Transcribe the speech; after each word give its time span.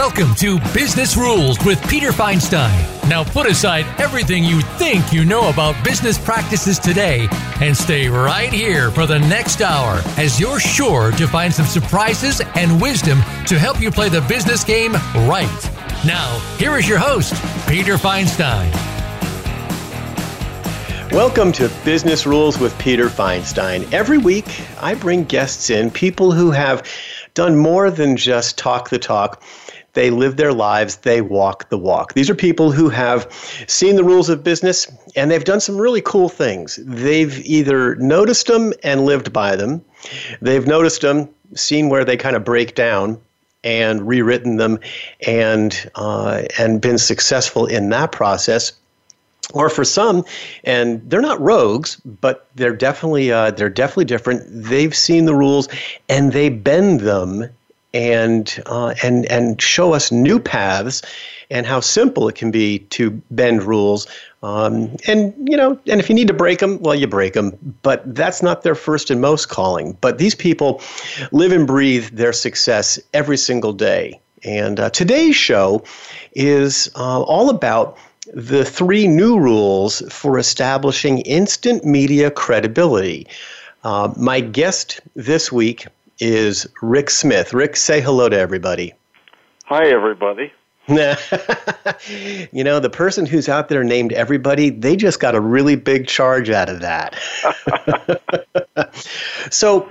Welcome 0.00 0.34
to 0.36 0.58
Business 0.72 1.14
Rules 1.14 1.62
with 1.62 1.86
Peter 1.86 2.08
Feinstein. 2.10 3.06
Now 3.10 3.22
put 3.22 3.46
aside 3.46 3.84
everything 4.00 4.42
you 4.42 4.62
think 4.62 5.12
you 5.12 5.26
know 5.26 5.50
about 5.50 5.84
business 5.84 6.16
practices 6.16 6.78
today 6.78 7.28
and 7.60 7.76
stay 7.76 8.08
right 8.08 8.50
here 8.50 8.90
for 8.90 9.04
the 9.04 9.18
next 9.18 9.60
hour 9.60 10.00
as 10.16 10.40
you're 10.40 10.58
sure 10.58 11.12
to 11.12 11.26
find 11.28 11.52
some 11.52 11.66
surprises 11.66 12.40
and 12.54 12.80
wisdom 12.80 13.18
to 13.44 13.58
help 13.58 13.78
you 13.78 13.90
play 13.90 14.08
the 14.08 14.22
business 14.22 14.64
game 14.64 14.94
right. 15.28 15.70
Now, 16.06 16.38
here 16.56 16.78
is 16.78 16.88
your 16.88 16.98
host, 16.98 17.34
Peter 17.68 17.96
Feinstein. 17.96 18.72
Welcome 21.12 21.52
to 21.52 21.68
Business 21.84 22.24
Rules 22.24 22.58
with 22.58 22.76
Peter 22.78 23.08
Feinstein. 23.08 23.92
Every 23.92 24.16
week, 24.16 24.62
I 24.80 24.94
bring 24.94 25.24
guests 25.24 25.68
in, 25.68 25.90
people 25.90 26.32
who 26.32 26.52
have 26.52 26.88
done 27.34 27.56
more 27.56 27.90
than 27.90 28.16
just 28.16 28.56
talk 28.56 28.90
the 28.90 28.98
talk. 28.98 29.42
They 29.92 30.10
live 30.10 30.36
their 30.36 30.52
lives, 30.52 30.96
they 30.96 31.20
walk 31.20 31.68
the 31.68 31.78
walk. 31.78 32.14
These 32.14 32.30
are 32.30 32.34
people 32.34 32.70
who 32.70 32.88
have 32.88 33.30
seen 33.66 33.96
the 33.96 34.04
rules 34.04 34.28
of 34.28 34.44
business 34.44 34.90
and 35.16 35.30
they've 35.30 35.44
done 35.44 35.60
some 35.60 35.76
really 35.76 36.00
cool 36.00 36.28
things. 36.28 36.78
They've 36.84 37.44
either 37.44 37.96
noticed 37.96 38.46
them 38.46 38.72
and 38.82 39.04
lived 39.04 39.32
by 39.32 39.56
them, 39.56 39.84
they've 40.40 40.66
noticed 40.66 41.02
them, 41.02 41.28
seen 41.54 41.88
where 41.88 42.04
they 42.04 42.16
kind 42.16 42.36
of 42.36 42.44
break 42.44 42.74
down, 42.74 43.20
and 43.62 44.06
rewritten 44.06 44.56
them 44.56 44.78
and 45.26 45.90
uh, 45.94 46.44
and 46.58 46.80
been 46.80 46.98
successful 46.98 47.66
in 47.66 47.90
that 47.90 48.12
process 48.12 48.72
or 49.52 49.68
for 49.68 49.84
some, 49.84 50.24
and 50.64 51.02
they're 51.10 51.20
not 51.20 51.40
rogues, 51.40 51.96
but 51.96 52.46
they're 52.54 52.76
definitely 52.76 53.32
uh, 53.32 53.50
they're 53.50 53.68
definitely 53.68 54.04
different. 54.04 54.44
They've 54.48 54.94
seen 54.94 55.24
the 55.24 55.34
rules 55.34 55.68
and 56.08 56.32
they 56.32 56.48
bend 56.48 57.00
them 57.00 57.48
and 57.92 58.62
uh, 58.66 58.94
and 59.02 59.26
and 59.26 59.60
show 59.60 59.92
us 59.92 60.12
new 60.12 60.38
paths 60.38 61.02
and 61.50 61.66
how 61.66 61.80
simple 61.80 62.28
it 62.28 62.36
can 62.36 62.50
be 62.50 62.78
to 62.90 63.10
bend 63.30 63.62
rules. 63.62 64.06
Um, 64.42 64.96
and 65.06 65.34
you 65.48 65.56
know, 65.56 65.78
and 65.86 66.00
if 66.00 66.08
you 66.08 66.14
need 66.14 66.28
to 66.28 66.34
break 66.34 66.60
them, 66.60 66.80
well, 66.80 66.94
you 66.94 67.06
break 67.06 67.34
them. 67.34 67.56
But 67.82 68.14
that's 68.14 68.42
not 68.42 68.62
their 68.62 68.74
first 68.74 69.10
and 69.10 69.20
most 69.20 69.48
calling. 69.48 69.96
But 70.00 70.18
these 70.18 70.34
people 70.34 70.80
live 71.32 71.52
and 71.52 71.66
breathe 71.66 72.08
their 72.10 72.32
success 72.32 72.98
every 73.12 73.36
single 73.36 73.72
day. 73.72 74.20
And 74.44 74.80
uh, 74.80 74.90
today's 74.90 75.36
show 75.36 75.84
is 76.32 76.90
uh, 76.94 77.22
all 77.22 77.50
about 77.50 77.98
the 78.32 78.64
three 78.64 79.06
new 79.06 79.38
rules 79.38 80.02
for 80.12 80.38
establishing 80.38 81.18
instant 81.22 81.84
media 81.84 82.30
credibility. 82.30 83.26
Uh, 83.82 84.12
my 84.16 84.40
guest 84.40 85.00
this 85.14 85.50
week 85.50 85.86
is 86.20 86.66
Rick 86.82 87.10
Smith. 87.10 87.52
Rick, 87.54 87.76
say 87.76 88.00
hello 88.00 88.28
to 88.28 88.38
everybody. 88.38 88.94
Hi, 89.66 89.88
everybody. 89.88 90.52
you 90.88 92.64
know, 92.64 92.80
the 92.80 92.90
person 92.90 93.24
who's 93.26 93.48
out 93.48 93.68
there 93.68 93.84
named 93.84 94.12
everybody, 94.12 94.70
they 94.70 94.96
just 94.96 95.20
got 95.20 95.36
a 95.36 95.40
really 95.40 95.76
big 95.76 96.08
charge 96.08 96.50
out 96.50 96.68
of 96.68 96.80
that. 96.80 97.14
so, 99.50 99.88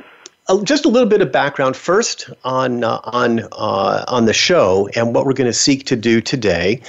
just 0.63 0.85
a 0.85 0.89
little 0.89 1.07
bit 1.07 1.21
of 1.21 1.31
background 1.31 1.75
first 1.75 2.29
on 2.43 2.83
uh, 2.83 2.99
on 3.03 3.41
uh, 3.51 4.05
on 4.07 4.25
the 4.25 4.33
show 4.33 4.89
and 4.95 5.13
what 5.13 5.25
we're 5.25 5.33
going 5.33 5.49
to 5.49 5.53
seek 5.53 5.85
to 5.85 5.95
do 5.95 6.21
today, 6.21 6.81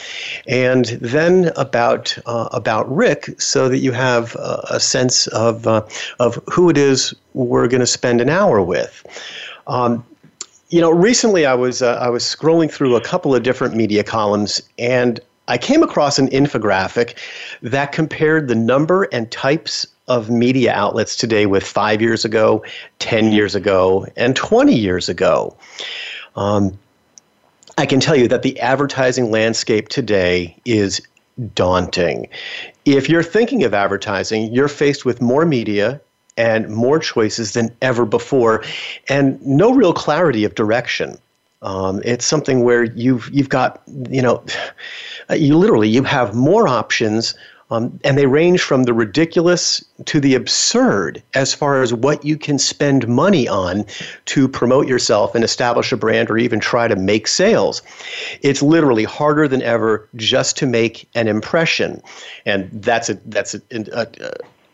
and 0.47 0.87
then 1.01 1.53
about 1.57 2.17
uh, 2.27 2.49
about 2.53 2.91
Rick, 2.95 3.41
so 3.41 3.69
that 3.69 3.79
you 3.79 3.93
have 3.93 4.37
a 4.37 4.81
sense 4.81 5.27
of 5.29 5.67
uh, 5.67 5.87
of 6.19 6.43
who 6.51 6.71
it 6.71 6.79
is 6.79 7.15
we're 7.35 7.69
going 7.69 7.81
to 7.81 7.87
spend 7.87 8.21
an 8.21 8.29
hour 8.29 8.63
with. 8.63 9.05
Um, 9.67 10.05
you 10.71 10.81
know, 10.81 10.91
recently 10.91 11.47
I 11.47 11.55
was 11.55 11.83
uh, 11.83 11.95
I 11.97 12.09
was 12.09 12.25
scrolling 12.25 12.71
through 12.71 12.97
a 12.97 13.01
couple 13.01 13.35
of 13.35 13.43
different 13.43 13.75
media 13.75 14.05
columns 14.05 14.63
and 14.79 15.21
I 15.49 15.59
came 15.59 15.83
across 15.83 16.17
an 16.19 16.29
infographic 16.29 17.17
that 17.63 17.91
compared 17.91 18.47
the 18.47 18.55
number 18.55 19.09
and 19.11 19.29
types 19.33 19.85
of 20.11 20.29
media 20.29 20.73
outlets 20.73 21.15
today 21.15 21.47
with 21.47 21.63
five 21.63 22.03
years 22.03 22.25
ago, 22.25 22.65
10 22.99 23.31
years 23.31 23.55
ago, 23.55 24.07
and 24.17 24.35
20 24.35 24.75
years 24.75 25.09
ago. 25.09 25.57
Um, 26.35 26.77
I 27.79 27.87
can 27.87 28.01
tell 28.01 28.17
you 28.17 28.27
that 28.27 28.43
the 28.43 28.59
advertising 28.59 29.31
landscape 29.31 29.89
today 29.89 30.57
is 30.65 31.01
daunting. 31.55 32.29
If 32.85 33.09
you're 33.09 33.23
thinking 33.23 33.63
of 33.63 33.73
advertising, 33.73 34.53
you're 34.53 34.69
faced 34.69 35.05
with 35.05 35.23
more 35.23 35.47
media 35.47 36.01
and 36.37 36.69
more 36.69 36.99
choices 36.99 37.53
than 37.53 37.71
ever 37.81 38.05
before, 38.05 38.65
and 39.09 39.41
no 39.47 39.73
real 39.73 39.93
clarity 39.93 40.45
of 40.45 40.57
direction. 40.57 41.17
Um, 41.63 42.03
it's 42.05 42.27
something 42.27 42.65
where 42.65 42.85
you've 42.85 43.31
you've 43.33 43.49
got 43.49 43.81
you 44.09 44.23
know, 44.23 44.43
you 45.31 45.57
literally 45.57 45.89
you 45.89 46.03
have 46.03 46.35
more 46.35 46.67
options 46.67 47.37
um, 47.71 47.99
and 48.05 48.19
they 48.19 48.27
range 48.27 48.63
from 48.63 48.85
the 48.85 48.93
ridiculous 48.93 49.85
to 50.07 50.21
the 50.21 50.35
absurd 50.35 51.23
as 51.35 51.55
far 51.55 51.83
as 51.83 51.95
what 51.95 52.25
you 52.25 52.37
can 52.37 52.59
spend 52.59 53.07
money 53.07 53.47
on 53.47 53.85
to 54.27 54.49
promote 54.49 54.89
yourself 54.89 55.35
and 55.35 55.45
establish 55.45 55.93
a 55.93 55.97
brand 55.97 56.31
or 56.31 56.39
even 56.39 56.59
try 56.61 56.89
to 56.89 56.97
make 56.97 57.29
sales. 57.29 57.83
It's 58.43 58.63
literally 58.63 59.05
harder 59.05 59.47
than 59.47 59.63
ever 59.63 60.09
just 60.17 60.57
to 60.59 60.67
make 60.67 61.09
an 61.15 61.29
impression. 61.29 62.03
And 62.45 62.71
that's 62.83 63.09
a, 63.09 63.15
that's 63.27 63.55
a, 63.55 63.61
a, 63.71 64.07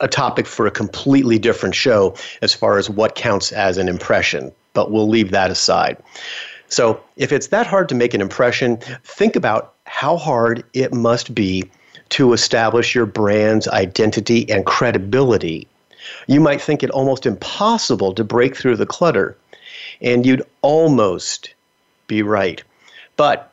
a 0.00 0.08
topic 0.08 0.46
for 0.46 0.66
a 0.66 0.70
completely 0.70 1.38
different 1.38 1.74
show 1.74 2.14
as 2.42 2.54
far 2.54 2.78
as 2.78 2.88
what 2.88 3.14
counts 3.14 3.52
as 3.52 3.78
an 3.78 3.88
impression, 3.88 4.52
but 4.72 4.90
we'll 4.90 5.08
leave 5.08 5.30
that 5.30 5.50
aside. 5.50 5.96
So, 6.68 7.00
if 7.16 7.30
it's 7.30 7.48
that 7.48 7.64
hard 7.66 7.88
to 7.90 7.94
make 7.94 8.12
an 8.12 8.20
impression, 8.20 8.78
think 9.04 9.36
about 9.36 9.74
how 9.84 10.16
hard 10.16 10.64
it 10.72 10.92
must 10.92 11.32
be 11.32 11.70
to 12.10 12.32
establish 12.32 12.94
your 12.94 13.06
brand's 13.06 13.68
identity 13.68 14.48
and 14.50 14.64
credibility. 14.66 15.66
You 16.26 16.40
might 16.40 16.60
think 16.60 16.82
it 16.82 16.90
almost 16.90 17.26
impossible 17.26 18.14
to 18.14 18.24
break 18.24 18.56
through 18.56 18.76
the 18.76 18.86
clutter, 18.86 19.36
and 20.00 20.24
you'd 20.24 20.42
almost 20.62 21.54
be 22.06 22.22
right. 22.22 22.62
But 23.16 23.52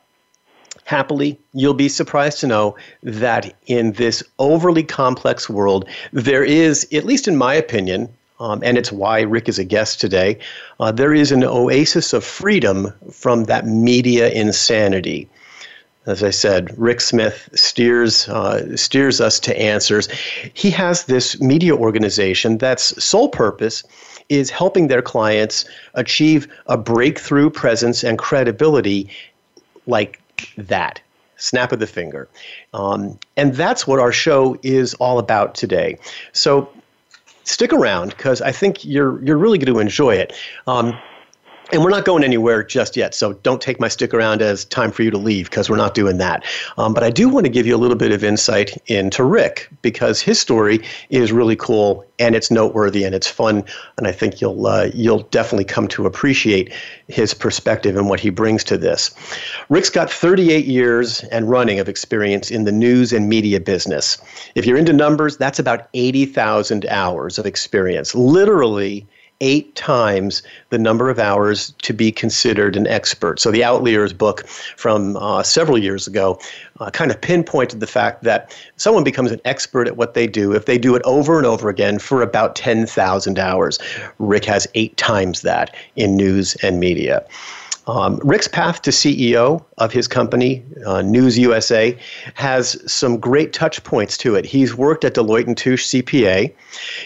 happily, 0.85 1.39
you'll 1.53 1.73
be 1.73 1.89
surprised 1.89 2.39
to 2.41 2.47
know 2.47 2.75
that 3.01 3.55
in 3.65 3.93
this 3.93 4.23
overly 4.39 4.83
complex 4.83 5.49
world, 5.49 5.87
there 6.11 6.43
is, 6.43 6.87
at 6.93 7.05
least 7.05 7.27
in 7.27 7.37
my 7.37 7.53
opinion, 7.53 8.09
um, 8.39 8.61
and 8.63 8.77
it's 8.77 8.91
why 8.91 9.21
Rick 9.21 9.47
is 9.47 9.59
a 9.59 9.63
guest 9.63 10.01
today, 10.01 10.37
uh, 10.79 10.91
there 10.91 11.13
is 11.13 11.31
an 11.31 11.43
oasis 11.43 12.13
of 12.13 12.23
freedom 12.23 12.93
from 13.11 13.45
that 13.45 13.65
media 13.65 14.29
insanity 14.29 15.29
as 16.05 16.23
I 16.23 16.31
said, 16.31 16.77
Rick 16.77 17.01
Smith 17.01 17.49
steers 17.53 18.27
uh, 18.27 18.75
steers 18.75 19.21
us 19.21 19.39
to 19.41 19.57
answers. 19.59 20.09
He 20.53 20.69
has 20.71 21.05
this 21.05 21.39
media 21.39 21.75
organization 21.75 22.57
that's 22.57 23.03
sole 23.03 23.29
purpose 23.29 23.83
is 24.29 24.49
helping 24.49 24.87
their 24.87 25.01
clients 25.01 25.65
achieve 25.93 26.47
a 26.67 26.77
breakthrough 26.77 27.49
presence 27.49 28.03
and 28.03 28.17
credibility 28.17 29.09
like 29.85 30.19
that. 30.57 31.01
Snap 31.37 31.71
of 31.71 31.79
the 31.79 31.87
finger. 31.87 32.29
Um, 32.73 33.19
and 33.35 33.53
that's 33.53 33.85
what 33.85 33.99
our 33.99 34.11
show 34.11 34.57
is 34.63 34.93
all 34.95 35.19
about 35.19 35.55
today. 35.55 35.97
So 36.31 36.69
stick 37.43 37.73
around 37.73 38.09
because 38.09 38.41
I 38.41 38.51
think 38.51 38.85
you're, 38.85 39.23
you're 39.23 39.37
really 39.37 39.57
going 39.57 39.73
to 39.73 39.79
enjoy 39.79 40.15
it. 40.15 40.33
Um, 40.67 40.97
and 41.73 41.83
we're 41.83 41.89
not 41.89 42.05
going 42.05 42.23
anywhere 42.23 42.61
just 42.63 42.95
yet. 42.95 43.15
So 43.15 43.33
don't 43.33 43.59
take 43.59 43.79
my 43.79 43.87
stick 43.87 44.13
around 44.13 44.43
as 44.43 44.63
time 44.63 44.91
for 44.91 45.01
you 45.01 45.09
to 45.09 45.17
leave 45.17 45.49
because 45.49 45.71
we're 45.71 45.75
not 45.75 45.95
doing 45.95 46.19
that. 46.19 46.45
Um, 46.77 46.93
but 46.93 47.03
I 47.03 47.09
do 47.09 47.27
want 47.27 47.47
to 47.47 47.49
give 47.49 47.65
you 47.65 47.75
a 47.75 47.77
little 47.77 47.97
bit 47.97 48.11
of 48.11 48.23
insight 48.23 48.77
into 48.85 49.23
Rick 49.23 49.67
because 49.81 50.21
his 50.21 50.39
story 50.39 50.81
is 51.09 51.31
really 51.31 51.55
cool 51.55 52.05
and 52.19 52.35
it's 52.35 52.51
noteworthy 52.51 53.03
and 53.03 53.15
it's 53.15 53.27
fun. 53.27 53.63
And 53.97 54.07
I 54.07 54.11
think 54.11 54.39
you'll 54.39 54.67
uh, 54.67 54.91
you'll 54.93 55.23
definitely 55.23 55.65
come 55.65 55.87
to 55.89 56.05
appreciate 56.05 56.71
his 57.07 57.33
perspective 57.33 57.97
and 57.97 58.07
what 58.07 58.19
he 58.19 58.29
brings 58.29 58.63
to 58.65 58.77
this. 58.77 59.09
Rick's 59.69 59.89
got 59.89 60.11
38 60.11 60.65
years 60.65 61.23
and 61.25 61.49
running 61.49 61.79
of 61.79 61.89
experience 61.89 62.51
in 62.51 62.65
the 62.65 62.71
news 62.71 63.11
and 63.11 63.27
media 63.27 63.59
business. 63.59 64.19
If 64.53 64.67
you're 64.67 64.77
into 64.77 64.93
numbers, 64.93 65.37
that's 65.37 65.57
about 65.57 65.89
80,000 65.95 66.85
hours 66.85 67.39
of 67.39 67.47
experience. 67.47 68.13
Literally 68.13 69.07
eight 69.43 69.75
times 69.75 70.41
the 70.69 70.77
number 70.77 71.09
of 71.09 71.19
hours 71.19 71.73
to 71.81 71.93
be 71.93 72.11
considered 72.11 72.77
an 72.77 72.87
expert. 72.87 73.41
So 73.41 73.51
the 73.51 73.63
Outliers 73.63 74.13
book 74.13 74.47
from 74.47 75.17
uh, 75.17 75.43
several 75.43 75.77
years 75.77 76.07
ago 76.07 76.39
uh, 76.79 76.89
kind 76.89 77.11
of 77.11 77.19
pinpointed 77.19 77.81
the 77.81 77.87
fact 77.87 78.23
that 78.23 78.57
someone 78.77 79.03
becomes 79.03 79.31
an 79.31 79.41
expert 79.43 79.85
at 79.85 79.97
what 79.97 80.13
they 80.13 80.27
do 80.27 80.53
if 80.53 80.65
they 80.65 80.77
do 80.77 80.95
it 80.95 81.01
over 81.03 81.37
and 81.37 81.45
over 81.45 81.67
again 81.69 81.99
for 81.99 82.21
about 82.21 82.55
10,000 82.55 83.37
hours. 83.37 83.79
Rick 84.17 84.45
has 84.45 84.65
eight 84.75 84.95
times 84.95 85.41
that 85.41 85.75
in 85.97 86.15
news 86.15 86.55
and 86.63 86.79
media. 86.79 87.25
Um, 87.85 88.19
Rick's 88.23 88.47
path 88.47 88.81
to 88.83 88.91
CEO 88.91 89.63
of 89.77 89.91
his 89.91 90.07
company, 90.07 90.63
uh, 90.85 91.01
News 91.01 91.37
USA, 91.37 91.97
has 92.35 92.81
some 92.91 93.17
great 93.17 93.51
touch 93.51 93.83
points 93.83 94.17
to 94.19 94.35
it. 94.35 94.45
He's 94.45 94.75
worked 94.75 95.03
at 95.03 95.15
Deloitte 95.15 95.47
and 95.47 95.57
Touche 95.57 95.85
CPA. 95.87 96.53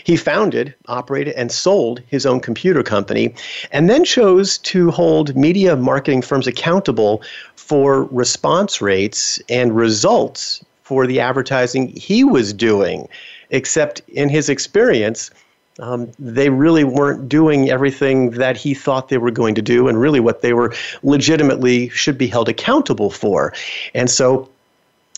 He 0.03 0.15
founded, 0.15 0.75
operated, 0.87 1.33
and 1.33 1.51
sold 1.51 2.01
his 2.07 2.25
own 2.25 2.39
computer 2.39 2.83
company, 2.83 3.33
and 3.71 3.89
then 3.89 4.05
chose 4.05 4.59
to 4.59 4.91
hold 4.91 5.35
media 5.35 5.75
marketing 5.75 6.21
firms 6.21 6.45
accountable 6.45 7.23
for 7.55 8.03
response 8.05 8.79
rates 8.79 9.41
and 9.49 9.75
results 9.75 10.63
for 10.83 11.07
the 11.07 11.19
advertising 11.19 11.89
he 11.89 12.23
was 12.23 12.53
doing. 12.53 13.07
Except 13.49 14.01
in 14.09 14.29
his 14.29 14.49
experience, 14.49 15.31
um, 15.79 16.11
they 16.19 16.49
really 16.49 16.83
weren't 16.83 17.29
doing 17.29 17.69
everything 17.69 18.31
that 18.31 18.57
he 18.57 18.73
thought 18.73 19.09
they 19.09 19.17
were 19.17 19.31
going 19.31 19.55
to 19.55 19.61
do 19.61 19.87
and 19.87 19.99
really 19.99 20.19
what 20.19 20.41
they 20.41 20.53
were 20.53 20.73
legitimately 21.03 21.89
should 21.89 22.17
be 22.17 22.27
held 22.27 22.49
accountable 22.49 23.09
for. 23.09 23.53
And 23.93 24.09
so 24.09 24.49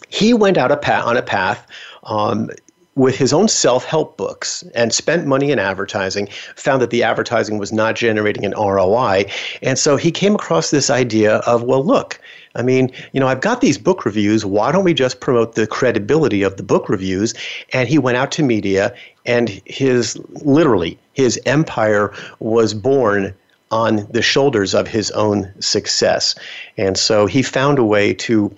he 0.10 0.34
went 0.34 0.58
out 0.58 0.72
a 0.72 0.78
path, 0.78 1.06
on 1.06 1.18
a 1.18 1.22
path 1.22 1.66
um, 2.04 2.50
with 2.96 3.16
his 3.16 3.32
own 3.32 3.48
self 3.48 3.86
help 3.86 4.18
books 4.18 4.64
and 4.76 4.94
spent 4.94 5.26
money 5.26 5.52
in 5.52 5.60
advertising, 5.60 6.28
found 6.56 6.82
that 6.82 6.90
the 6.90 7.04
advertising 7.04 7.58
was 7.58 7.72
not 7.72 7.96
generating 7.96 8.46
an 8.46 8.52
ROI. 8.52 9.26
And 9.62 9.80
so 9.80 9.96
he 9.96 10.12
came 10.12 10.36
across 10.36 10.72
this 10.72 10.90
idea 10.90 11.38
of, 11.38 11.64
well, 11.64 11.84
look, 11.84 12.20
I 12.56 12.62
mean, 12.62 12.92
you 13.14 13.20
know, 13.20 13.28
I've 13.28 13.42
got 13.42 13.62
these 13.62 13.78
book 13.78 14.06
reviews. 14.06 14.46
Why 14.46 14.72
don't 14.72 14.84
we 14.84 14.94
just 14.94 15.20
promote 15.20 15.56
the 15.56 15.68
credibility 15.68 16.42
of 16.42 16.58
the 16.58 16.64
book 16.64 16.90
reviews? 16.90 17.34
And 17.72 17.88
he 17.88 17.98
went 17.98 18.18
out 18.18 18.32
to 18.34 18.44
media, 18.44 18.94
and 19.30 19.62
his 19.66 20.18
literally 20.44 20.98
his 21.14 21.40
empire 21.46 22.12
was 22.40 22.74
born 22.74 23.34
on 23.72 24.08
the 24.10 24.24
shoulders 24.24 24.74
of 24.74 24.88
his 24.88 25.12
own 25.12 25.54
success. 25.60 26.34
And 26.78 26.98
so 26.98 27.28
he 27.28 27.44
found 27.44 27.78
a 27.78 27.84
way 27.84 28.14
to 28.16 28.54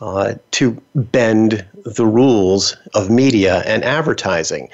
uh, 0.00 0.34
to 0.52 0.80
bend 0.94 1.66
the 1.84 2.06
rules 2.06 2.76
of 2.94 3.10
media 3.10 3.62
and 3.66 3.82
advertising. 3.82 4.68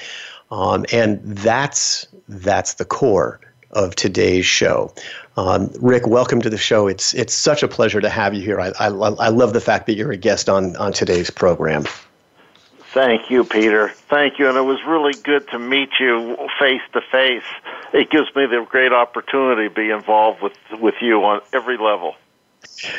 Um, 0.51 0.85
and 0.93 1.21
that's 1.23 2.07
that's 2.29 2.75
the 2.75 2.85
core 2.85 3.41
of 3.71 3.95
today's 3.95 4.47
show. 4.47 4.93
Um, 5.37 5.71
Rick, 5.81 6.07
welcome 6.07 6.41
to 6.43 6.51
the 6.51 6.59
show. 6.59 6.89
It's 6.89 7.15
it's 7.15 7.35
such 7.35 7.63
a 7.63 7.69
pleasure 7.69 8.01
to 8.01 8.09
have 8.09 8.35
you 8.35 8.43
here. 8.43 8.61
I, 8.61 8.73
I, 8.81 8.87
I 8.89 9.29
love 9.29 9.53
the 9.53 9.61
fact 9.61 9.87
that 9.87 9.95
you're 9.95 10.13
a 10.13 10.17
guest 10.17 10.49
on, 10.49 10.75
on 10.77 10.93
today's 10.93 11.31
program. 11.31 11.85
Thank 12.97 13.31
you, 13.31 13.45
Peter. 13.45 13.91
Thank 14.09 14.39
you, 14.39 14.49
and 14.49 14.57
it 14.57 14.63
was 14.63 14.83
really 14.87 15.13
good 15.23 15.47
to 15.49 15.59
meet 15.59 15.91
you 16.01 16.35
face 16.59 16.81
to 16.95 17.03
face. 17.03 17.45
It 17.93 18.09
gives 18.09 18.35
me 18.35 18.47
the 18.47 18.67
great 18.67 18.91
opportunity 18.91 19.69
to 19.69 19.75
be 19.75 19.91
involved 19.91 20.41
with 20.41 20.55
with 20.81 20.95
you 21.03 21.23
on 21.23 21.43
every 21.53 21.77
level. 21.77 22.15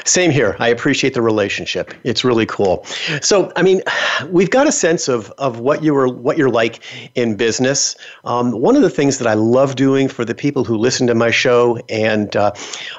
Same 0.06 0.32
here. 0.32 0.56
I 0.60 0.70
appreciate 0.70 1.14
the 1.14 1.22
relationship. 1.22 1.94
It's 2.04 2.24
really 2.24 2.46
cool. 2.46 2.84
So, 3.22 3.52
I 3.56 3.62
mean, 3.62 3.82
we've 4.30 4.50
got 4.50 4.68
a 4.68 4.72
sense 4.72 5.08
of, 5.08 5.32
of 5.38 5.60
what 5.60 5.84
you 5.84 5.94
were 5.94 6.08
what 6.08 6.38
you're 6.38 6.50
like 6.50 6.80
in 7.16 7.36
business. 7.36 7.96
Um, 8.24 8.52
one 8.52 8.76
of 8.76 8.82
the 8.82 8.90
things 8.90 9.18
that 9.18 9.28
I 9.28 9.34
love 9.34 9.76
doing 9.76 10.08
for 10.08 10.26
the 10.26 10.34
people 10.34 10.64
who 10.64 10.78
listen 10.78 11.08
to 11.08 11.16
my 11.16 11.32
show 11.32 11.78
and 11.90 12.36
uh, 12.36 12.54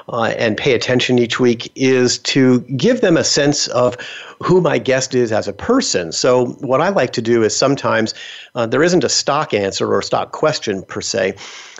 uh, 0.09 0.33
and 0.37 0.57
pay 0.57 0.73
attention 0.73 1.17
each 1.19 1.39
week 1.39 1.71
is 1.75 2.19
to 2.19 2.59
give 2.61 3.01
them 3.01 3.17
a 3.17 3.23
sense 3.23 3.67
of 3.69 3.97
who 4.41 4.61
my 4.61 4.77
guest 4.77 5.13
is 5.15 5.31
as 5.31 5.47
a 5.47 5.53
person. 5.53 6.11
So, 6.11 6.47
what 6.59 6.81
I 6.81 6.89
like 6.89 7.11
to 7.13 7.21
do 7.21 7.43
is 7.43 7.55
sometimes 7.55 8.13
uh, 8.55 8.65
there 8.65 8.83
isn't 8.83 9.03
a 9.03 9.09
stock 9.09 9.53
answer 9.53 9.91
or 9.91 9.99
a 9.99 10.03
stock 10.03 10.31
question 10.31 10.83
per 10.83 11.01
se. 11.01 11.35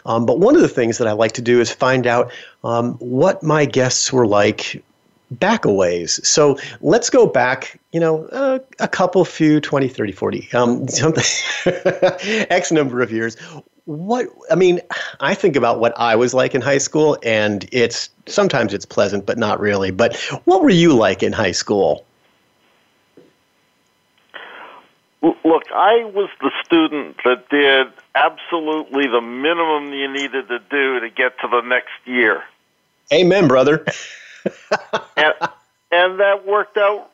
Um, 0.06 0.26
but 0.26 0.40
one 0.40 0.56
of 0.56 0.62
the 0.62 0.70
things 0.70 0.98
that 0.98 1.08
I 1.08 1.12
like 1.12 1.34
to 1.34 1.42
do 1.42 1.60
is 1.60 1.72
find 1.72 2.08
out 2.08 2.32
um, 2.64 2.94
what 2.96 3.44
my 3.44 3.66
guests 3.66 4.12
were 4.12 4.28
like 4.28 4.84
back 5.32 5.66
a 5.66 5.72
ways. 5.72 6.20
So 6.28 6.58
let's 6.82 7.10
go 7.10 7.28
back, 7.28 7.80
you 7.92 8.00
know, 8.00 8.26
uh, 8.26 8.60
a 8.80 8.88
couple, 8.88 9.24
few, 9.26 9.62
20, 9.62 9.88
30, 9.88 10.12
40, 10.12 10.54
um, 10.54 10.88
something, 10.88 11.24
X 12.50 12.72
number 12.72 13.02
of 13.02 13.12
years. 13.12 13.36
What, 13.86 14.28
I 14.52 14.56
mean, 14.56 14.82
I 15.20 15.34
think 15.34 15.56
about 15.56 15.80
what 15.80 15.94
I 15.98 16.16
was 16.16 16.34
like 16.34 16.54
in 16.56 16.62
high 16.62 16.78
school, 16.78 17.18
and 17.24 17.68
it's 17.72 18.10
sometimes 18.28 18.74
it's 18.74 18.86
pleasant, 18.86 19.26
but 19.26 19.38
not 19.38 19.60
really. 19.60 19.92
But 19.92 20.16
what 20.46 20.62
were 20.62 20.70
you 20.70 20.96
like 20.96 21.24
in 21.24 21.34
high 21.34 21.52
school? 21.52 22.06
Look, 25.22 25.64
I 25.74 26.06
was 26.06 26.30
the 26.40 26.52
student 26.64 27.18
that 27.26 27.50
did 27.50 27.88
absolutely 28.16 29.04
the 29.08 29.20
minimum 29.20 29.92
you 29.92 30.12
needed 30.12 30.48
to 30.48 30.60
do 30.60 31.02
to 31.02 31.10
get 31.10 31.38
to 31.42 31.48
the 31.50 31.62
next 31.62 31.92
year. 32.06 32.44
Amen, 33.12 33.48
brother. 33.48 33.86
and, 35.18 35.34
and 35.92 36.20
that 36.20 36.44
worked 36.48 36.78
out 36.78 37.10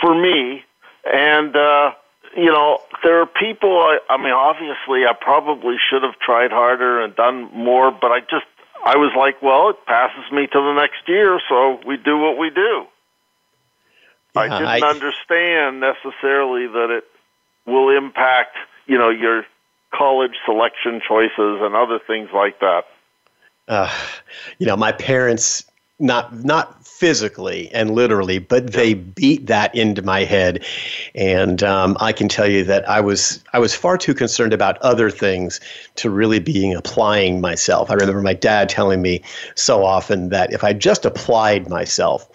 for 0.00 0.14
me. 0.14 0.62
And, 1.10 1.56
uh, 1.56 1.92
you 2.36 2.52
know, 2.52 2.80
there 3.02 3.22
are 3.22 3.26
people, 3.26 3.70
I, 3.78 3.98
I 4.10 4.18
mean, 4.18 4.32
obviously, 4.32 5.06
I 5.06 5.14
probably 5.18 5.76
should 5.88 6.02
have 6.02 6.18
tried 6.18 6.50
harder 6.50 7.00
and 7.00 7.16
done 7.16 7.50
more, 7.54 7.90
but 7.90 8.10
I 8.10 8.20
just, 8.20 8.46
I 8.84 8.96
was 8.96 9.12
like, 9.16 9.40
well, 9.40 9.70
it 9.70 9.86
passes 9.86 10.30
me 10.30 10.46
to 10.46 10.60
the 10.60 10.74
next 10.74 11.08
year, 11.08 11.40
so 11.48 11.80
we 11.86 11.96
do 11.96 12.18
what 12.18 12.36
we 12.36 12.50
do. 12.50 12.84
Yeah, 14.34 14.42
I 14.42 14.48
didn't 14.48 14.84
I, 14.84 14.88
understand 14.88 15.80
necessarily 15.80 16.66
that 16.66 16.90
it 16.90 17.04
will 17.68 17.96
impact, 17.96 18.56
you 18.86 18.98
know, 18.98 19.10
your 19.10 19.44
college 19.94 20.34
selection 20.44 21.00
choices 21.06 21.60
and 21.60 21.74
other 21.74 21.98
things 22.04 22.30
like 22.34 22.60
that. 22.60 22.82
Uh, 23.68 23.92
you 24.58 24.66
know, 24.66 24.76
my 24.76 24.92
parents 24.92 25.64
not 26.00 26.44
not 26.44 26.86
physically 26.86 27.70
and 27.72 27.90
literally, 27.90 28.38
but 28.38 28.72
they 28.72 28.94
beat 28.94 29.46
that 29.46 29.74
into 29.74 30.00
my 30.02 30.24
head, 30.24 30.64
and 31.14 31.62
um, 31.62 31.96
I 32.00 32.12
can 32.12 32.28
tell 32.28 32.46
you 32.46 32.64
that 32.64 32.88
I 32.88 33.00
was 33.00 33.42
I 33.52 33.58
was 33.58 33.74
far 33.74 33.98
too 33.98 34.14
concerned 34.14 34.52
about 34.52 34.78
other 34.78 35.10
things 35.10 35.60
to 35.96 36.08
really 36.08 36.38
being 36.38 36.74
applying 36.74 37.40
myself. 37.40 37.90
I 37.90 37.94
remember 37.94 38.22
my 38.22 38.34
dad 38.34 38.68
telling 38.68 39.02
me 39.02 39.22
so 39.54 39.84
often 39.84 40.28
that 40.30 40.52
if 40.52 40.62
I 40.62 40.72
just 40.72 41.04
applied 41.04 41.68
myself, 41.68 42.28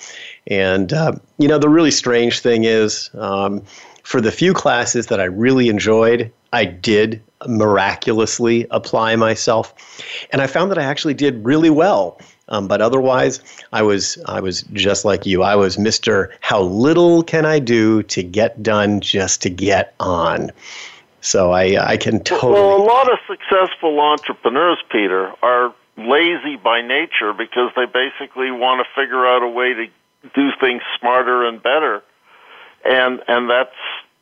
and 0.48 0.92
uh, 0.92 1.14
you 1.38 1.48
know 1.48 1.58
the 1.58 1.70
really 1.70 1.92
strange 1.92 2.42
thing 2.42 2.66
is. 2.66 3.10
Um, 3.14 3.64
for 4.04 4.22
the 4.22 4.32
few 4.32 4.54
classes 4.54 5.08
that 5.08 5.20
I 5.20 5.26
really 5.26 5.70
enjoyed, 5.70 6.32
I 6.52 6.66
did 6.66 7.22
miraculously 7.48 8.68
apply 8.70 9.16
myself. 9.16 9.74
And 10.32 10.42
I 10.42 10.48
found 10.48 10.70
that 10.72 10.78
I 10.78 10.84
actually 10.84 11.14
did 11.14 11.44
really 11.44 11.70
well. 11.70 12.20
Um, 12.50 12.68
but 12.68 12.82
otherwise, 12.82 13.40
I 13.72 13.82
was 13.82 14.18
I 14.26 14.42
was 14.42 14.64
just 14.74 15.06
like 15.06 15.26
you. 15.26 15.44
I 15.44 15.56
was 15.56 15.78
Mister. 15.78 16.36
How 16.42 16.62
little 16.62 17.24
can 17.24 17.46
I 17.46 17.60
do 17.60 18.04
to 18.04 18.22
get 18.22 18.62
done 18.62 19.00
just 19.00 19.42
to 19.44 19.50
get 19.50 19.96
on? 20.02 20.52
So 21.22 21.54
I 21.54 21.92
I 21.92 21.96
can 21.96 22.22
totally. 22.22 22.54
Well, 22.54 22.76
a 22.76 22.84
lot 22.84 23.10
of 23.10 23.18
successful 23.28 23.98
entrepreneurs, 24.02 24.78
Peter, 24.92 25.32
are 25.42 25.74
lazy 25.98 26.58
by 26.58 26.82
nature 26.82 27.32
because 27.32 27.72
they 27.78 27.86
basically 27.86 28.52
want 28.52 28.86
to 28.86 29.02
figure 29.02 29.26
out 29.26 29.42
a 29.42 29.48
way 29.48 29.74
to 29.74 29.88
do 30.36 30.50
things 30.60 30.82
smarter 31.00 31.46
and 31.46 31.64
better 31.64 32.04
and 32.84 33.22
and 33.28 33.50
that 33.50 33.72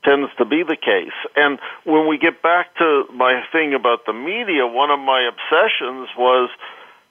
tends 0.03 0.29
to 0.37 0.45
be 0.45 0.63
the 0.63 0.75
case. 0.75 1.15
And 1.35 1.59
when 1.83 2.07
we 2.07 2.17
get 2.17 2.41
back 2.41 2.75
to 2.77 3.05
my 3.13 3.43
thing 3.51 3.73
about 3.73 4.05
the 4.05 4.13
media, 4.13 4.65
one 4.65 4.89
of 4.89 4.99
my 4.99 5.29
obsessions 5.29 6.09
was 6.17 6.49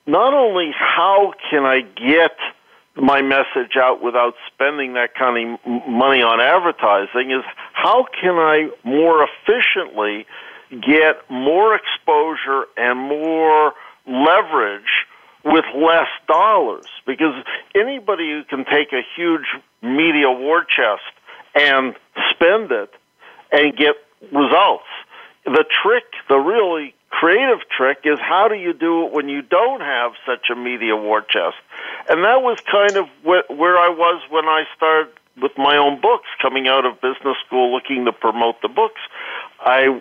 not 0.06 0.34
only 0.34 0.72
how 0.76 1.32
can 1.50 1.64
I 1.64 1.82
get 1.82 2.36
my 2.96 3.22
message 3.22 3.76
out 3.76 4.02
without 4.02 4.34
spending 4.52 4.94
that 4.94 5.14
kind 5.14 5.58
of 5.64 5.88
money 5.88 6.22
on 6.22 6.40
advertising 6.40 7.30
is 7.30 7.44
how 7.72 8.06
can 8.20 8.34
I 8.34 8.68
more 8.84 9.24
efficiently 9.24 10.26
get 10.70 11.28
more 11.30 11.74
exposure 11.74 12.66
and 12.76 12.98
more 12.98 13.72
leverage 14.06 15.06
with 15.44 15.64
less 15.74 16.08
dollars 16.26 16.86
because 17.06 17.34
anybody 17.74 18.30
who 18.30 18.44
can 18.44 18.64
take 18.64 18.92
a 18.92 19.02
huge 19.16 19.46
media 19.82 20.30
war 20.30 20.64
chest 20.64 21.14
and 21.54 21.94
spend 22.30 22.70
it 22.72 22.90
and 23.52 23.76
get 23.76 23.96
results. 24.32 24.86
The 25.44 25.64
trick, 25.82 26.04
the 26.28 26.36
really 26.36 26.94
creative 27.08 27.60
trick, 27.76 27.98
is 28.04 28.18
how 28.20 28.48
do 28.48 28.54
you 28.54 28.72
do 28.72 29.06
it 29.06 29.12
when 29.12 29.28
you 29.28 29.42
don't 29.42 29.80
have 29.80 30.12
such 30.26 30.50
a 30.50 30.54
media 30.54 30.96
war 30.96 31.22
chest? 31.22 31.56
And 32.08 32.24
that 32.24 32.42
was 32.42 32.58
kind 32.70 32.96
of 32.96 33.08
where 33.22 33.76
I 33.76 33.88
was 33.88 34.22
when 34.30 34.44
I 34.44 34.64
started 34.76 35.12
with 35.40 35.52
my 35.56 35.76
own 35.76 36.00
books, 36.00 36.28
coming 36.42 36.68
out 36.68 36.84
of 36.84 37.00
business 37.00 37.36
school, 37.46 37.72
looking 37.72 38.04
to 38.04 38.12
promote 38.12 38.60
the 38.62 38.68
books. 38.68 39.00
I 39.60 40.00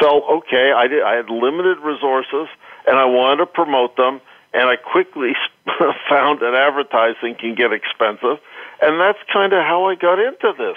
felt 0.00 0.24
okay. 0.30 0.72
I 0.72 0.86
did. 0.88 1.02
I 1.02 1.14
had 1.16 1.30
limited 1.30 1.78
resources, 1.78 2.48
and 2.86 2.96
I 2.96 3.04
wanted 3.04 3.38
to 3.38 3.46
promote 3.46 3.96
them. 3.96 4.20
And 4.54 4.68
I 4.68 4.76
quickly 4.76 5.32
found 6.10 6.40
that 6.40 6.54
advertising 6.54 7.36
can 7.40 7.54
get 7.54 7.72
expensive, 7.72 8.38
and 8.82 9.00
that's 9.00 9.18
kind 9.32 9.52
of 9.52 9.60
how 9.60 9.84
I 9.86 9.94
got 9.94 10.18
into 10.18 10.52
this. 10.58 10.76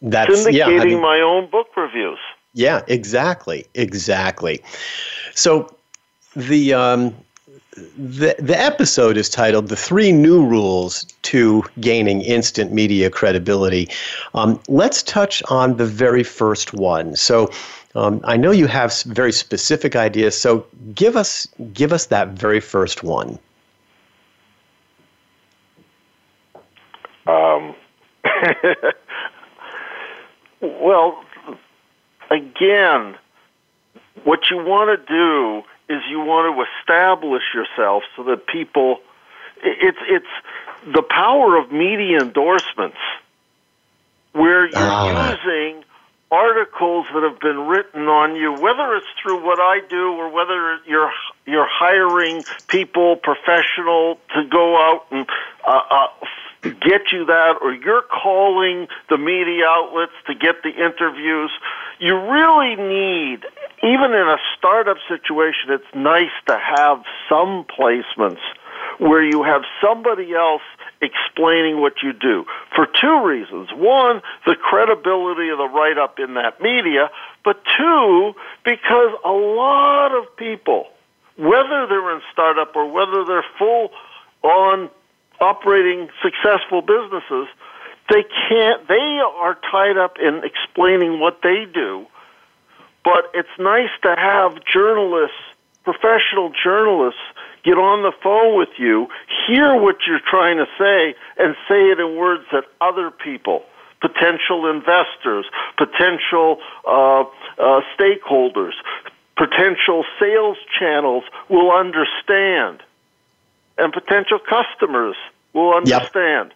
That's 0.00 0.30
syndicating 0.30 0.52
yeah, 0.52 0.66
I 0.66 0.84
mean, 0.84 1.00
my 1.00 1.20
own 1.20 1.50
book 1.50 1.68
reviews. 1.76 2.18
Yeah, 2.54 2.82
exactly, 2.86 3.66
exactly. 3.74 4.62
So 5.34 5.74
the 6.36 6.74
um, 6.74 7.14
the, 7.96 8.34
the 8.38 8.58
episode 8.58 9.16
is 9.16 9.28
titled 9.28 9.68
The 9.68 9.76
Three 9.76 10.12
New 10.12 10.44
Rules 10.44 11.04
to 11.22 11.64
Gaining 11.80 12.22
Instant 12.22 12.72
Media 12.72 13.10
Credibility. 13.10 13.88
Um, 14.34 14.60
let's 14.68 15.02
touch 15.02 15.42
on 15.48 15.76
the 15.76 15.86
very 15.86 16.24
first 16.24 16.72
one. 16.72 17.16
So, 17.16 17.50
um, 17.94 18.20
I 18.24 18.36
know 18.36 18.50
you 18.50 18.66
have 18.66 19.02
very 19.02 19.32
specific 19.32 19.96
ideas, 19.96 20.38
so 20.38 20.66
give 20.94 21.16
us 21.16 21.48
give 21.72 21.92
us 21.92 22.06
that 22.06 22.28
very 22.28 22.60
first 22.60 23.02
one. 23.02 23.38
Um, 27.28 27.74
well, 30.60 31.22
again, 32.30 33.16
what 34.24 34.50
you 34.50 34.56
want 34.56 34.98
to 34.98 35.06
do 35.06 35.62
is 35.94 36.02
you 36.10 36.20
want 36.20 36.54
to 36.54 36.64
establish 36.80 37.42
yourself 37.54 38.02
so 38.16 38.24
that 38.24 38.46
people 38.46 39.00
it's 39.62 39.98
it's 40.08 40.94
the 40.94 41.02
power 41.02 41.56
of 41.56 41.72
media 41.72 42.20
endorsements 42.20 42.98
where 44.32 44.66
you're 44.66 44.76
ah. 44.76 45.30
using 45.32 45.84
articles 46.30 47.06
that 47.14 47.22
have 47.22 47.40
been 47.40 47.66
written 47.66 48.02
on 48.02 48.36
you 48.36 48.52
whether 48.52 48.94
it's 48.94 49.06
through 49.22 49.42
what 49.44 49.58
I 49.58 49.80
do 49.88 50.12
or 50.12 50.28
whether 50.28 50.78
you're 50.86 51.10
you're 51.46 51.68
hiring 51.68 52.44
people 52.68 53.16
professional 53.16 54.18
to 54.34 54.44
go 54.44 54.76
out 54.76 55.06
and 55.10 55.26
uh, 55.66 55.80
uh, 55.90 56.06
get 56.62 57.12
you 57.12 57.26
that 57.26 57.56
or 57.62 57.72
you're 57.72 58.02
calling 58.02 58.88
the 59.08 59.18
media 59.18 59.64
outlets 59.66 60.12
to 60.26 60.34
get 60.34 60.62
the 60.62 60.70
interviews 60.70 61.50
you 62.00 62.14
really 62.14 62.76
need 62.76 63.44
even 63.82 64.12
in 64.12 64.26
a 64.28 64.38
startup 64.56 64.96
situation, 65.08 65.70
it's 65.70 65.94
nice 65.94 66.34
to 66.46 66.58
have 66.58 67.02
some 67.28 67.64
placements 67.64 68.40
where 68.98 69.22
you 69.22 69.44
have 69.44 69.62
somebody 69.80 70.34
else 70.34 70.62
explaining 71.00 71.80
what 71.80 71.94
you 72.02 72.12
do 72.12 72.44
for 72.74 72.86
two 72.86 73.24
reasons. 73.24 73.68
One, 73.72 74.20
the 74.46 74.56
credibility 74.56 75.50
of 75.50 75.58
the 75.58 75.68
write 75.68 75.98
up 75.98 76.18
in 76.18 76.34
that 76.34 76.60
media, 76.60 77.10
but 77.44 77.62
two, 77.76 78.34
because 78.64 79.12
a 79.24 79.30
lot 79.30 80.16
of 80.16 80.36
people, 80.36 80.88
whether 81.36 81.86
they're 81.86 82.14
in 82.16 82.22
startup 82.32 82.74
or 82.74 82.90
whether 82.90 83.24
they're 83.24 83.46
full 83.58 83.90
on 84.42 84.90
operating 85.40 86.08
successful 86.22 86.82
businesses, 86.82 87.48
they 88.10 88.24
can't, 88.48 88.86
they 88.88 89.20
are 89.20 89.58
tied 89.70 89.96
up 89.96 90.16
in 90.18 90.42
explaining 90.44 91.20
what 91.20 91.40
they 91.42 91.66
do. 91.72 92.06
But 93.04 93.30
it's 93.34 93.48
nice 93.58 93.90
to 94.02 94.14
have 94.16 94.64
journalists, 94.64 95.36
professional 95.84 96.52
journalists, 96.62 97.20
get 97.64 97.78
on 97.78 98.02
the 98.02 98.12
phone 98.22 98.56
with 98.56 98.70
you, 98.78 99.08
hear 99.46 99.74
what 99.74 99.96
you're 100.06 100.20
trying 100.20 100.56
to 100.56 100.66
say, 100.78 101.14
and 101.38 101.54
say 101.68 101.90
it 101.90 102.00
in 102.00 102.16
words 102.16 102.44
that 102.52 102.64
other 102.80 103.10
people, 103.10 103.62
potential 104.00 104.70
investors, 104.70 105.46
potential 105.76 106.58
uh, 106.86 107.22
uh, 107.22 107.80
stakeholders, 107.98 108.72
potential 109.36 110.04
sales 110.20 110.56
channels 110.78 111.24
will 111.48 111.70
understand, 111.70 112.82
and 113.78 113.92
potential 113.92 114.38
customers 114.38 115.16
will 115.54 115.74
understand. 115.74 116.50
Yep. 116.50 116.52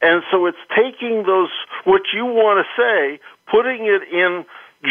And 0.00 0.22
so 0.30 0.46
it's 0.46 0.58
taking 0.76 1.24
those, 1.24 1.50
what 1.84 2.02
you 2.14 2.24
want 2.24 2.64
to 2.64 2.66
say, 2.80 3.20
putting 3.50 3.86
it 3.86 4.02
in 4.12 4.44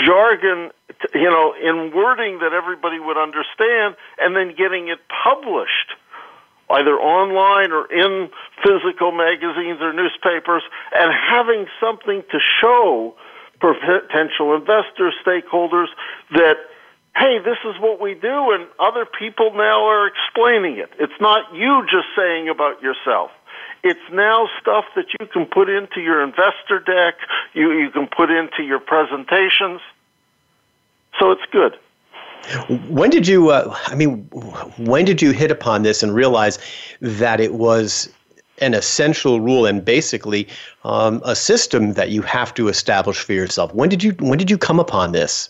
jargon, 0.05 0.71
you 1.13 1.29
know, 1.29 1.53
in 1.53 1.95
wording 1.95 2.39
that 2.39 2.51
everybody 2.51 2.99
would 2.99 3.17
understand, 3.17 3.95
and 4.19 4.35
then 4.35 4.53
getting 4.57 4.89
it 4.89 4.99
published 5.23 5.95
either 6.69 6.99
online 6.99 7.71
or 7.71 7.89
in 7.89 8.29
physical 8.61 9.13
magazines 9.13 9.79
or 9.79 9.93
newspapers, 9.93 10.63
and 10.93 11.13
having 11.13 11.67
something 11.79 12.21
to 12.29 12.39
show 12.59 13.15
potential 13.61 14.53
investors, 14.53 15.13
stakeholders 15.25 15.87
that, 16.31 16.57
hey, 17.17 17.39
this 17.39 17.57
is 17.65 17.79
what 17.79 17.99
we 17.99 18.13
do, 18.13 18.51
and 18.51 18.67
other 18.79 19.05
people 19.05 19.51
now 19.53 19.85
are 19.85 20.07
explaining 20.07 20.77
it. 20.77 20.91
It's 20.99 21.19
not 21.19 21.53
you 21.53 21.83
just 21.89 22.07
saying 22.15 22.47
about 22.49 22.81
yourself. 22.81 23.31
It's 23.83 23.99
now 24.11 24.47
stuff 24.61 24.85
that 24.95 25.05
you 25.19 25.27
can 25.27 25.45
put 25.45 25.69
into 25.69 26.01
your 26.01 26.23
investor 26.23 26.79
deck, 26.79 27.15
you, 27.53 27.71
you 27.71 27.89
can 27.89 28.07
put 28.07 28.29
into 28.29 28.63
your 28.63 28.79
presentations. 28.79 29.81
So 31.19 31.31
it's 31.31 31.45
good. 31.51 31.77
When 32.87 33.09
did 33.09 33.27
you, 33.27 33.49
uh, 33.49 33.75
I 33.87 33.95
mean, 33.95 34.23
when 34.77 35.05
did 35.05 35.21
you 35.21 35.31
hit 35.31 35.51
upon 35.51 35.83
this 35.83 36.03
and 36.03 36.13
realize 36.13 36.59
that 37.01 37.39
it 37.39 37.55
was 37.55 38.09
an 38.59 38.73
essential 38.73 39.41
rule 39.41 39.65
and 39.65 39.83
basically 39.83 40.47
um, 40.83 41.21
a 41.25 41.35
system 41.35 41.93
that 41.93 42.09
you 42.09 42.21
have 42.21 42.53
to 42.55 42.67
establish 42.67 43.17
for 43.17 43.33
yourself? 43.33 43.73
When 43.73 43.89
did 43.89 44.03
you, 44.03 44.11
when 44.19 44.37
did 44.37 44.49
you 44.49 44.57
come 44.57 44.79
upon 44.79 45.11
this? 45.11 45.49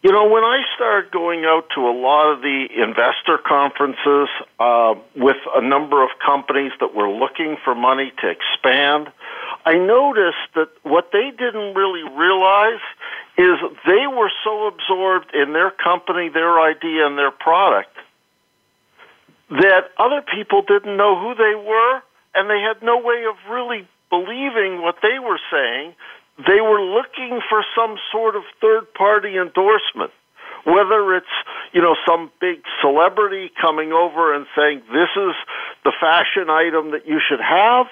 You 0.00 0.12
know, 0.12 0.28
when 0.28 0.44
I 0.44 0.62
started 0.76 1.10
going 1.10 1.44
out 1.44 1.64
to 1.74 1.80
a 1.80 1.90
lot 1.90 2.32
of 2.32 2.40
the 2.40 2.68
investor 2.70 3.36
conferences 3.36 4.28
uh, 4.60 4.94
with 5.16 5.38
a 5.54 5.60
number 5.60 6.04
of 6.04 6.10
companies 6.24 6.70
that 6.78 6.94
were 6.94 7.10
looking 7.10 7.56
for 7.64 7.74
money 7.74 8.12
to 8.22 8.30
expand, 8.30 9.10
I 9.66 9.74
noticed 9.74 10.54
that 10.54 10.68
what 10.84 11.10
they 11.12 11.30
didn't 11.36 11.74
really 11.74 12.04
realize 12.14 12.80
is 13.36 13.58
they 13.86 14.06
were 14.06 14.30
so 14.44 14.68
absorbed 14.68 15.34
in 15.34 15.52
their 15.52 15.72
company, 15.72 16.28
their 16.28 16.60
idea, 16.60 17.04
and 17.04 17.18
their 17.18 17.32
product 17.32 17.90
that 19.50 19.90
other 19.96 20.22
people 20.22 20.62
didn't 20.62 20.96
know 20.96 21.18
who 21.18 21.34
they 21.34 21.54
were 21.54 22.02
and 22.34 22.50
they 22.50 22.60
had 22.60 22.82
no 22.82 22.98
way 22.98 23.24
of 23.28 23.34
really 23.50 23.88
believing 24.10 24.82
what 24.82 24.96
they 25.02 25.18
were 25.18 25.40
saying 25.50 25.94
they 26.46 26.60
were 26.60 26.80
looking 26.80 27.40
for 27.48 27.64
some 27.74 27.96
sort 28.12 28.36
of 28.36 28.42
third 28.60 28.92
party 28.94 29.36
endorsement 29.36 30.12
whether 30.64 31.16
it's 31.16 31.36
you 31.72 31.80
know 31.80 31.96
some 32.06 32.30
big 32.40 32.62
celebrity 32.80 33.50
coming 33.60 33.92
over 33.92 34.34
and 34.34 34.46
saying 34.56 34.82
this 34.92 35.08
is 35.16 35.34
the 35.84 35.92
fashion 36.00 36.50
item 36.50 36.92
that 36.92 37.06
you 37.06 37.20
should 37.26 37.40
have. 37.40 37.86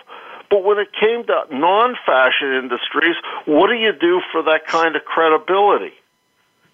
But 0.48 0.62
when 0.62 0.78
it 0.78 0.88
came 0.92 1.26
to 1.26 1.44
non-fashion 1.50 2.52
industries 2.52 3.16
what 3.46 3.68
do 3.68 3.74
you 3.74 3.92
do 3.92 4.20
for 4.32 4.42
that 4.44 4.66
kind 4.66 4.96
of 4.96 5.04
credibility? 5.04 5.94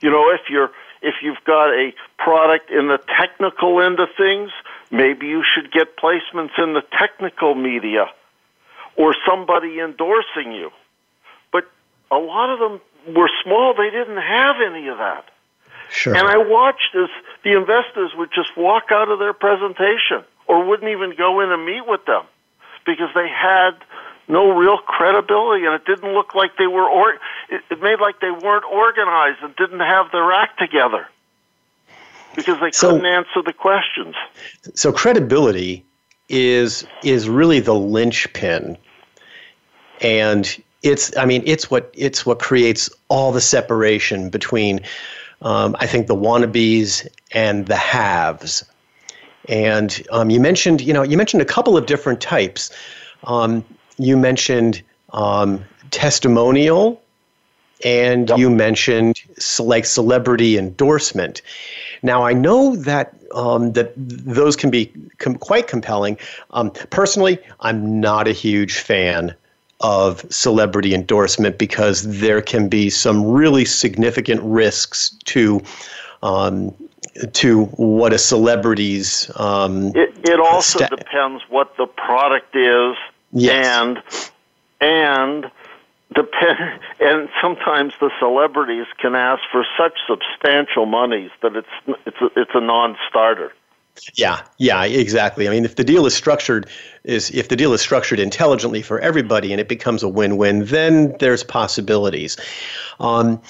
You 0.00 0.10
know 0.10 0.30
if 0.30 0.50
you're 0.50 0.70
if 1.02 1.14
you've 1.22 1.42
got 1.44 1.70
a 1.70 1.92
product 2.18 2.70
in 2.70 2.88
the 2.88 2.98
technical 3.18 3.80
end 3.80 4.00
of 4.00 4.08
things 4.16 4.50
maybe 4.90 5.26
you 5.26 5.42
should 5.42 5.72
get 5.72 5.96
placements 5.96 6.58
in 6.58 6.74
the 6.74 6.82
technical 6.98 7.54
media 7.54 8.06
or 8.96 9.14
somebody 9.26 9.80
endorsing 9.80 10.52
you 10.52 10.70
a 12.12 12.18
lot 12.18 12.50
of 12.50 12.58
them 12.58 13.16
were 13.16 13.30
small. 13.42 13.74
They 13.74 13.90
didn't 13.90 14.20
have 14.20 14.56
any 14.60 14.86
of 14.88 14.98
that. 14.98 15.24
Sure. 15.90 16.14
And 16.14 16.28
I 16.28 16.36
watched 16.36 16.94
as 16.94 17.08
the 17.42 17.56
investors 17.56 18.12
would 18.16 18.30
just 18.32 18.56
walk 18.56 18.92
out 18.92 19.08
of 19.08 19.18
their 19.18 19.32
presentation 19.32 20.24
or 20.46 20.64
wouldn't 20.64 20.90
even 20.90 21.14
go 21.16 21.40
in 21.40 21.50
and 21.50 21.64
meet 21.66 21.86
with 21.86 22.04
them 22.06 22.24
because 22.86 23.10
they 23.14 23.28
had 23.28 23.72
no 24.28 24.56
real 24.56 24.78
credibility 24.78 25.66
and 25.66 25.74
it 25.74 25.84
didn't 25.84 26.12
look 26.12 26.34
like 26.34 26.56
they 26.56 26.66
were 26.66 26.88
or 26.88 27.18
it 27.50 27.82
made 27.82 28.00
like 28.00 28.20
they 28.20 28.30
weren't 28.30 28.64
organized 28.64 29.38
and 29.42 29.54
didn't 29.56 29.80
have 29.80 30.10
their 30.12 30.32
act 30.32 30.58
together 30.58 31.06
because 32.34 32.58
they 32.60 32.70
couldn't 32.70 33.04
answer 33.04 33.42
the 33.44 33.52
questions. 33.52 34.14
So 34.74 34.92
credibility 34.92 35.84
is 36.28 36.86
is 37.02 37.28
really 37.28 37.60
the 37.60 37.74
linchpin 37.74 38.78
and 40.00 40.62
it's 40.82 41.16
I 41.16 41.24
mean 41.24 41.42
it's 41.46 41.70
what 41.70 41.90
it's 41.94 42.26
what 42.26 42.38
creates 42.38 42.90
all 43.08 43.32
the 43.32 43.40
separation 43.40 44.30
between 44.30 44.80
um, 45.40 45.76
I 45.80 45.86
think 45.86 46.06
the 46.06 46.16
wannabes 46.16 47.06
and 47.32 47.66
the 47.66 47.76
haves. 47.76 48.64
And 49.48 50.02
um, 50.10 50.30
you 50.30 50.40
mentioned 50.40 50.80
you 50.80 50.92
know 50.92 51.02
you 51.02 51.16
mentioned 51.16 51.42
a 51.42 51.46
couple 51.46 51.76
of 51.76 51.86
different 51.86 52.20
types. 52.20 52.70
Um, 53.24 53.64
you 53.98 54.16
mentioned 54.16 54.82
um, 55.12 55.64
testimonial, 55.90 57.00
and 57.84 58.28
yep. 58.28 58.38
you 58.38 58.50
mentioned 58.50 59.20
like 59.60 59.84
celebrity 59.84 60.58
endorsement. 60.58 61.42
Now 62.02 62.24
I 62.24 62.32
know 62.32 62.74
that 62.76 63.14
um, 63.34 63.72
that 63.72 63.92
those 63.96 64.56
can 64.56 64.70
be 64.70 64.92
com- 65.18 65.36
quite 65.36 65.68
compelling. 65.68 66.18
Um, 66.50 66.70
personally, 66.90 67.38
I'm 67.60 68.00
not 68.00 68.26
a 68.26 68.32
huge 68.32 68.78
fan 68.78 69.34
of 69.82 70.24
celebrity 70.32 70.94
endorsement 70.94 71.58
because 71.58 72.02
there 72.20 72.40
can 72.40 72.68
be 72.68 72.88
some 72.88 73.24
really 73.24 73.64
significant 73.64 74.40
risks 74.42 75.10
to 75.24 75.60
um, 76.22 76.74
to 77.32 77.64
what 77.64 78.12
a 78.12 78.18
celebrity's. 78.18 79.30
Um, 79.36 79.88
it, 79.94 80.14
it 80.24 80.40
also 80.40 80.78
sta- 80.78 80.88
depends 80.88 81.42
what 81.48 81.76
the 81.76 81.86
product 81.86 82.54
is, 82.56 82.96
yes. 83.32 83.66
and 83.66 84.02
and 84.80 85.50
depend, 86.14 86.80
and 87.00 87.28
sometimes 87.40 87.92
the 88.00 88.10
celebrities 88.18 88.86
can 88.98 89.14
ask 89.14 89.42
for 89.50 89.64
such 89.76 89.98
substantial 90.06 90.86
monies 90.86 91.30
that 91.42 91.56
it's 91.56 91.98
it's 92.06 92.20
a, 92.20 92.40
it's 92.40 92.52
a 92.54 92.60
non-starter. 92.60 93.52
Yeah, 94.14 94.42
yeah, 94.58 94.84
exactly. 94.84 95.46
I 95.46 95.50
mean, 95.50 95.64
if 95.64 95.76
the 95.76 95.84
deal 95.84 96.06
is 96.06 96.14
structured 96.14 96.66
is 97.04 97.30
if 97.30 97.48
the 97.48 97.56
deal 97.56 97.72
is 97.72 97.80
structured 97.80 98.18
intelligently 98.18 98.82
for 98.82 98.98
everybody 99.00 99.52
and 99.52 99.60
it 99.60 99.68
becomes 99.68 100.02
a 100.02 100.08
win-win, 100.08 100.64
then 100.66 101.14
there's 101.18 101.44
possibilities. 101.44 102.36
Um, 103.00 103.40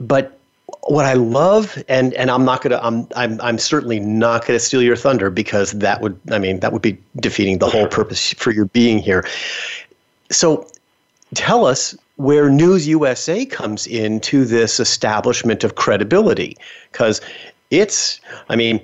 but 0.00 0.38
what 0.88 1.04
I 1.04 1.14
love, 1.14 1.82
and 1.88 2.12
and 2.14 2.30
I'm 2.30 2.44
not 2.44 2.62
gonna, 2.62 2.80
I'm 2.82 3.06
I'm 3.14 3.40
I'm 3.40 3.58
certainly 3.58 4.00
not 4.00 4.46
gonna 4.46 4.58
steal 4.58 4.82
your 4.82 4.96
thunder 4.96 5.30
because 5.30 5.72
that 5.72 6.00
would, 6.00 6.18
I 6.30 6.38
mean, 6.38 6.60
that 6.60 6.72
would 6.72 6.82
be 6.82 6.98
defeating 7.20 7.58
the 7.58 7.68
whole 7.68 7.86
purpose 7.86 8.32
for 8.34 8.50
your 8.50 8.66
being 8.66 8.98
here. 8.98 9.26
So, 10.30 10.68
tell 11.34 11.66
us 11.66 11.96
where 12.16 12.50
News 12.50 12.88
USA 12.88 13.46
comes 13.46 13.86
into 13.86 14.44
this 14.44 14.80
establishment 14.80 15.64
of 15.64 15.76
credibility, 15.76 16.56
because 16.90 17.20
it's, 17.70 18.20
I 18.48 18.56
mean, 18.56 18.80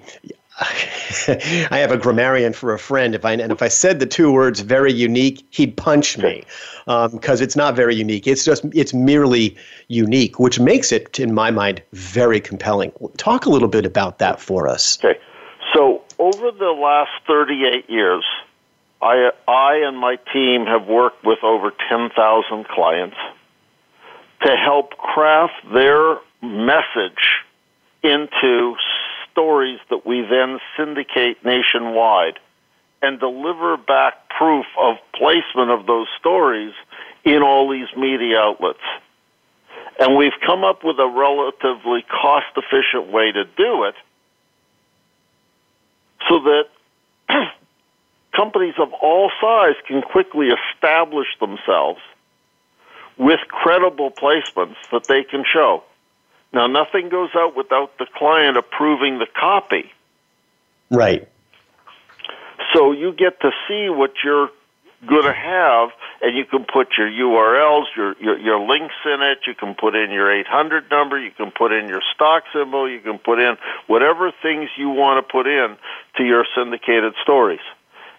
I 1.71 1.79
have 1.79 1.91
a 1.91 1.97
grammarian 1.97 2.53
for 2.53 2.73
a 2.73 2.79
friend. 2.79 3.15
If 3.15 3.25
I 3.25 3.33
and 3.33 3.53
if 3.53 3.63
I 3.63 3.69
said 3.69 4.01
the 4.01 4.07
two 4.07 4.33
words 4.33 4.61
"very 4.61 4.93
unique," 4.93 5.47
he'd 5.51 5.77
punch 5.77 6.19
me 6.19 6.45
because 6.85 7.41
um, 7.41 7.45
it's 7.45 7.57
not 7.57 7.77
very 7.77 7.95
unique. 7.95 8.27
It's 8.27 8.45
just 8.45 8.65
it's 8.73 8.95
merely 8.95 9.57
unique, 9.89 10.39
which 10.39 10.61
makes 10.61 10.93
it, 10.93 11.19
in 11.19 11.35
my 11.35 11.51
mind, 11.51 11.83
very 11.93 12.41
compelling. 12.41 12.93
Talk 13.17 13.47
a 13.47 13.51
little 13.51 13.69
bit 13.69 13.87
about 13.87 14.19
that 14.19 14.41
for 14.41 14.69
us. 14.69 14.99
Okay, 15.05 15.19
so 15.75 16.03
over 16.19 16.51
the 16.51 16.71
last 16.71 17.11
38 17.27 17.89
years, 17.89 18.25
I 19.01 19.31
I 19.49 19.77
and 19.87 19.99
my 19.99 20.17
team 20.33 20.67
have 20.67 20.87
worked 20.87 21.25
with 21.25 21.43
over 21.43 21.73
10,000 21.89 22.69
clients 22.69 23.17
to 24.45 24.57
help 24.57 24.97
craft 24.99 25.55
their 25.73 26.19
message 26.43 27.43
into 28.03 28.75
stories 29.33 29.81
that 29.91 30.07
we 30.07 30.23
then 30.23 30.61
syndicate 30.77 31.45
nationwide 31.45 32.39
and 33.03 33.19
deliver 33.19 33.77
back 33.77 34.29
proof 34.29 34.67
of 34.81 34.97
placement 35.15 35.71
of 35.71 35.87
those 35.87 36.07
stories 36.21 36.73
in 37.25 37.43
all 37.43 37.69
these 37.71 37.89
media 37.97 38.39
outlets. 38.39 38.79
And 39.99 40.17
we've 40.17 40.39
come 40.45 40.65
up 40.65 40.85
with 40.85 40.99
a 40.99 41.09
relatively 41.09 42.03
cost 42.03 42.47
efficient 42.57 43.13
way 43.13 43.33
to 43.33 43.45
do 43.45 43.85
it 43.85 43.95
so 46.29 46.39
that 46.41 46.65
companies 48.37 48.75
of 48.79 48.93
all 48.95 49.31
size 49.41 49.75
can 49.87 50.03
quickly 50.03 50.49
establish 50.49 51.29
themselves 51.41 52.01
with 53.19 53.41
credible 53.49 54.11
placements 54.11 54.77
that 54.91 55.07
they 55.09 55.23
can 55.25 55.45
show. 55.51 55.83
Now, 56.53 56.67
nothing 56.67 57.09
goes 57.09 57.31
out 57.35 57.57
without 57.57 57.97
the 57.99 58.07
client 58.15 58.57
approving 58.57 59.19
the 59.19 59.27
copy. 59.39 59.91
Right. 60.91 61.29
So 62.75 62.93
you 62.93 63.13
get 63.13 63.41
to 63.41 63.51
see 63.67 63.89
what 63.89 64.13
you're 64.23 64.51
going 65.09 65.25
to 65.25 65.33
have, 65.33 65.91
and 66.21 66.37
you 66.37 66.45
can 66.45 66.65
put 66.65 66.89
your 66.97 67.09
URLs, 67.09 67.87
your, 67.97 68.15
your, 68.21 68.39
your 68.39 68.61
links 68.61 68.95
in 69.05 69.23
it. 69.23 69.39
You 69.47 69.55
can 69.55 69.75
put 69.75 69.95
in 69.97 70.11
your 70.11 70.31
800 70.31 70.91
number. 70.91 71.19
You 71.19 71.31
can 71.31 71.51
put 71.51 71.73
in 71.73 71.89
your 71.89 72.03
stock 72.15 72.45
symbol. 72.53 72.89
You 72.89 73.01
can 73.01 73.19
put 73.19 73.41
in 73.41 73.57
whatever 73.87 74.31
things 74.43 74.69
you 74.77 74.91
want 74.91 75.27
to 75.27 75.33
put 75.33 75.47
in 75.47 75.77
to 76.19 76.25
your 76.25 76.45
syndicated 76.57 77.15
stories, 77.23 77.65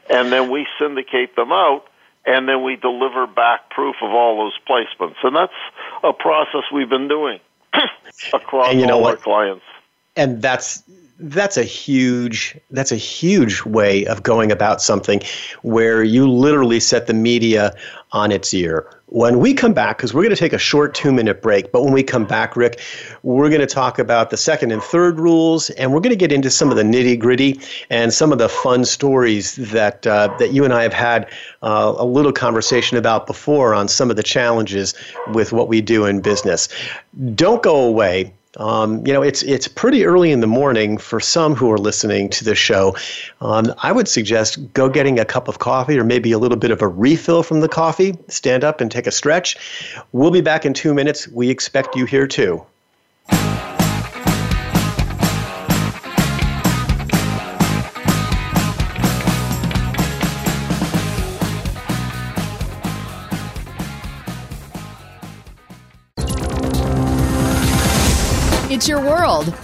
and 0.09 0.31
then 0.31 0.51
we 0.51 0.67
syndicate 0.79 1.35
them 1.35 1.51
out. 1.51 1.85
And 2.25 2.47
then 2.47 2.63
we 2.63 2.77
deliver 2.77 3.27
back 3.27 3.69
proof 3.69 3.97
of 4.01 4.11
all 4.11 4.37
those 4.37 4.57
placements. 4.65 5.17
And 5.23 5.35
that's 5.35 5.51
a 6.05 6.13
process 6.13 6.61
we've 6.73 6.89
been 6.89 7.09
doing 7.09 7.39
across 8.33 8.69
and 8.69 8.79
you 8.79 8.87
know 8.87 8.95
all 8.95 9.01
what? 9.01 9.17
our 9.17 9.23
clients. 9.23 9.63
And 10.15 10.41
that's 10.41 10.83
that's 11.23 11.55
a 11.55 11.63
huge 11.63 12.57
that's 12.71 12.91
a 12.91 12.97
huge 12.97 13.63
way 13.63 14.05
of 14.05 14.23
going 14.23 14.51
about 14.51 14.81
something 14.81 15.21
where 15.61 16.03
you 16.03 16.29
literally 16.29 16.81
set 16.81 17.07
the 17.07 17.13
media 17.13 17.73
on 18.11 18.31
its 18.31 18.53
ear. 18.53 18.87
When 19.07 19.39
we 19.39 19.53
come 19.53 19.73
back, 19.73 19.97
because 19.97 20.13
we're 20.13 20.23
going 20.23 20.35
to 20.35 20.39
take 20.39 20.53
a 20.53 20.57
short 20.57 20.93
two 20.93 21.13
minute 21.13 21.41
break, 21.41 21.71
but 21.71 21.83
when 21.83 21.93
we 21.93 22.03
come 22.03 22.25
back, 22.25 22.57
Rick, 22.57 22.81
we're 23.21 23.47
going 23.47 23.61
to 23.61 23.67
talk 23.67 23.99
about 23.99 24.31
the 24.31 24.37
second 24.37 24.71
and 24.71 24.83
third 24.83 25.19
rules, 25.19 25.69
and 25.71 25.93
we're 25.93 26.01
going 26.01 26.11
to 26.11 26.17
get 26.17 26.31
into 26.31 26.49
some 26.49 26.71
of 26.71 26.77
the 26.77 26.83
nitty 26.83 27.17
gritty 27.19 27.59
and 27.89 28.13
some 28.13 28.33
of 28.33 28.37
the 28.37 28.49
fun 28.49 28.83
stories 28.83 29.55
that 29.55 30.05
uh, 30.05 30.35
that 30.39 30.51
you 30.51 30.65
and 30.65 30.73
I 30.73 30.83
have 30.83 30.93
had 30.93 31.29
uh, 31.61 31.93
a 31.97 32.05
little 32.05 32.33
conversation 32.33 32.97
about 32.97 33.27
before 33.27 33.73
on 33.73 33.87
some 33.87 34.09
of 34.09 34.17
the 34.17 34.23
challenges 34.23 34.93
with 35.31 35.53
what 35.53 35.69
we 35.69 35.79
do 35.79 36.05
in 36.05 36.19
business. 36.19 36.67
Don't 37.33 37.63
go 37.63 37.81
away. 37.81 38.33
Um, 38.57 39.05
you 39.05 39.13
know, 39.13 39.21
it's 39.21 39.43
it's 39.43 39.67
pretty 39.67 40.05
early 40.05 40.31
in 40.31 40.39
the 40.39 40.47
morning 40.47 40.97
for 40.97 41.19
some 41.19 41.55
who 41.55 41.71
are 41.71 41.77
listening 41.77 42.29
to 42.29 42.43
this 42.43 42.57
show. 42.57 42.95
Um, 43.41 43.73
I 43.81 43.91
would 43.91 44.07
suggest 44.07 44.73
go 44.73 44.89
getting 44.89 45.19
a 45.19 45.25
cup 45.25 45.47
of 45.47 45.59
coffee 45.59 45.97
or 45.97 46.03
maybe 46.03 46.31
a 46.31 46.37
little 46.37 46.57
bit 46.57 46.71
of 46.71 46.81
a 46.81 46.87
refill 46.87 47.43
from 47.43 47.61
the 47.61 47.69
coffee. 47.69 48.17
Stand 48.27 48.63
up 48.63 48.81
and 48.81 48.91
take 48.91 49.07
a 49.07 49.11
stretch. 49.11 49.57
We'll 50.11 50.31
be 50.31 50.41
back 50.41 50.65
in 50.65 50.73
two 50.73 50.93
minutes. 50.93 51.27
We 51.27 51.49
expect 51.49 51.95
you 51.95 52.05
here 52.05 52.27
too. 52.27 52.65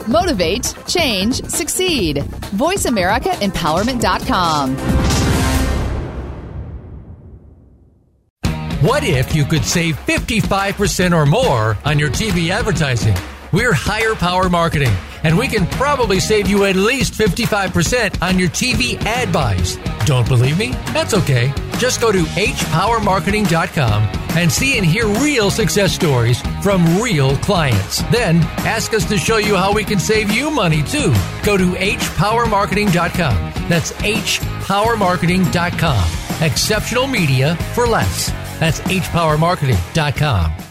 Motivate, 0.07 0.73
change, 0.87 1.43
succeed. 1.45 2.17
VoiceAmericaEmpowerment.com. 2.55 4.77
What 8.81 9.03
if 9.03 9.35
you 9.35 9.43
could 9.43 9.65
save 9.65 9.97
55% 10.05 11.13
or 11.13 11.25
more 11.25 11.77
on 11.83 11.99
your 11.99 12.09
TV 12.09 12.49
advertising? 12.49 13.13
We're 13.51 13.73
Higher 13.73 14.15
Power 14.15 14.49
Marketing, 14.49 14.93
and 15.23 15.37
we 15.37 15.49
can 15.49 15.67
probably 15.67 16.21
save 16.21 16.47
you 16.47 16.63
at 16.63 16.77
least 16.77 17.13
55% 17.13 18.21
on 18.21 18.39
your 18.39 18.47
TV 18.49 18.97
ad 19.05 19.33
buys. 19.33 19.77
Don't 20.05 20.27
believe 20.27 20.57
me? 20.57 20.69
That's 20.93 21.13
okay. 21.13 21.51
Just 21.79 22.01
go 22.01 22.11
to 22.11 22.23
hpowermarketing.com 22.23 24.03
and 24.37 24.51
see 24.51 24.77
and 24.77 24.85
hear 24.85 25.07
real 25.07 25.49
success 25.49 25.93
stories 25.93 26.41
from 26.61 27.01
real 27.01 27.37
clients. 27.37 28.03
Then 28.11 28.41
ask 28.67 28.93
us 28.93 29.07
to 29.09 29.17
show 29.17 29.37
you 29.37 29.55
how 29.55 29.73
we 29.73 29.83
can 29.85 29.97
save 29.97 30.29
you 30.31 30.51
money 30.51 30.83
too. 30.83 31.11
Go 31.43 31.57
to 31.57 31.71
hpowermarketing.com. 31.71 33.53
That's 33.69 33.91
hpowermarketing.com. 33.93 36.43
Exceptional 36.45 37.07
media 37.07 37.55
for 37.73 37.87
less. 37.87 38.29
That's 38.59 38.81
hpowermarketing.com. 38.81 40.68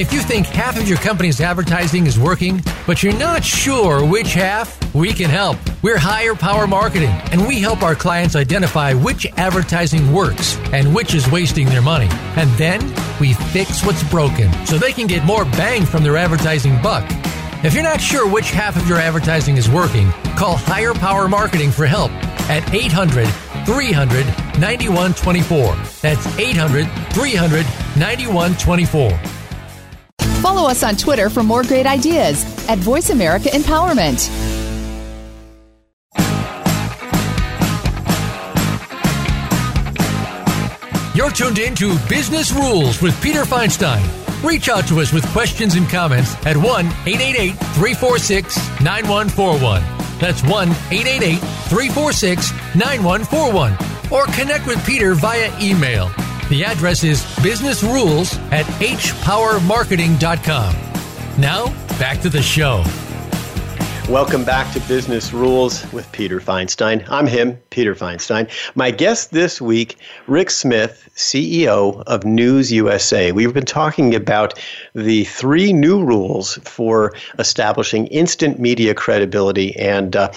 If 0.00 0.14
you 0.14 0.20
think 0.20 0.46
half 0.46 0.78
of 0.78 0.88
your 0.88 0.96
company's 0.96 1.42
advertising 1.42 2.06
is 2.06 2.18
working, 2.18 2.62
but 2.86 3.02
you're 3.02 3.18
not 3.18 3.44
sure 3.44 4.02
which 4.02 4.32
half, 4.32 4.94
we 4.94 5.12
can 5.12 5.28
help. 5.28 5.58
We're 5.82 5.98
Higher 5.98 6.34
Power 6.34 6.66
Marketing, 6.66 7.10
and 7.30 7.46
we 7.46 7.60
help 7.60 7.82
our 7.82 7.94
clients 7.94 8.34
identify 8.34 8.94
which 8.94 9.26
advertising 9.36 10.10
works 10.10 10.56
and 10.72 10.94
which 10.94 11.12
is 11.12 11.30
wasting 11.30 11.66
their 11.66 11.82
money. 11.82 12.08
And 12.36 12.48
then 12.52 12.80
we 13.20 13.34
fix 13.34 13.84
what's 13.84 14.02
broken 14.04 14.50
so 14.64 14.78
they 14.78 14.92
can 14.92 15.06
get 15.06 15.26
more 15.26 15.44
bang 15.44 15.84
from 15.84 16.02
their 16.02 16.16
advertising 16.16 16.80
buck. 16.80 17.04
If 17.62 17.74
you're 17.74 17.82
not 17.82 18.00
sure 18.00 18.26
which 18.26 18.50
half 18.52 18.76
of 18.76 18.88
your 18.88 18.96
advertising 18.96 19.58
is 19.58 19.68
working, 19.68 20.10
call 20.34 20.56
Higher 20.56 20.94
Power 20.94 21.28
Marketing 21.28 21.70
for 21.70 21.84
help 21.84 22.10
at 22.48 22.72
800 22.72 23.28
300 23.66 24.24
9124. 24.58 25.76
That's 26.00 26.38
800 26.38 26.88
300 27.12 27.66
9124. 27.98 29.39
Follow 30.40 30.70
us 30.70 30.82
on 30.82 30.96
Twitter 30.96 31.28
for 31.28 31.42
more 31.42 31.62
great 31.62 31.84
ideas 31.84 32.44
at 32.66 32.78
Voice 32.78 33.10
America 33.10 33.50
Empowerment. 33.50 34.30
You're 41.14 41.30
tuned 41.30 41.58
in 41.58 41.74
to 41.74 41.98
Business 42.08 42.52
Rules 42.52 43.02
with 43.02 43.20
Peter 43.22 43.42
Feinstein. 43.42 44.02
Reach 44.42 44.70
out 44.70 44.88
to 44.88 45.00
us 45.00 45.12
with 45.12 45.26
questions 45.32 45.74
and 45.74 45.86
comments 45.90 46.34
at 46.46 46.56
1 46.56 46.86
888 46.86 47.52
346 47.52 48.56
9141. 48.80 49.82
That's 50.18 50.42
1 50.42 50.70
888 50.70 51.38
346 51.68 52.52
9141. 52.74 53.76
Or 54.10 54.24
connect 54.32 54.66
with 54.66 54.82
Peter 54.86 55.14
via 55.14 55.52
email 55.60 56.10
the 56.50 56.64
address 56.64 57.04
is 57.04 57.22
businessrules 57.42 58.36
at 58.50 58.66
hpowermarketing.com. 58.66 60.74
Now, 61.40 61.66
back 61.96 62.20
to 62.22 62.28
the 62.28 62.42
show. 62.42 62.82
Welcome 64.08 64.44
back 64.44 64.72
to 64.72 64.80
Business 64.88 65.32
Rules 65.32 65.86
with 65.92 66.10
Peter 66.10 66.40
Feinstein. 66.40 67.08
I'm 67.08 67.28
him, 67.28 67.56
Peter 67.70 67.94
Feinstein. 67.94 68.50
My 68.74 68.90
guest 68.90 69.30
this 69.30 69.60
week, 69.60 69.98
Rick 70.26 70.50
Smith, 70.50 71.08
CEO 71.14 72.02
of 72.08 72.24
News 72.24 72.72
USA. 72.72 73.30
We've 73.30 73.54
been 73.54 73.64
talking 73.64 74.16
about 74.16 74.58
the 74.96 75.22
three 75.26 75.72
new 75.72 76.04
rules 76.04 76.56
for 76.64 77.14
establishing 77.38 78.08
instant 78.08 78.58
media 78.58 78.92
credibility, 78.92 79.76
and 79.76 80.16
uh, 80.16 80.32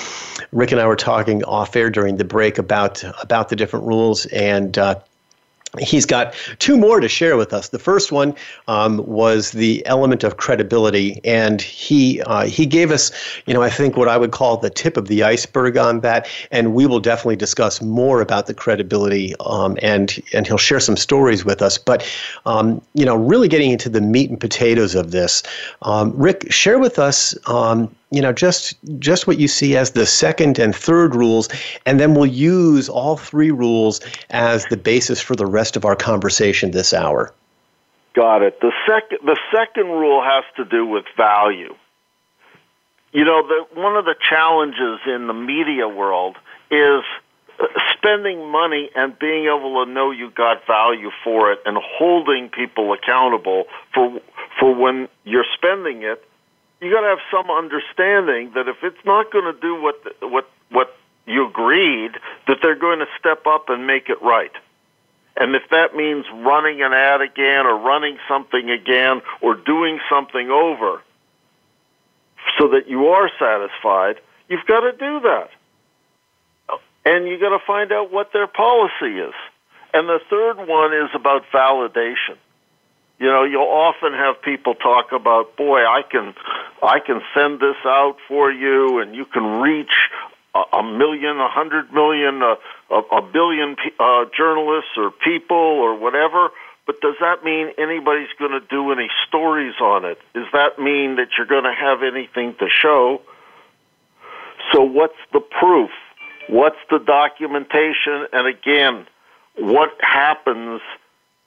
Rick 0.52 0.71
and 0.71 0.80
I 0.80 0.86
were 0.86 0.95
talking 0.95 1.43
off 1.45 1.76
air 1.76 1.89
during 1.89 2.17
the 2.17 2.26
break 2.26 2.60
about 2.60 3.04
about 3.23 3.49
the 3.49 3.56
different 3.56 3.88
rules 3.88 4.28
and. 4.28 4.78
Uh, 4.78 4.99
He's 5.79 6.05
got 6.05 6.36
two 6.59 6.77
more 6.77 6.99
to 6.99 7.09
share 7.09 7.36
with 7.36 7.51
us. 7.51 7.69
The 7.69 7.79
first 7.79 8.12
one 8.12 8.36
um, 8.67 9.03
was 9.07 9.51
the 9.51 9.83
element 9.88 10.23
of 10.23 10.38
credibility, 10.38 11.19
and 11.23 11.62
he 11.62 12.21
uh, 12.21 12.45
he 12.45 12.67
gave 12.67 12.91
us, 12.91 13.12
you 13.47 13.55
know, 13.55 13.63
I 13.63 13.71
think 13.71 13.97
what 13.97 14.07
I 14.07 14.15
would 14.17 14.31
call 14.31 14.57
the 14.57 14.69
tip 14.69 14.97
of 14.97 15.07
the 15.07 15.23
iceberg 15.23 15.75
on 15.75 16.01
that. 16.01 16.27
And 16.51 16.75
we 16.75 16.86
will 16.86 16.99
definitely 16.99 17.38
discuss 17.38 17.81
more 17.81 18.21
about 18.21 18.45
the 18.45 18.53
credibility, 18.53 19.33
um, 19.39 19.79
and 19.81 20.21
and 20.31 20.45
he'll 20.45 20.57
share 20.57 20.79
some 20.79 20.95
stories 20.95 21.43
with 21.43 21.63
us. 21.63 21.79
But 21.79 22.07
um, 22.45 22.79
you 22.93 23.05
know, 23.05 23.15
really 23.15 23.47
getting 23.47 23.71
into 23.71 23.89
the 23.89 24.01
meat 24.01 24.29
and 24.29 24.39
potatoes 24.39 24.93
of 24.93 25.09
this, 25.09 25.41
um, 25.81 26.13
Rick, 26.15 26.51
share 26.51 26.77
with 26.77 26.99
us 26.99 27.36
um, 27.47 27.93
you 28.13 28.21
know 28.21 28.32
just 28.32 28.76
just 28.99 29.26
what 29.26 29.39
you 29.39 29.47
see 29.47 29.76
as 29.76 29.91
the 29.91 30.06
second 30.06 30.60
and 30.60 30.76
third 30.76 31.15
rules 31.15 31.49
and 31.86 31.99
then 31.99 32.13
we'll 32.13 32.28
use 32.28 32.88
all 32.88 33.17
three 33.17 33.49
rules 33.49 33.99
as 34.30 34.65
the 34.65 34.78
basis 34.78 35.19
for 35.19 35.36
the 35.36 35.47
rest 35.47 35.76
of 35.76 35.84
our 35.84 35.95
conversation 35.95 36.71
this 36.71 36.93
hour. 36.93 37.34
Got 38.13 38.43
it. 38.43 38.62
The 38.62 38.71
second 38.88 39.19
the 39.26 39.39
second 39.52 39.88
rule 39.88 40.21
has 40.23 40.43
to 40.58 40.65
do 40.65 40.86
with 40.86 41.06
value. 41.17 41.76
You 43.12 43.26
know 43.26 43.41
the 43.47 43.82
one 43.82 43.97
of 43.97 44.06
the 44.06 44.15
challenges 44.30 44.99
in 45.08 45.26
the 45.26 45.34
media 45.34 45.88
world 45.88 46.38
is 46.69 47.02
uh, 47.60 47.65
spending 47.97 48.47
money 48.52 48.91
and 48.95 49.17
being 49.17 49.45
able 49.45 49.84
to 49.84 49.91
know 49.91 50.12
you 50.12 50.30
got 50.30 50.67
value 50.67 51.10
for 51.23 51.52
it 51.52 51.60
and 51.65 51.78
holding 51.82 52.49
people 52.49 52.93
accountable 52.93 53.63
for 53.91 54.21
for 54.60 54.76
when 54.76 55.08
you're 55.23 55.45
spending 55.58 56.04
it 56.04 56.23
you 56.83 56.91
got 56.91 57.01
to 57.01 57.07
have 57.07 57.19
some 57.31 57.49
understanding 57.49 58.51
that 58.55 58.67
if 58.67 58.77
it's 58.83 59.03
not 59.05 59.31
going 59.31 59.45
to 59.53 59.59
do 59.59 59.81
what 59.81 59.95
what 60.21 60.49
what 60.69 60.95
you 61.25 61.47
agreed, 61.47 62.11
that 62.47 62.57
they're 62.61 62.75
going 62.75 62.99
to 62.99 63.07
step 63.19 63.47
up 63.47 63.69
and 63.69 63.87
make 63.87 64.09
it 64.09 64.21
right. 64.21 64.51
And 65.35 65.55
if 65.55 65.63
that 65.71 65.95
means 65.95 66.25
running 66.33 66.81
an 66.81 66.93
ad 66.93 67.21
again 67.21 67.65
or 67.65 67.77
running 67.77 68.17
something 68.27 68.69
again 68.69 69.21
or 69.41 69.55
doing 69.55 69.99
something 70.09 70.49
over 70.49 71.01
so 72.59 72.67
that 72.69 72.87
you 72.87 73.07
are 73.07 73.29
satisfied, 73.39 74.21
you've 74.47 74.65
got 74.67 74.81
to 74.81 74.91
do 74.91 75.21
that. 75.21 75.49
And 77.05 77.27
you've 77.27 77.41
got 77.41 77.49
to 77.49 77.65
find 77.65 77.91
out 77.91 78.11
what 78.11 78.31
their 78.31 78.47
policy 78.47 79.19
is. 79.19 79.33
And 79.93 80.07
the 80.07 80.19
third 80.29 80.67
one 80.67 80.93
is 80.93 81.09
about 81.13 81.43
validation. 81.53 82.37
You 83.19 83.27
know, 83.27 83.43
you'll 83.43 83.61
often 83.63 84.13
have 84.13 84.41
people 84.41 84.75
talk 84.75 85.11
about, 85.11 85.55
boy, 85.55 85.79
I 85.79 86.01
can, 86.09 86.33
I 86.83 86.99
can 86.99 87.21
send 87.33 87.59
this 87.59 87.77
out 87.85 88.17
for 88.27 88.51
you, 88.51 88.99
and 88.99 89.15
you 89.15 89.25
can 89.25 89.61
reach 89.61 90.09
a, 90.53 90.77
a 90.77 90.83
million, 90.83 91.37
a 91.37 91.47
hundred 91.47 91.91
million, 91.93 92.41
a, 92.41 92.55
a, 92.93 92.99
a 92.99 93.21
billion 93.21 93.75
uh, 93.99 94.25
journalists 94.35 94.91
or 94.97 95.11
people 95.11 95.57
or 95.57 95.97
whatever. 95.97 96.49
But 96.85 96.99
does 96.99 97.15
that 97.21 97.43
mean 97.45 97.69
anybody's 97.77 98.33
going 98.37 98.51
to 98.51 98.59
do 98.59 98.91
any 98.91 99.07
stories 99.27 99.75
on 99.81 100.03
it? 100.03 100.19
Does 100.33 100.47
that 100.51 100.79
mean 100.79 101.15
that 101.15 101.29
you're 101.37 101.47
going 101.47 101.63
to 101.63 101.73
have 101.73 102.03
anything 102.03 102.55
to 102.59 102.67
show? 102.69 103.21
So, 104.73 104.83
what's 104.83 105.17
the 105.31 105.39
proof? 105.39 105.91
What's 106.49 106.79
the 106.89 106.99
documentation? 106.99 108.27
And 108.33 108.47
again, 108.47 109.07
what 109.57 109.91
happens 110.01 110.81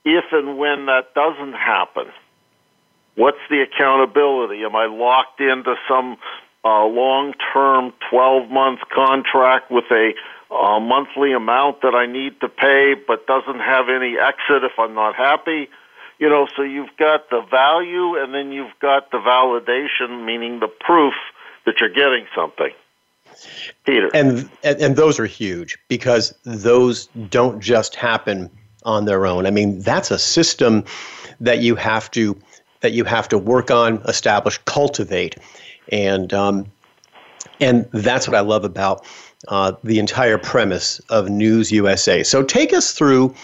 if 0.04 0.24
and 0.32 0.56
when 0.56 0.86
that 0.86 1.12
doesn't 1.14 1.52
happen, 1.52 2.06
what's 3.16 3.40
the 3.50 3.62
accountability? 3.62 4.62
Am 4.62 4.76
I 4.76 4.86
locked 4.86 5.40
into 5.40 5.74
some 5.88 6.16
uh, 6.64 6.84
long 6.84 7.34
term 7.52 7.92
12 8.10 8.50
month 8.50 8.80
contract 8.94 9.70
with 9.70 9.84
a 9.90 10.12
uh, 10.50 10.78
monthly 10.78 11.32
amount 11.32 11.82
that 11.82 11.94
I 11.94 12.06
need 12.06 12.40
to 12.40 12.48
pay 12.48 12.94
but 12.94 13.26
doesn't 13.26 13.58
have 13.58 13.88
any 13.88 14.16
exit 14.18 14.62
if 14.62 14.78
I'm 14.78 14.94
not 14.94 15.16
happy? 15.16 15.68
You 16.18 16.30
know, 16.30 16.46
so 16.56 16.62
you've 16.62 16.96
got 16.98 17.28
the 17.28 17.42
value 17.50 18.16
and 18.16 18.32
then 18.32 18.52
you've 18.52 18.78
got 18.80 19.10
the 19.10 19.18
validation, 19.18 20.24
meaning 20.24 20.60
the 20.60 20.68
proof 20.68 21.14
that 21.66 21.80
you're 21.80 21.90
getting 21.90 22.26
something. 22.34 22.72
Peter. 23.84 24.10
And, 24.14 24.48
and, 24.62 24.80
and 24.80 24.96
those 24.96 25.20
are 25.20 25.26
huge 25.26 25.76
because 25.88 26.32
those 26.44 27.06
don't 27.28 27.60
just 27.60 27.94
happen 27.94 28.50
on 28.84 29.04
their 29.04 29.26
own. 29.26 29.46
I 29.46 29.50
mean, 29.50 29.80
that's 29.80 30.10
a 30.10 30.18
system 30.18 30.84
that 31.40 31.58
you 31.58 31.74
have 31.74 32.10
to 32.12 32.38
that 32.80 32.92
you 32.92 33.04
have 33.04 33.28
to 33.28 33.38
work 33.38 33.70
on, 33.70 33.96
establish, 34.08 34.58
cultivate, 34.64 35.36
and 35.90 36.32
um, 36.32 36.66
and 37.60 37.88
that's 37.92 38.26
what 38.28 38.34
I 38.34 38.40
love 38.40 38.64
about 38.64 39.04
uh, 39.48 39.72
the 39.84 39.98
entire 39.98 40.38
premise 40.38 41.00
of 41.08 41.28
News 41.28 41.72
USA. 41.72 42.22
So 42.22 42.42
take 42.42 42.72
us 42.72 42.92
through 42.92 43.34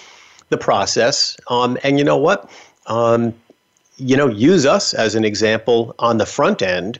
the 0.49 0.59
process, 0.59 1.37
um, 1.49 1.79
and 1.83 1.99
you 1.99 2.05
know 2.05 2.17
what, 2.17 2.51
um, 2.87 3.35
you 3.97 4.17
know, 4.17 4.29
use 4.29 4.67
us 4.67 4.95
as 4.95 5.15
an 5.15 5.25
example 5.25 5.95
on 5.99 6.19
the 6.19 6.27
front 6.27 6.63
end 6.63 6.99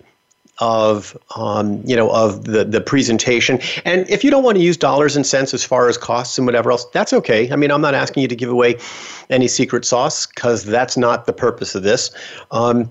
of 0.59 1.17
um, 1.37 1.83
you 1.85 1.97
know 1.97 2.11
of 2.11 2.45
the 2.45 2.65
the 2.65 2.81
presentation. 2.81 3.61
And 3.85 4.09
if 4.09 4.23
you 4.23 4.31
don't 4.31 4.45
want 4.45 4.59
to 4.59 4.63
use 4.63 4.77
dollars 4.77 5.17
and 5.17 5.27
cents 5.27 5.55
as 5.55 5.65
far 5.65 5.89
as 5.89 5.97
costs 5.97 6.39
and 6.39 6.47
whatever 6.47 6.71
else, 6.71 6.85
that's 6.93 7.13
okay. 7.13 7.51
I 7.51 7.57
mean, 7.57 7.71
I'm 7.71 7.81
not 7.81 7.95
asking 7.95 8.23
you 8.23 8.29
to 8.29 8.37
give 8.37 8.51
away 8.51 8.79
any 9.31 9.49
secret 9.49 9.85
sauce 9.85 10.27
because 10.27 10.65
that's 10.65 10.97
not 10.97 11.27
the 11.27 11.33
purpose 11.33 11.75
of 11.75 11.83
this. 11.83 12.11
Um, 12.51 12.91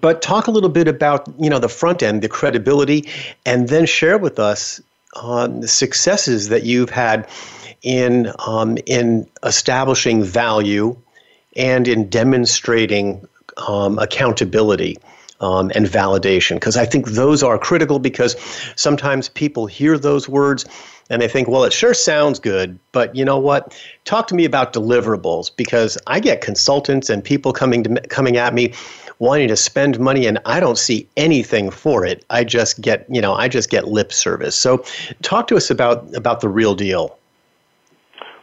but 0.00 0.22
talk 0.22 0.46
a 0.46 0.50
little 0.50 0.70
bit 0.70 0.88
about 0.88 1.26
you 1.38 1.50
know 1.50 1.58
the 1.58 1.68
front 1.68 2.02
end, 2.02 2.22
the 2.22 2.28
credibility, 2.28 3.08
and 3.44 3.68
then 3.68 3.86
share 3.86 4.18
with 4.18 4.38
us 4.38 4.80
um, 5.16 5.60
the 5.62 5.68
successes 5.68 6.48
that 6.48 6.62
you've 6.62 6.90
had 6.90 7.28
in 7.82 8.32
um, 8.46 8.78
in 8.86 9.26
establishing 9.42 10.22
value 10.22 10.96
and 11.56 11.88
in 11.88 12.08
demonstrating 12.08 13.26
um, 13.66 13.98
accountability 13.98 14.96
um, 15.40 15.70
and 15.74 15.86
validation 15.86 16.56
because 16.56 16.76
I 16.76 16.84
think 16.84 17.08
those 17.08 17.42
are 17.42 17.58
critical 17.58 17.98
because 17.98 18.36
sometimes 18.76 19.28
people 19.28 19.66
hear 19.66 19.98
those 19.98 20.28
words 20.28 20.66
and 21.10 21.20
they 21.20 21.28
think, 21.28 21.48
well, 21.48 21.64
it 21.64 21.72
sure 21.72 21.92
sounds 21.92 22.38
good, 22.38 22.78
but 22.92 23.14
you 23.16 23.24
know 23.24 23.38
what? 23.38 23.76
Talk 24.04 24.28
to 24.28 24.34
me 24.34 24.44
about 24.44 24.72
deliverables 24.72 25.50
because 25.54 25.98
I 26.06 26.20
get 26.20 26.40
consultants 26.40 27.10
and 27.10 27.22
people 27.22 27.52
coming 27.52 27.82
to 27.82 28.00
coming 28.02 28.36
at 28.36 28.54
me 28.54 28.72
wanting 29.18 29.48
to 29.48 29.56
spend 29.56 29.98
money 29.98 30.26
and 30.26 30.38
I 30.46 30.60
don't 30.60 30.78
see 30.78 31.08
anything 31.16 31.70
for 31.70 32.06
it. 32.06 32.24
I 32.30 32.44
just 32.44 32.80
get, 32.80 33.06
you 33.10 33.20
know, 33.20 33.34
I 33.34 33.48
just 33.48 33.70
get 33.70 33.88
lip 33.88 34.12
service. 34.12 34.56
So 34.56 34.84
talk 35.22 35.48
to 35.48 35.56
us 35.56 35.70
about 35.70 36.14
about 36.14 36.40
the 36.40 36.48
real 36.48 36.74
deal. 36.74 37.18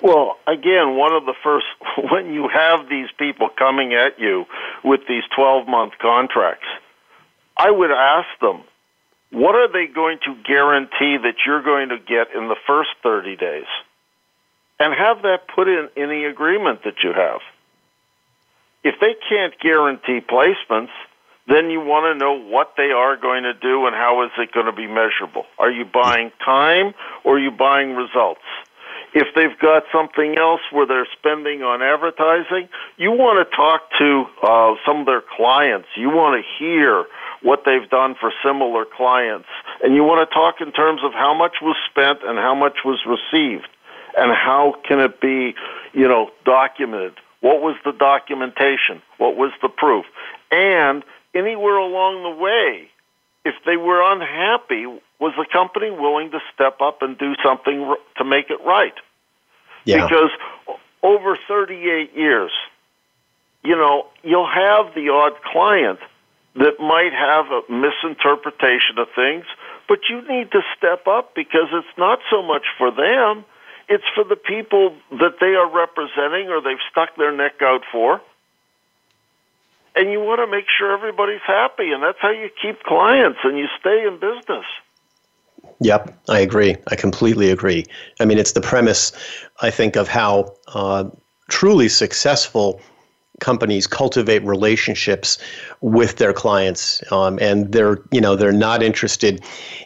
Well, 0.01 0.37
again, 0.45 0.95
one 0.95 1.13
of 1.13 1.25
the 1.25 1.33
first, 1.43 1.65
when 2.11 2.33
you 2.33 2.47
have 2.49 2.89
these 2.89 3.07
people 3.17 3.49
coming 3.57 3.93
at 3.93 4.19
you 4.19 4.45
with 4.83 5.01
these 5.07 5.23
12 5.35 5.67
month 5.67 5.93
contracts, 5.99 6.67
I 7.57 7.71
would 7.71 7.91
ask 7.91 8.27
them, 8.39 8.61
what 9.31 9.55
are 9.55 9.71
they 9.71 9.87
going 9.91 10.19
to 10.25 10.35
guarantee 10.47 11.17
that 11.17 11.35
you're 11.45 11.63
going 11.63 11.89
to 11.89 11.97
get 11.97 12.33
in 12.35 12.47
the 12.47 12.55
first 12.65 12.89
30 13.03 13.35
days? 13.35 13.65
And 14.79 14.93
have 14.93 15.23
that 15.23 15.47
put 15.53 15.67
in 15.67 15.89
any 15.97 16.25
agreement 16.25 16.83
that 16.83 17.03
you 17.03 17.11
have. 17.13 17.41
If 18.83 18.99
they 19.01 19.15
can't 19.27 19.53
guarantee 19.59 20.21
placements, 20.21 20.91
then 21.47 21.69
you 21.69 21.79
want 21.79 22.13
to 22.13 22.19
know 22.19 22.39
what 22.39 22.73
they 22.77 22.91
are 22.91 23.17
going 23.17 23.43
to 23.43 23.53
do 23.53 23.87
and 23.87 23.95
how 23.95 24.23
is 24.23 24.31
it 24.37 24.51
going 24.51 24.67
to 24.67 24.71
be 24.73 24.85
measurable. 24.85 25.45
Are 25.57 25.71
you 25.71 25.85
buying 25.85 26.31
time 26.45 26.93
or 27.23 27.37
are 27.37 27.39
you 27.39 27.51
buying 27.51 27.95
results? 27.95 28.41
If 29.13 29.33
they've 29.35 29.57
got 29.59 29.83
something 29.91 30.37
else 30.37 30.61
where 30.71 30.85
they're 30.85 31.07
spending 31.17 31.63
on 31.63 31.81
advertising, 31.81 32.69
you 32.97 33.11
want 33.11 33.39
to 33.39 33.55
talk 33.55 33.89
to 33.97 34.25
uh, 34.43 34.75
some 34.85 34.99
of 34.99 35.05
their 35.05 35.23
clients. 35.35 35.87
You 35.95 36.09
want 36.09 36.43
to 36.43 36.63
hear 36.63 37.05
what 37.41 37.63
they've 37.65 37.89
done 37.89 38.15
for 38.19 38.31
similar 38.43 38.85
clients. 38.85 39.47
And 39.83 39.95
you 39.95 40.03
want 40.03 40.27
to 40.27 40.33
talk 40.33 40.61
in 40.61 40.71
terms 40.71 41.01
of 41.03 41.13
how 41.13 41.33
much 41.33 41.57
was 41.61 41.75
spent 41.89 42.19
and 42.23 42.37
how 42.37 42.55
much 42.55 42.79
was 42.83 42.99
received 43.05 43.67
and 44.17 44.31
how 44.31 44.75
can 44.87 44.99
it 44.99 45.21
be, 45.21 45.53
you 45.93 46.07
know, 46.07 46.31
documented. 46.45 47.13
What 47.41 47.61
was 47.61 47.75
the 47.85 47.91
documentation? 47.91 49.01
What 49.17 49.37
was 49.37 49.51
the 49.61 49.69
proof? 49.69 50.05
And 50.51 51.03
anywhere 51.35 51.77
along 51.77 52.23
the 52.23 52.41
way, 52.41 52.89
if 53.45 53.55
they 53.65 53.77
were 53.77 54.01
unhappy, 54.01 54.85
was 55.19 55.33
the 55.37 55.45
company 55.51 55.91
willing 55.91 56.31
to 56.31 56.39
step 56.53 56.81
up 56.81 57.01
and 57.01 57.17
do 57.17 57.35
something 57.43 57.95
to 58.17 58.23
make 58.23 58.49
it 58.49 58.59
right? 58.65 58.93
Yeah. 59.85 60.03
Because 60.03 60.31
over 61.03 61.37
38 61.47 62.15
years, 62.15 62.51
you 63.63 63.75
know, 63.75 64.07
you'll 64.23 64.49
have 64.49 64.93
the 64.95 65.09
odd 65.09 65.33
client 65.43 65.99
that 66.57 66.79
might 66.79 67.13
have 67.13 67.45
a 67.51 67.61
misinterpretation 67.71 68.97
of 68.97 69.07
things, 69.15 69.45
but 69.87 69.99
you 70.09 70.21
need 70.27 70.51
to 70.51 70.61
step 70.77 71.07
up 71.07 71.35
because 71.35 71.69
it's 71.71 71.97
not 71.97 72.19
so 72.29 72.41
much 72.41 72.65
for 72.77 72.91
them, 72.91 73.45
it's 73.87 74.03
for 74.15 74.23
the 74.23 74.35
people 74.35 74.95
that 75.11 75.39
they 75.39 75.53
are 75.55 75.69
representing 75.69 76.49
or 76.49 76.61
they've 76.61 76.83
stuck 76.91 77.15
their 77.15 77.31
neck 77.31 77.61
out 77.61 77.81
for. 77.91 78.21
And 79.95 80.11
you 80.11 80.19
want 80.19 80.41
to 80.41 80.47
make 80.47 80.65
sure 80.77 80.91
everybody's 80.91 81.45
happy, 81.45 81.91
and 81.91 82.03
that's 82.03 82.19
how 82.21 82.29
you 82.29 82.49
keep 82.61 82.83
clients 82.83 83.39
and 83.43 83.57
you 83.57 83.67
stay 83.79 84.05
in 84.05 84.19
business. 84.19 84.65
Yep, 85.79 86.19
I 86.29 86.39
agree. 86.39 86.75
I 86.87 86.95
completely 86.95 87.51
agree. 87.51 87.85
I 88.19 88.25
mean, 88.25 88.37
it's 88.37 88.51
the 88.51 88.61
premise, 88.61 89.11
I 89.61 89.69
think, 89.69 89.95
of 89.95 90.07
how 90.07 90.55
uh, 90.67 91.05
truly 91.49 91.89
successful 91.89 92.81
companies 93.39 93.87
cultivate 93.87 94.43
relationships 94.43 95.37
with 95.81 96.17
their 96.17 96.33
clients, 96.33 97.03
um, 97.11 97.37
and 97.41 97.71
they're 97.71 97.99
you 98.11 98.21
know 98.21 98.35
they're 98.35 98.51
not 98.51 98.81
interested 98.81 99.43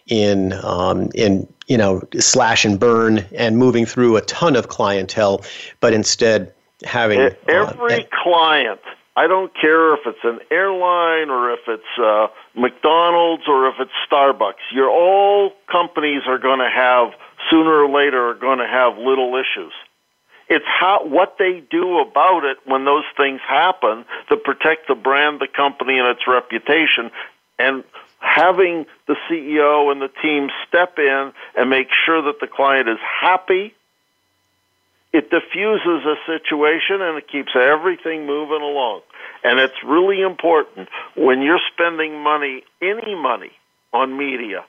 in 0.07 0.53
um, 0.63 1.09
in 1.13 1.51
you 1.67 1.77
know 1.77 2.01
slash 2.19 2.65
and 2.65 2.79
burn 2.79 3.25
and 3.35 3.57
moving 3.57 3.85
through 3.85 4.17
a 4.17 4.21
ton 4.21 4.55
of 4.55 4.67
clientele, 4.67 5.43
but 5.79 5.93
instead 5.93 6.53
having 6.83 7.19
every 7.47 8.05
uh, 8.05 8.07
client 8.23 8.79
I 9.15 9.27
don't 9.27 9.51
care 9.59 9.93
if 9.93 9.99
it's 10.05 10.23
an 10.23 10.39
airline 10.49 11.29
or 11.29 11.51
if 11.51 11.59
it's 11.67 11.83
uh, 12.01 12.27
McDonald's 12.55 13.43
or 13.47 13.67
if 13.67 13.75
it's 13.79 13.91
Starbucks. 14.09 14.63
Your 14.71 14.89
all 14.89 15.51
companies 15.69 16.21
are 16.27 16.37
going 16.37 16.59
to 16.59 16.69
have 16.73 17.09
sooner 17.49 17.83
or 17.83 17.89
later 17.89 18.29
are 18.29 18.35
going 18.35 18.59
to 18.59 18.67
have 18.67 18.97
little 18.97 19.35
issues. 19.35 19.73
It's 20.51 20.65
how 20.67 21.07
what 21.07 21.37
they 21.39 21.63
do 21.71 21.99
about 21.99 22.43
it 22.43 22.57
when 22.65 22.85
those 22.85 23.05
things 23.15 23.39
happen 23.47 24.05
to 24.29 24.37
protect 24.37 24.87
the 24.87 24.95
brand, 24.95 25.39
the 25.39 25.47
company, 25.47 25.97
and 25.97 26.07
its 26.09 26.27
reputation, 26.27 27.09
and 27.57 27.83
having 28.19 28.85
the 29.07 29.15
CEO 29.27 29.91
and 29.91 30.01
the 30.01 30.11
team 30.21 30.49
step 30.67 30.99
in 30.99 31.31
and 31.55 31.69
make 31.69 31.87
sure 32.05 32.21
that 32.23 32.39
the 32.39 32.47
client 32.47 32.89
is 32.89 32.99
happy 33.21 33.73
it 35.13 35.29
diffuses 35.29 36.05
a 36.05 36.15
situation 36.25 37.01
and 37.01 37.17
it 37.17 37.27
keeps 37.29 37.51
everything 37.53 38.25
moving 38.25 38.61
along. 38.61 39.01
And 39.43 39.59
it's 39.59 39.83
really 39.85 40.21
important 40.21 40.87
when 41.15 41.41
you're 41.41 41.59
spending 41.73 42.23
money, 42.23 42.63
any 42.81 43.15
money, 43.15 43.51
on 43.93 44.17
media, 44.17 44.63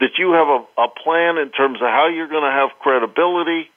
that 0.00 0.18
you 0.18 0.32
have 0.32 0.46
a, 0.46 0.82
a 0.82 0.88
plan 0.88 1.38
in 1.38 1.50
terms 1.50 1.80
of 1.80 1.88
how 1.88 2.08
you're 2.08 2.28
going 2.28 2.44
to 2.44 2.50
have 2.50 2.68
credibility, 2.80 3.70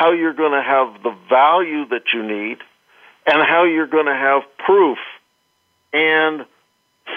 how 0.00 0.12
you're 0.12 0.32
going 0.32 0.52
to 0.52 0.62
have 0.62 1.02
the 1.02 1.14
value 1.28 1.86
that 1.88 2.14
you 2.14 2.22
need, 2.22 2.56
and 3.26 3.42
how 3.42 3.64
you're 3.64 3.86
going 3.86 4.06
to 4.06 4.14
have 4.14 4.42
proof 4.56 4.96
and 5.92 6.46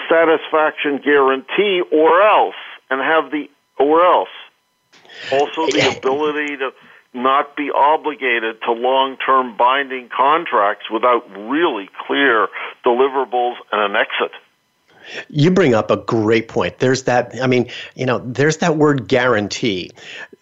satisfaction 0.06 1.00
guarantee, 1.02 1.80
or 1.90 2.20
else, 2.20 2.54
and 2.90 3.00
have 3.00 3.30
the 3.30 3.48
or 3.78 4.04
else. 4.04 4.28
Also, 5.32 5.66
the 5.68 5.96
ability 5.96 6.58
to 6.58 6.72
not 7.14 7.56
be 7.56 7.70
obligated 7.74 8.60
to 8.60 8.72
long 8.72 9.16
term 9.16 9.56
binding 9.56 10.10
contracts 10.14 10.90
without 10.90 11.24
really 11.38 11.88
clear 12.06 12.48
deliverables 12.84 13.54
and 13.72 13.80
an 13.80 13.96
exit. 13.96 14.36
You 15.30 15.50
bring 15.50 15.74
up 15.74 15.90
a 15.90 15.96
great 15.96 16.48
point. 16.48 16.80
There's 16.80 17.04
that, 17.04 17.34
I 17.42 17.46
mean, 17.46 17.70
you 17.94 18.04
know, 18.04 18.18
there's 18.18 18.58
that 18.58 18.76
word 18.76 19.08
guarantee. 19.08 19.90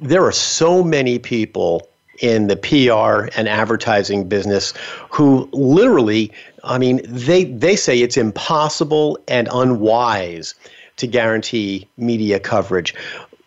There 0.00 0.24
are 0.24 0.32
so 0.32 0.82
many 0.82 1.20
people 1.20 1.88
in 2.20 2.46
the 2.46 2.56
PR 2.56 3.28
and 3.38 3.48
advertising 3.48 4.28
business 4.28 4.74
who 5.10 5.48
literally, 5.52 6.32
I 6.64 6.78
mean, 6.78 7.00
they, 7.04 7.44
they 7.44 7.76
say 7.76 8.00
it's 8.00 8.16
impossible 8.16 9.18
and 9.28 9.48
unwise 9.52 10.54
to 10.96 11.06
guarantee 11.06 11.88
media 11.96 12.38
coverage 12.38 12.94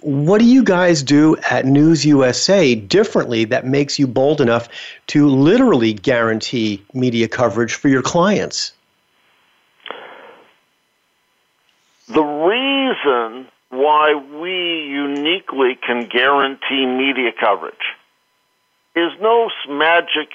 what 0.06 0.38
do 0.38 0.46
you 0.46 0.64
guys 0.64 1.02
do 1.02 1.36
at 1.50 1.66
News 1.66 2.06
USA 2.06 2.76
differently 2.76 3.44
that 3.46 3.66
makes 3.66 3.98
you 3.98 4.06
bold 4.06 4.40
enough 4.40 4.70
to 5.08 5.28
literally 5.28 5.94
guarantee 5.94 6.86
media 6.94 7.28
coverage 7.28 7.74
for 7.74 7.88
your 7.88 8.04
clients? 8.04 8.72
The 12.08 12.22
reason 12.22 13.48
why 13.70 14.14
we 14.14 14.84
uniquely 14.84 15.76
can 15.76 16.08
guarantee 16.08 16.86
media 16.86 17.32
coverage 17.32 17.74
is 18.96 19.12
no 19.22 19.50
magic 19.70 20.30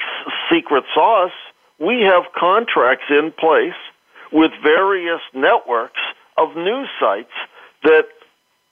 secret 0.50 0.84
sauce. 0.94 1.32
We 1.78 2.02
have 2.02 2.24
contracts 2.38 3.06
in 3.08 3.32
place 3.32 3.78
with 4.32 4.50
various 4.62 5.20
networks 5.34 6.00
of 6.36 6.54
news 6.56 6.88
sites 7.00 7.32
that 7.84 8.06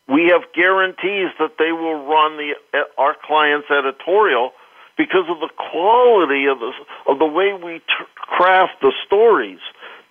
we 0.09 0.27
have 0.33 0.43
guarantees 0.55 1.31
that 1.39 1.57
they 1.59 1.73
will 1.73 2.07
run 2.07 2.37
the 2.37 2.55
eh, 2.75 2.83
our 2.97 3.17
client's 3.25 3.69
editorial 3.71 4.53
because 4.97 5.29
of 5.29 5.41
the 5.41 5.51
quality 5.71 6.47
of 6.47 6.59
the 6.59 6.73
of 7.07 7.19
the 7.19 7.27
way 7.27 7.53
we 7.53 7.79
t- 7.79 7.85
craft 8.17 8.81
the 8.81 8.93
stories 9.07 9.61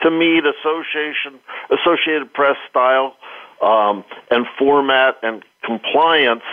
to 0.02 0.12
meet 0.12 0.44
association 0.46 1.40
Associated 1.70 2.34
Press 2.34 2.58
style 2.70 3.16
um, 3.62 4.04
and 4.30 4.46
format 4.58 5.18
and 5.24 5.44
compliance 5.64 6.44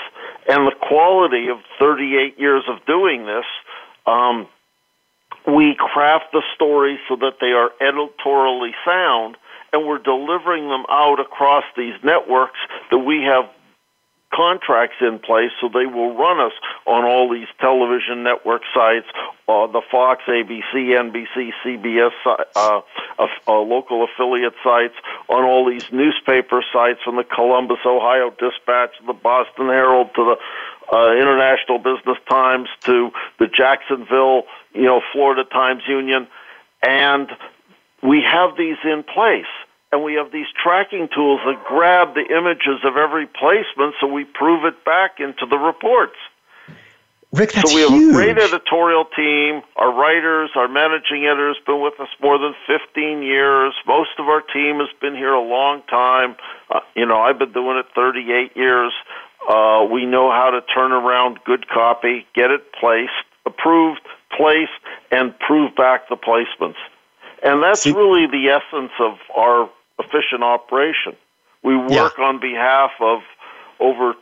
and 0.49 0.67
the 0.67 0.75
quality 0.81 1.49
of 1.49 1.59
38 1.79 2.39
years 2.39 2.65
of 2.69 2.85
doing 2.87 3.27
this. 3.27 3.45
Um, 4.07 4.49
we 5.47 5.77
craft 5.79 6.33
the 6.33 6.43
stories 6.55 6.99
so 7.09 7.17
that 7.17 7.35
they 7.41 7.53
are 7.53 7.71
editorially 7.81 8.75
sound 8.85 9.37
and 9.73 9.87
we're 9.87 9.99
delivering 9.99 10.69
them 10.69 10.85
out 10.89 11.21
across 11.21 11.65
these 11.77 11.95
networks 12.03 12.59
that 12.91 12.99
we 12.99 13.23
have 13.23 13.45
contracts 14.35 14.97
in 15.01 15.19
place 15.19 15.51
so 15.61 15.69
they 15.69 15.87
will 15.87 16.17
run 16.17 16.41
us 16.41 16.53
on 16.87 17.05
all 17.05 17.33
these 17.33 17.47
television 17.61 18.23
network 18.23 18.63
sites, 18.75 19.07
uh, 19.49 19.67
the 19.69 19.83
Fox, 19.91 20.23
ABC, 20.27 20.75
NBC, 20.75 21.53
CBS, 21.65 22.11
uh, 22.27 22.81
uh, 23.19 23.61
local 23.61 24.05
affiliate 24.05 24.55
sites, 24.63 24.95
on 25.29 25.45
all 25.45 25.69
these 25.69 25.91
newspaper 25.93 26.65
sites 26.73 27.01
from 27.05 27.17
the 27.17 27.25
Columbus, 27.25 27.79
Ohio 27.87 28.31
Dispatch, 28.31 28.91
the 29.07 29.13
Boston 29.13 29.69
Herald, 29.69 30.15
to 30.15 30.37
the 30.37 30.97
uh, 30.97 31.13
International 31.13 31.79
Business 31.79 32.19
Times, 32.29 32.69
to 32.81 33.11
the 33.39 33.47
Jacksonville, 33.47 34.45
you 34.75 34.85
know, 34.85 35.01
Florida 35.13 35.45
Times 35.45 35.83
Union, 35.89 36.27
and 36.83 37.31
we 38.03 38.23
have 38.23 38.57
these 38.57 38.77
in 38.85 39.03
place 39.03 39.47
and 39.95 40.03
we 40.03 40.15
have 40.15 40.33
these 40.33 40.51
tracking 40.61 41.09
tools 41.15 41.41
that 41.47 41.63
grab 41.65 42.15
the 42.15 42.27
images 42.27 42.83
of 42.83 42.97
every 42.97 43.27
placement 43.27 43.95
so 44.01 44.09
we 44.09 44.25
prove 44.25 44.65
it 44.65 44.85
back 44.85 45.21
into 45.21 45.47
the 45.49 45.57
reports. 45.57 46.19
Rick, 47.33 47.53
that's 47.53 47.71
so 47.71 47.75
we 47.77 47.83
have 47.83 47.91
huge. 47.91 48.11
a 48.11 48.13
great 48.13 48.39
editorial 48.39 49.05
team. 49.17 49.63
Our 49.77 49.95
writers, 49.95 50.51
our 50.57 50.67
managing 50.67 51.27
editors 51.27 51.57
been 51.65 51.81
with 51.81 51.95
us 52.01 52.09
more 52.21 52.39
than 52.39 52.55
15 52.67 53.23
years. 53.23 53.73
Most 53.87 54.11
of 54.19 54.27
our 54.27 54.41
team 54.41 54.79
has 54.79 54.91
been 55.01 55.15
here 55.15 55.33
a 55.33 55.43
long 55.43 55.83
time. 55.89 56.35
Uh, 56.69 56.81
you 56.97 57.07
know, 57.07 57.21
I've 57.21 57.39
been 57.39 57.53
doing 57.53 57.79
it 57.79 57.87
38 57.95 58.57
years. 58.57 58.93
Uh, 59.49 59.87
we 59.91 60.07
know 60.07 60.31
how 60.31 60.51
to 60.51 60.61
turn 60.75 60.91
around 60.91 61.39
good 61.45 61.69
copy, 61.69 62.27
get 62.35 62.51
it 62.51 62.73
placed, 62.73 63.13
approved, 63.47 64.01
placed, 64.37 64.73
and 65.13 65.39
prove 65.39 65.75
back 65.77 66.09
the 66.09 66.17
placements. 66.17 66.83
And 67.45 67.63
that's 67.63 67.83
See, 67.83 67.93
really 67.93 68.27
the 68.27 68.49
essence 68.49 68.93
of 68.99 69.19
our 69.37 69.71
efficient 69.99 70.43
operation. 70.43 71.17
We 71.63 71.77
work 71.77 72.15
yeah. 72.19 72.25
on 72.25 72.41
behalf 72.41 72.91
of 73.01 73.21
over 73.81 74.15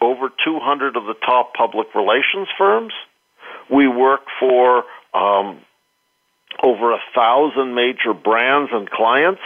over 0.00 0.30
200 0.44 0.96
of 0.96 1.04
the 1.04 1.14
top 1.14 1.54
public 1.54 1.94
relations 1.94 2.48
firms. 2.58 2.92
We 3.70 3.86
work 3.86 4.22
for 4.40 4.84
um, 5.14 5.60
over 6.60 6.92
a 6.92 6.98
thousand 7.14 7.74
major 7.74 8.12
brands 8.12 8.70
and 8.72 8.90
clients, 8.90 9.42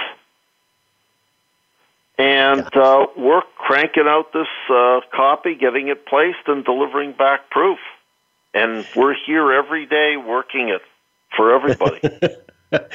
and 2.18 2.74
uh, 2.74 3.06
we're 3.16 3.42
cranking 3.56 4.06
out 4.06 4.32
this 4.32 4.46
uh, 4.70 5.00
copy, 5.14 5.54
getting 5.54 5.88
it 5.88 6.06
placed, 6.06 6.46
and 6.46 6.64
delivering 6.64 7.12
back 7.12 7.50
proof. 7.50 7.78
And 8.54 8.86
we're 8.96 9.14
here 9.26 9.52
every 9.52 9.84
day 9.84 10.16
working 10.16 10.70
it 10.70 10.80
for 11.36 11.54
everybody. 11.54 12.00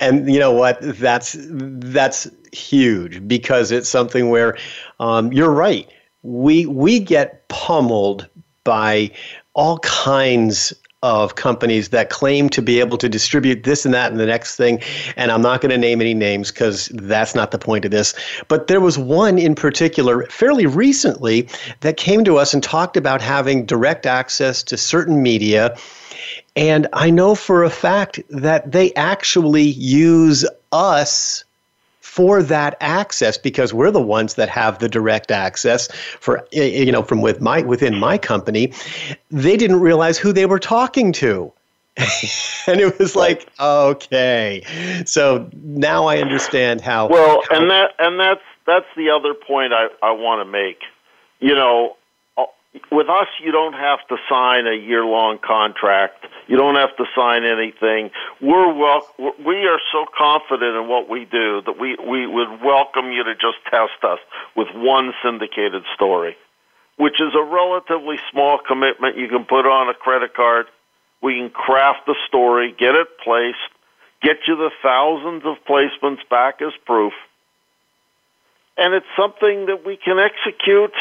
and 0.00 0.32
you 0.32 0.38
know 0.38 0.52
what? 0.52 0.78
That's 0.80 1.36
that's 1.38 2.28
huge 2.52 3.26
because 3.26 3.70
it's 3.70 3.88
something 3.88 4.30
where 4.30 4.56
um, 4.98 5.32
you're 5.32 5.52
right. 5.52 5.88
We 6.22 6.66
we 6.66 7.00
get 7.00 7.48
pummeled 7.48 8.28
by 8.64 9.10
all 9.54 9.78
kinds 9.80 10.72
of 11.02 11.34
companies 11.34 11.88
that 11.88 12.10
claim 12.10 12.50
to 12.50 12.60
be 12.60 12.78
able 12.78 12.98
to 12.98 13.08
distribute 13.08 13.64
this 13.64 13.86
and 13.86 13.94
that 13.94 14.10
and 14.10 14.20
the 14.20 14.26
next 14.26 14.56
thing. 14.56 14.80
And 15.16 15.32
I'm 15.32 15.40
not 15.40 15.62
going 15.62 15.70
to 15.70 15.78
name 15.78 16.00
any 16.00 16.12
names 16.12 16.50
because 16.50 16.88
that's 16.88 17.34
not 17.34 17.52
the 17.52 17.58
point 17.58 17.86
of 17.86 17.90
this. 17.90 18.14
But 18.48 18.66
there 18.66 18.80
was 18.80 18.98
one 18.98 19.38
in 19.38 19.54
particular 19.54 20.26
fairly 20.26 20.66
recently 20.66 21.48
that 21.80 21.96
came 21.96 22.22
to 22.24 22.36
us 22.36 22.52
and 22.52 22.62
talked 22.62 22.98
about 22.98 23.22
having 23.22 23.64
direct 23.64 24.04
access 24.04 24.62
to 24.64 24.76
certain 24.76 25.22
media 25.22 25.74
and 26.56 26.86
I 26.92 27.10
know 27.10 27.34
for 27.34 27.62
a 27.64 27.70
fact 27.70 28.20
that 28.28 28.72
they 28.72 28.92
actually 28.94 29.62
use 29.62 30.46
us 30.72 31.44
for 32.10 32.42
that 32.42 32.76
access 32.80 33.38
because 33.38 33.72
we're 33.72 33.92
the 33.92 34.00
ones 34.00 34.34
that 34.34 34.48
have 34.48 34.80
the 34.80 34.88
direct 34.88 35.30
access 35.30 35.88
for 36.18 36.44
you 36.50 36.90
know 36.90 37.04
from 37.04 37.22
with 37.22 37.40
my 37.40 37.62
within 37.62 37.98
my 38.00 38.18
company. 38.18 38.72
They 39.30 39.56
didn't 39.56 39.78
realize 39.78 40.18
who 40.18 40.32
they 40.32 40.46
were 40.46 40.58
talking 40.58 41.12
to. 41.14 41.52
And 42.66 42.78
it 42.78 42.98
was 42.98 43.16
like 43.16 43.48
okay. 43.58 44.62
So 45.06 45.48
now 45.54 46.06
i 46.06 46.18
understand 46.18 46.82
how 46.82 47.08
well 47.08 47.42
and 47.50 47.70
that 47.70 47.92
and 47.98 48.20
that's 48.20 48.42
that's 48.66 48.86
the 48.96 49.08
other 49.10 49.34
point 49.34 49.72
i 49.72 49.88
i 50.02 50.10
want 50.10 50.40
to 50.40 50.44
make. 50.44 50.82
You 51.40 51.54
know 51.54 51.96
with 52.90 53.08
us, 53.08 53.26
you 53.42 53.50
don't 53.50 53.72
have 53.72 53.98
to 54.08 54.16
sign 54.28 54.66
a 54.66 54.74
year 54.74 55.04
long 55.04 55.38
contract. 55.38 56.24
You 56.46 56.56
don't 56.56 56.76
have 56.76 56.96
to 56.96 57.04
sign 57.16 57.44
anything. 57.44 58.10
We're 58.40 58.72
wel- 58.72 59.08
we 59.44 59.66
are 59.66 59.80
so 59.92 60.06
confident 60.16 60.76
in 60.76 60.88
what 60.88 61.08
we 61.08 61.24
do 61.24 61.62
that 61.62 61.78
we, 61.78 61.96
we 61.96 62.26
would 62.26 62.62
welcome 62.62 63.10
you 63.10 63.24
to 63.24 63.34
just 63.34 63.58
test 63.70 64.04
us 64.04 64.18
with 64.56 64.68
one 64.74 65.12
syndicated 65.22 65.82
story, 65.94 66.36
which 66.96 67.20
is 67.20 67.34
a 67.34 67.42
relatively 67.42 68.18
small 68.30 68.58
commitment 68.58 69.16
you 69.16 69.28
can 69.28 69.44
put 69.44 69.66
on 69.66 69.88
a 69.88 69.94
credit 69.94 70.34
card. 70.34 70.66
We 71.22 71.36
can 71.36 71.50
craft 71.50 72.06
the 72.06 72.16
story, 72.28 72.74
get 72.76 72.94
it 72.94 73.08
placed, 73.22 73.58
get 74.22 74.38
you 74.46 74.56
the 74.56 74.70
thousands 74.82 75.42
of 75.44 75.56
placements 75.68 76.26
back 76.28 76.62
as 76.62 76.72
proof. 76.86 77.12
And 78.76 78.94
it's 78.94 79.06
something 79.16 79.66
that 79.66 79.84
we 79.84 79.96
can 79.96 80.18
execute 80.18 80.94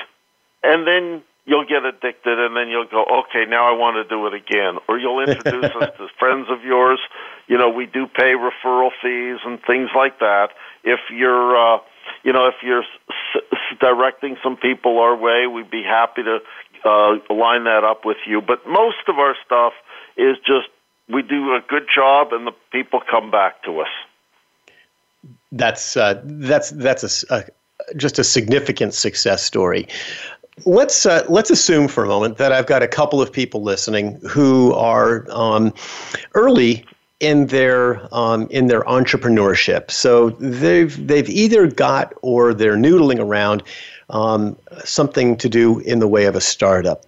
and 0.63 0.85
then 0.85 1.23
you'll 1.49 1.65
get 1.65 1.83
addicted 1.83 2.37
and 2.37 2.55
then 2.55 2.69
you'll 2.69 2.85
go, 2.85 3.03
okay, 3.25 3.49
now 3.49 3.67
I 3.67 3.75
want 3.75 3.97
to 3.97 4.05
do 4.07 4.27
it 4.27 4.35
again. 4.35 4.77
Or 4.87 4.99
you'll 4.99 5.19
introduce 5.19 5.75
us 5.75 5.89
to 5.97 6.07
friends 6.19 6.45
of 6.49 6.63
yours. 6.63 6.99
You 7.47 7.57
know, 7.57 7.69
we 7.69 7.87
do 7.87 8.05
pay 8.05 8.33
referral 8.37 8.91
fees 9.01 9.39
and 9.43 9.59
things 9.65 9.89
like 9.95 10.19
that. 10.19 10.49
If 10.83 10.99
you're, 11.11 11.57
uh, 11.57 11.79
you 12.23 12.33
know, 12.33 12.47
if 12.47 12.55
you're 12.61 12.83
s- 12.83 13.43
directing 13.79 14.37
some 14.43 14.57
people 14.57 14.99
our 14.99 15.15
way, 15.15 15.47
we'd 15.47 15.71
be 15.71 15.81
happy 15.81 16.21
to 16.21 16.37
uh, 16.85 17.33
line 17.33 17.63
that 17.63 17.83
up 17.83 18.05
with 18.05 18.17
you. 18.27 18.41
But 18.41 18.67
most 18.67 19.07
of 19.07 19.17
our 19.17 19.35
stuff 19.43 19.73
is 20.15 20.37
just 20.45 20.69
we 21.11 21.23
do 21.23 21.55
a 21.55 21.61
good 21.67 21.87
job 21.93 22.27
and 22.31 22.45
the 22.45 22.53
people 22.71 23.01
come 23.09 23.31
back 23.31 23.63
to 23.63 23.79
us. 23.79 23.87
That's 25.51 25.97
uh, 25.97 26.21
that's 26.23 26.69
that's 26.69 27.25
a, 27.31 27.35
a 27.35 27.43
just 27.95 28.19
a 28.19 28.23
significant 28.23 28.93
success 28.93 29.43
story. 29.43 29.87
Let's 30.65 31.05
uh, 31.05 31.25
let's 31.29 31.49
assume 31.49 31.87
for 31.87 32.03
a 32.03 32.07
moment 32.07 32.37
that 32.37 32.51
I've 32.51 32.67
got 32.67 32.83
a 32.83 32.87
couple 32.87 33.21
of 33.21 33.31
people 33.31 33.63
listening 33.63 34.19
who 34.27 34.73
are 34.73 35.25
um, 35.29 35.73
early 36.33 36.85
in 37.19 37.47
their 37.47 38.07
um, 38.13 38.47
in 38.49 38.67
their 38.67 38.81
entrepreneurship. 38.83 39.91
So 39.91 40.31
they've 40.39 41.07
they've 41.07 41.29
either 41.29 41.67
got 41.67 42.13
or 42.21 42.53
they're 42.53 42.77
noodling 42.77 43.19
around 43.19 43.63
um, 44.09 44.57
something 44.83 45.37
to 45.37 45.49
do 45.49 45.79
in 45.79 45.99
the 45.99 46.07
way 46.07 46.25
of 46.25 46.35
a 46.35 46.41
startup. 46.41 47.05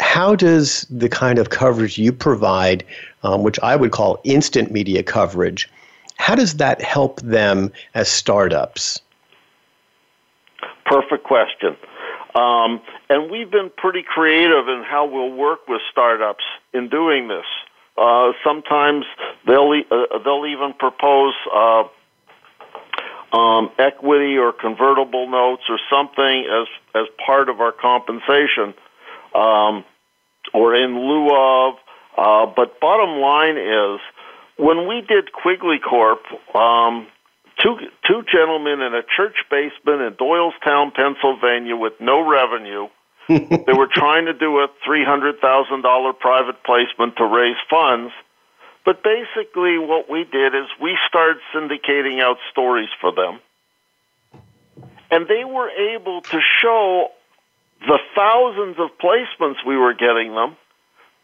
How 0.00 0.34
does 0.34 0.86
the 0.90 1.08
kind 1.08 1.38
of 1.38 1.50
coverage 1.50 1.98
you 1.98 2.12
provide, 2.12 2.84
um, 3.22 3.42
which 3.42 3.58
I 3.60 3.76
would 3.76 3.92
call 3.92 4.20
instant 4.24 4.72
media 4.72 5.02
coverage, 5.02 5.68
how 6.16 6.34
does 6.34 6.54
that 6.54 6.80
help 6.80 7.20
them 7.20 7.72
as 7.94 8.08
startups? 8.08 9.00
Perfect 10.86 11.24
question. 11.24 11.76
Um, 12.34 12.80
and 13.08 13.30
we've 13.30 13.50
been 13.50 13.70
pretty 13.76 14.02
creative 14.02 14.68
in 14.68 14.84
how 14.86 15.06
we'll 15.06 15.32
work 15.32 15.66
with 15.68 15.80
startups 15.90 16.44
in 16.72 16.88
doing 16.88 17.28
this. 17.28 17.46
Uh, 17.96 18.32
sometimes 18.44 19.04
they'll 19.46 19.72
uh, 19.90 20.18
they'll 20.24 20.46
even 20.46 20.72
propose 20.78 21.34
uh, 21.54 21.84
um, 23.32 23.70
equity 23.78 24.38
or 24.38 24.52
convertible 24.52 25.28
notes 25.28 25.62
or 25.68 25.78
something 25.90 26.46
as 26.50 26.66
as 26.94 27.06
part 27.24 27.48
of 27.48 27.60
our 27.60 27.72
compensation, 27.72 28.74
um, 29.34 29.84
or 30.54 30.74
in 30.74 30.98
lieu 30.98 31.34
of. 31.34 31.74
Uh, 32.16 32.46
but 32.54 32.80
bottom 32.80 33.20
line 33.20 33.56
is, 33.56 34.00
when 34.56 34.88
we 34.88 35.00
did 35.00 35.32
Quigley 35.32 35.78
Corp, 35.78 36.20
um, 36.54 37.06
two 37.62 37.76
two 38.06 38.22
gentlemen 38.30 38.80
in 38.80 38.94
a 38.94 39.02
church 39.16 39.36
basement 39.50 40.02
in 40.02 40.14
Doylestown, 40.14 40.94
Pennsylvania, 40.94 41.76
with 41.76 41.94
no 42.00 42.26
revenue. 42.26 42.88
they 43.28 43.72
were 43.72 43.88
trying 43.92 44.26
to 44.26 44.32
do 44.32 44.58
a 44.58 44.68
three 44.84 45.04
hundred 45.04 45.40
thousand 45.40 45.82
dollar 45.82 46.12
private 46.12 46.62
placement 46.64 47.16
to 47.16 47.24
raise 47.24 47.60
funds. 47.68 48.12
But 48.84 49.04
basically, 49.04 49.78
what 49.78 50.10
we 50.10 50.24
did 50.24 50.54
is 50.54 50.66
we 50.80 50.96
started 51.08 51.36
syndicating 51.54 52.20
out 52.22 52.38
stories 52.50 52.88
for 53.00 53.12
them. 53.12 53.40
And 55.10 55.26
they 55.28 55.44
were 55.44 55.68
able 55.68 56.22
to 56.22 56.40
show 56.62 57.08
the 57.80 57.98
thousands 58.16 58.76
of 58.78 58.90
placements 58.98 59.56
we 59.66 59.76
were 59.76 59.92
getting 59.92 60.34
them 60.34 60.56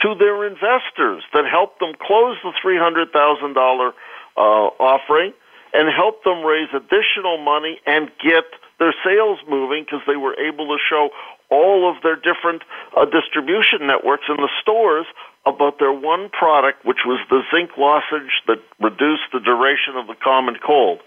to 0.02 0.14
their 0.18 0.46
investors 0.46 1.22
that 1.32 1.44
helped 1.50 1.80
them 1.80 1.92
close 2.00 2.36
the 2.42 2.52
$300,000 2.62 3.92
uh, 4.36 4.40
offering 4.40 5.32
and 5.72 5.88
help 5.94 6.24
them 6.24 6.44
raise 6.44 6.68
additional 6.74 7.38
money 7.38 7.78
and 7.86 8.10
get 8.22 8.44
their 8.78 8.94
sales 9.04 9.38
moving 9.48 9.84
because 9.84 10.00
they 10.06 10.16
were 10.16 10.34
able 10.38 10.66
to 10.68 10.78
show 10.88 11.10
all 11.50 11.88
of 11.90 12.02
their 12.02 12.16
different 12.16 12.62
uh, 12.96 13.04
distribution 13.04 13.86
networks 13.86 14.24
in 14.28 14.36
the 14.36 14.48
stores 14.60 15.06
about 15.46 15.78
their 15.78 15.92
one 15.92 16.28
product, 16.28 16.84
which 16.84 17.06
was 17.06 17.20
the 17.30 17.40
zinc 17.54 17.70
lozenge 17.78 18.32
that 18.46 18.58
reduced 18.80 19.30
the 19.32 19.40
duration 19.40 19.94
of 19.96 20.06
the 20.08 20.16
common 20.22 20.56
cold. 20.64 21.00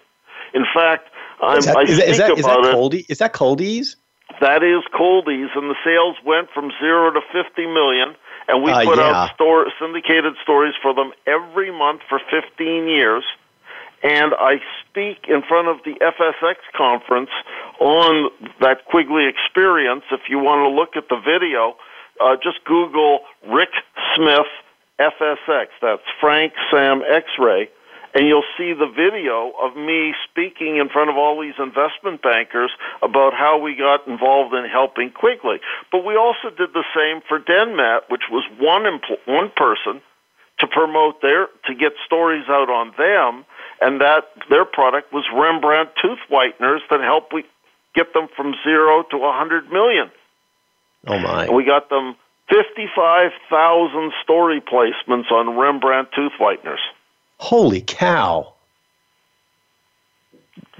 In 0.53 0.65
fact, 0.73 1.09
I'm, 1.41 1.57
is 1.59 1.65
that, 1.65 1.77
I 1.77 1.81
is 1.83 1.97
that, 1.97 2.07
is 2.09 2.17
that, 2.17 2.37
is 2.37 2.45
that 2.45 2.59
it. 2.59 2.71
Cold-EEZE? 2.71 3.05
Is 3.09 3.17
that 3.19 3.33
Cold-EEZE? 3.33 3.95
That 4.41 4.63
is 4.63 4.83
Cold-EEZE, 4.95 5.49
and 5.55 5.69
the 5.69 5.75
sales 5.83 6.15
went 6.25 6.49
from 6.53 6.71
zero 6.79 7.11
to 7.11 7.21
fifty 7.31 7.65
million. 7.67 8.15
And 8.47 8.63
we 8.63 8.71
Uh, 8.71 8.83
put 8.83 8.97
yeah. 8.97 9.11
out 9.11 9.35
store, 9.35 9.67
syndicated 9.79 10.33
stories 10.41 10.73
for 10.81 10.93
them 10.93 11.11
every 11.27 11.69
month 11.71 12.01
for 12.09 12.19
15 12.31 12.87
years. 12.87 13.23
And 14.01 14.33
I 14.39 14.61
speak 14.87 15.27
in 15.27 15.41
front 15.47 15.67
of 15.67 15.77
the 15.83 15.95
FSX 15.99 16.55
conference 16.75 17.29
on 17.79 18.31
that 18.61 18.85
Quigley 18.85 19.27
experience. 19.27 20.03
If 20.11 20.21
you 20.29 20.39
want 20.39 20.63
to 20.63 20.69
look 20.69 20.95
at 20.95 21.09
the 21.09 21.19
video, 21.19 21.75
uh, 22.21 22.35
just 22.41 22.63
Google 22.65 23.21
Rick 23.47 23.69
Smith 24.15 24.47
FSX. 24.99 25.67
That's 25.81 26.07
Frank 26.19 26.53
Sam 26.71 27.01
X 27.09 27.27
ray. 27.39 27.69
And 28.15 28.27
you'll 28.27 28.47
see 28.57 28.73
the 28.73 28.89
video 28.89 29.53
of 29.61 29.75
me 29.75 30.15
speaking 30.29 30.77
in 30.77 30.89
front 30.89 31.11
of 31.11 31.17
all 31.17 31.39
these 31.39 31.53
investment 31.59 32.23
bankers 32.23 32.71
about 33.03 33.33
how 33.33 33.59
we 33.59 33.75
got 33.75 34.07
involved 34.07 34.55
in 34.55 34.65
helping 34.65 35.11
Quigley. 35.11 35.59
But 35.91 36.03
we 36.03 36.15
also 36.15 36.49
did 36.49 36.73
the 36.73 36.83
same 36.95 37.21
for 37.27 37.39
Denmat, 37.39 38.09
which 38.09 38.23
was 38.31 38.43
one 38.57 38.83
empl- 38.83 39.21
one 39.27 39.51
person 39.55 40.01
to 40.59 40.67
promote 40.67 41.21
their 41.21 41.47
to 41.65 41.75
get 41.75 41.93
stories 42.05 42.45
out 42.49 42.69
on 42.69 42.93
them, 42.97 43.45
and 43.81 44.01
that 44.01 44.25
their 44.49 44.65
product 44.65 45.11
was 45.13 45.25
Rembrandt 45.33 45.89
tooth 46.01 46.19
whiteners 46.29 46.79
that 46.89 47.01
helped 47.01 47.33
we 47.33 47.43
get 47.95 48.13
them 48.13 48.27
from 48.35 48.53
zero 48.63 49.03
to 49.11 49.17
a 49.17 49.31
hundred 49.33 49.71
million. 49.71 50.09
Oh 51.07 51.17
my! 51.19 51.45
And 51.45 51.55
we 51.55 51.63
got 51.65 51.89
them 51.89 52.15
fifty-five 52.49 53.31
thousand 53.49 54.11
story 54.23 54.61
placements 54.61 55.31
on 55.31 55.57
Rembrandt 55.57 56.09
tooth 56.13 56.33
whiteners. 56.39 56.79
Holy 57.37 57.81
cow! 57.81 58.53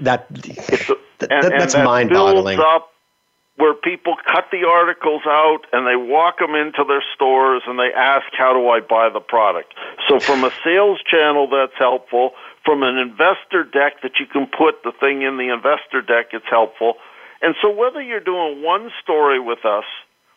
That, 0.00 0.26
a, 0.30 0.34
that- 0.34 0.88
and, 0.88 0.96
that- 1.18 1.30
and 1.52 1.60
that's 1.60 1.74
that 1.74 1.84
mind-boggling. 1.84 2.56
builds 2.56 2.68
up 2.74 2.86
where 3.56 3.74
people 3.74 4.16
cut 4.26 4.46
the 4.50 4.64
articles 4.66 5.20
out 5.26 5.60
and 5.72 5.86
they 5.86 5.94
walk 5.96 6.38
them 6.38 6.54
into 6.54 6.82
their 6.88 7.04
stores 7.14 7.62
and 7.66 7.78
they 7.78 7.92
ask, 7.94 8.24
"How 8.32 8.54
do 8.54 8.68
I 8.68 8.80
buy 8.80 9.10
the 9.10 9.20
product?" 9.20 9.74
So, 10.08 10.18
from 10.18 10.44
a 10.44 10.50
sales 10.64 10.98
channel, 11.06 11.46
that's 11.48 11.76
helpful. 11.78 12.32
From 12.64 12.82
an 12.82 12.98
investor 12.98 13.64
deck 13.64 14.02
that 14.02 14.20
you 14.20 14.26
can 14.26 14.46
put 14.46 14.82
the 14.84 14.92
thing 15.00 15.22
in 15.22 15.38
the 15.38 15.52
investor 15.52 16.02
deck, 16.02 16.28
it's 16.32 16.48
helpful. 16.48 16.94
And 17.42 17.54
so, 17.62 17.70
whether 17.70 18.02
you're 18.02 18.20
doing 18.20 18.62
one 18.62 18.90
story 19.02 19.40
with 19.40 19.64
us 19.64 19.84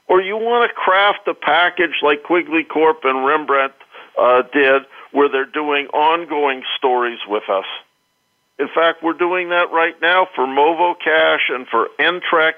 or 0.07 0.21
you 0.21 0.38
want 0.38 0.69
to 0.69 0.73
craft 0.73 1.27
a 1.27 1.33
package 1.33 2.01
like 2.01 2.23
Quigley 2.23 2.63
Corp 2.63 2.99
and 3.03 3.25
Rembrandt 3.25 3.73
uh, 4.17 4.43
did, 4.53 4.83
where 5.12 5.29
they're 5.29 5.45
doing 5.45 5.88
ongoing 5.88 6.63
stories 6.77 7.19
with 7.27 7.43
us. 7.49 7.65
In 8.59 8.67
fact, 8.73 9.01
we're 9.01 9.17
doing 9.17 9.49
that 9.49 9.71
right 9.71 9.95
now 10.01 10.27
for 10.36 10.45
Movo 10.45 10.93
Cash 11.03 11.49
and 11.49 11.67
for 11.67 11.88
Entrex, 11.99 12.53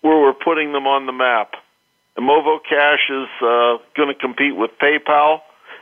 where 0.00 0.20
we're 0.20 0.34
putting 0.34 0.72
them 0.72 0.86
on 0.86 1.06
the 1.06 1.12
map. 1.12 1.52
And 2.16 2.28
Movo 2.28 2.58
Cash 2.68 3.10
is 3.10 3.28
uh, 3.40 3.78
going 3.96 4.08
to 4.08 4.14
compete 4.18 4.56
with 4.56 4.72
PayPal, 4.80 5.40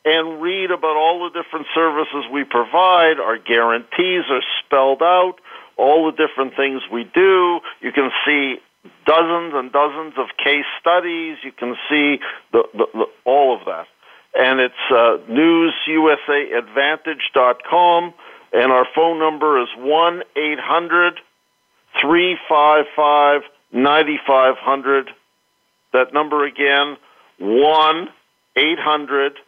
and 0.04 0.42
read 0.42 0.70
about 0.70 0.96
all 0.96 1.30
the 1.30 1.42
different 1.42 1.66
services 1.74 2.24
we 2.32 2.44
provide. 2.44 3.20
Our 3.20 3.36
guarantees 3.38 4.24
are 4.30 4.42
spelled 4.64 5.02
out 5.02 5.34
all 5.76 6.10
the 6.10 6.12
different 6.12 6.56
things 6.56 6.80
we 6.92 7.04
do. 7.04 7.60
You 7.80 7.92
can 7.92 8.10
see 8.26 8.60
dozens 9.06 9.54
and 9.54 9.70
dozens 9.72 10.12
of 10.16 10.26
case 10.42 10.64
studies. 10.80 11.36
You 11.42 11.52
can 11.52 11.76
see 11.88 12.18
the, 12.52 12.64
the, 12.72 12.86
the 12.92 13.06
all 13.24 13.56
of 13.58 13.64
that. 13.66 13.86
And 14.34 14.60
it's 14.60 14.74
uh, 14.90 15.18
newsusaadvantage.com, 15.28 18.14
and 18.52 18.72
our 18.72 18.86
phone 18.94 19.18
number 19.18 19.60
is 19.60 19.68
1 19.76 20.22
800 20.36 21.20
355 22.00 23.42
9500. 23.72 25.10
That 25.92 26.12
number 26.12 26.44
again, 26.44 26.96
1 27.38 28.08
800 28.56 29.38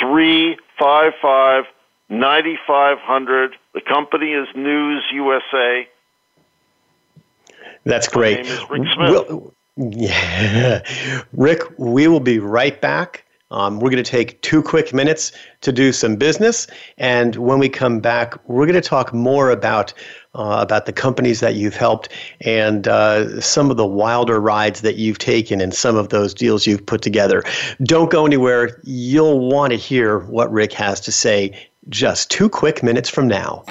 355 0.00 1.64
9500. 2.08 3.56
The 3.72 3.80
company 3.80 4.32
is 4.32 4.48
News 4.54 5.04
USA. 5.12 5.88
That's 7.84 8.08
great. 8.08 8.46
Rick 8.70 8.82
We'll, 8.98 9.54
yeah. 9.76 10.82
Rick, 11.32 11.62
we 11.78 12.08
will 12.08 12.20
be 12.20 12.38
right 12.38 12.80
back. 12.80 13.24
Um, 13.50 13.78
we're 13.78 13.90
going 13.90 14.02
to 14.02 14.10
take 14.10 14.40
two 14.42 14.62
quick 14.62 14.92
minutes 14.92 15.30
to 15.60 15.70
do 15.70 15.92
some 15.92 16.16
business, 16.16 16.66
and 16.98 17.36
when 17.36 17.60
we 17.60 17.68
come 17.68 18.00
back, 18.00 18.36
we're 18.48 18.66
going 18.66 18.74
to 18.74 18.88
talk 18.88 19.14
more 19.14 19.50
about 19.50 19.92
uh, 20.34 20.58
about 20.60 20.86
the 20.86 20.92
companies 20.92 21.38
that 21.38 21.54
you've 21.54 21.76
helped 21.76 22.08
and 22.40 22.88
uh, 22.88 23.40
some 23.40 23.70
of 23.70 23.76
the 23.76 23.86
wilder 23.86 24.40
rides 24.40 24.80
that 24.80 24.96
you've 24.96 25.18
taken 25.18 25.60
and 25.60 25.72
some 25.72 25.94
of 25.94 26.08
those 26.08 26.34
deals 26.34 26.66
you've 26.66 26.84
put 26.84 27.02
together. 27.02 27.44
Don't 27.84 28.10
go 28.10 28.26
anywhere. 28.26 28.80
You'll 28.82 29.48
want 29.48 29.72
to 29.72 29.76
hear 29.76 30.20
what 30.20 30.50
Rick 30.50 30.72
has 30.72 30.98
to 31.02 31.12
say 31.12 31.68
just 31.88 32.30
two 32.30 32.48
quick 32.48 32.82
minutes 32.82 33.08
from 33.08 33.28
now. 33.28 33.62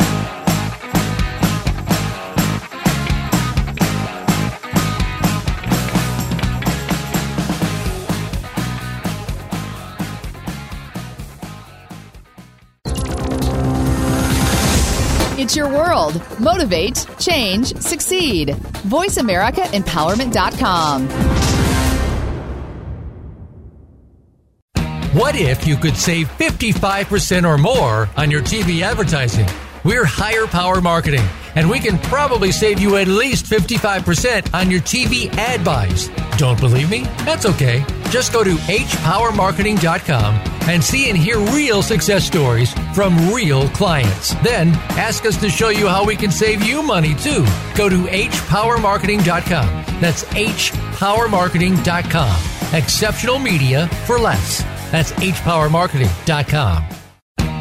World. 16.03 16.21
Motivate, 16.39 17.05
change, 17.19 17.75
succeed. 17.77 18.49
VoiceAmericaEmpowerment.com. 18.49 21.07
What 25.13 25.35
if 25.35 25.67
you 25.67 25.75
could 25.75 25.95
save 25.95 26.27
55% 26.39 27.47
or 27.47 27.59
more 27.59 28.09
on 28.17 28.31
your 28.31 28.41
TV 28.41 28.81
advertising? 28.81 29.45
We're 29.83 30.05
Higher 30.05 30.47
Power 30.47 30.81
Marketing, 30.81 31.23
and 31.55 31.69
we 31.69 31.79
can 31.79 31.99
probably 31.99 32.51
save 32.51 32.79
you 32.79 32.95
at 32.97 33.07
least 33.07 33.45
55% 33.45 34.53
on 34.53 34.69
your 34.71 34.81
TV 34.81 35.31
ad 35.37 35.63
buys. 35.63 36.09
Don't 36.37 36.59
believe 36.59 36.89
me? 36.89 37.03
That's 37.25 37.45
okay. 37.45 37.85
Just 38.09 38.33
go 38.33 38.43
to 38.43 38.55
hpowermarketing.com 38.55 40.35
and 40.69 40.83
see 40.83 41.09
and 41.09 41.17
hear 41.17 41.39
real 41.51 41.81
success 41.81 42.25
stories 42.25 42.73
from 42.93 43.33
real 43.33 43.67
clients. 43.69 44.33
Then 44.43 44.69
ask 44.91 45.25
us 45.25 45.39
to 45.41 45.49
show 45.49 45.69
you 45.69 45.87
how 45.87 46.05
we 46.05 46.15
can 46.15 46.31
save 46.31 46.63
you 46.63 46.81
money 46.81 47.13
too. 47.15 47.43
Go 47.75 47.89
to 47.89 48.03
hpowermarketing.com. 48.05 49.83
That's 49.99 50.23
hpowermarketing.com. 50.25 52.73
Exceptional 52.73 53.39
media 53.39 53.87
for 54.05 54.19
less. 54.19 54.61
That's 54.91 55.11
hpowermarketing.com. 55.13 57.02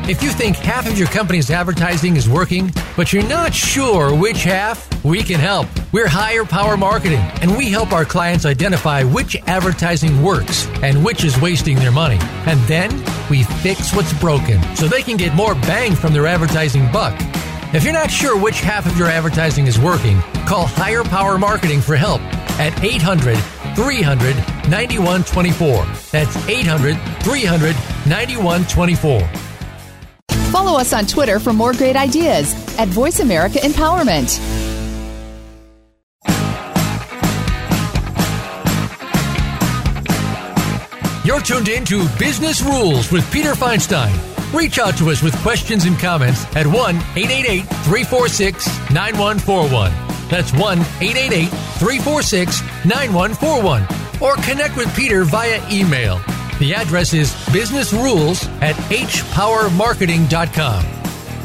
If 0.08 0.20
you 0.20 0.30
think 0.30 0.56
half 0.56 0.88
of 0.88 0.98
your 0.98 1.06
company's 1.06 1.48
advertising 1.48 2.16
is 2.16 2.28
working, 2.28 2.72
but 2.96 3.12
you're 3.12 3.26
not 3.28 3.54
sure 3.54 4.12
which 4.12 4.42
half, 4.42 5.04
we 5.04 5.22
can 5.22 5.38
help. 5.38 5.68
We're 5.92 6.08
Higher 6.08 6.44
Power 6.44 6.76
Marketing, 6.76 7.20
and 7.40 7.56
we 7.56 7.70
help 7.70 7.92
our 7.92 8.04
clients 8.04 8.44
identify 8.44 9.04
which 9.04 9.36
advertising 9.46 10.20
works 10.20 10.66
and 10.82 11.04
which 11.04 11.22
is 11.22 11.40
wasting 11.40 11.76
their 11.76 11.92
money. 11.92 12.18
And 12.46 12.58
then 12.62 12.90
we 13.30 13.44
fix 13.44 13.94
what's 13.94 14.12
broken 14.18 14.60
so 14.74 14.88
they 14.88 15.02
can 15.02 15.16
get 15.16 15.34
more 15.36 15.54
bang 15.54 15.94
from 15.94 16.12
their 16.12 16.26
advertising 16.26 16.90
buck. 16.90 17.14
If 17.72 17.84
you're 17.84 17.92
not 17.92 18.10
sure 18.10 18.36
which 18.36 18.60
half 18.60 18.86
of 18.86 18.98
your 18.98 19.06
advertising 19.06 19.68
is 19.68 19.78
working, 19.78 20.20
call 20.46 20.66
Higher 20.66 21.04
Power 21.04 21.38
Marketing 21.38 21.80
for 21.80 21.94
help 21.94 22.20
at 22.58 22.82
800 22.82 23.36
300 23.76 24.36
9124. 24.68 25.86
That's 26.10 26.48
800 26.48 26.96
300 27.22 27.76
9124. 28.06 29.51
Follow 30.52 30.78
us 30.78 30.92
on 30.92 31.06
Twitter 31.06 31.40
for 31.40 31.54
more 31.54 31.72
great 31.72 31.96
ideas 31.96 32.52
at 32.78 32.86
Voice 32.88 33.20
America 33.20 33.58
Empowerment. 33.58 34.38
You're 41.24 41.40
tuned 41.40 41.68
in 41.68 41.86
to 41.86 42.06
Business 42.18 42.60
Rules 42.60 43.10
with 43.10 43.24
Peter 43.32 43.52
Feinstein. 43.54 44.12
Reach 44.52 44.78
out 44.78 44.98
to 44.98 45.08
us 45.08 45.22
with 45.22 45.34
questions 45.36 45.86
and 45.86 45.98
comments 45.98 46.44
at 46.54 46.66
1 46.66 46.96
888 46.96 47.62
346 47.62 48.66
9141. 48.90 49.90
That's 50.28 50.52
1 50.52 50.78
888 50.80 51.48
346 51.48 52.60
9141. 52.84 53.86
Or 54.20 54.36
connect 54.44 54.76
with 54.76 54.94
Peter 54.94 55.24
via 55.24 55.66
email. 55.70 56.20
The 56.58 56.74
address 56.74 57.14
is 57.14 57.32
businessrules 57.52 58.46
at 58.60 58.74
hpowermarketing.com. 58.76 60.84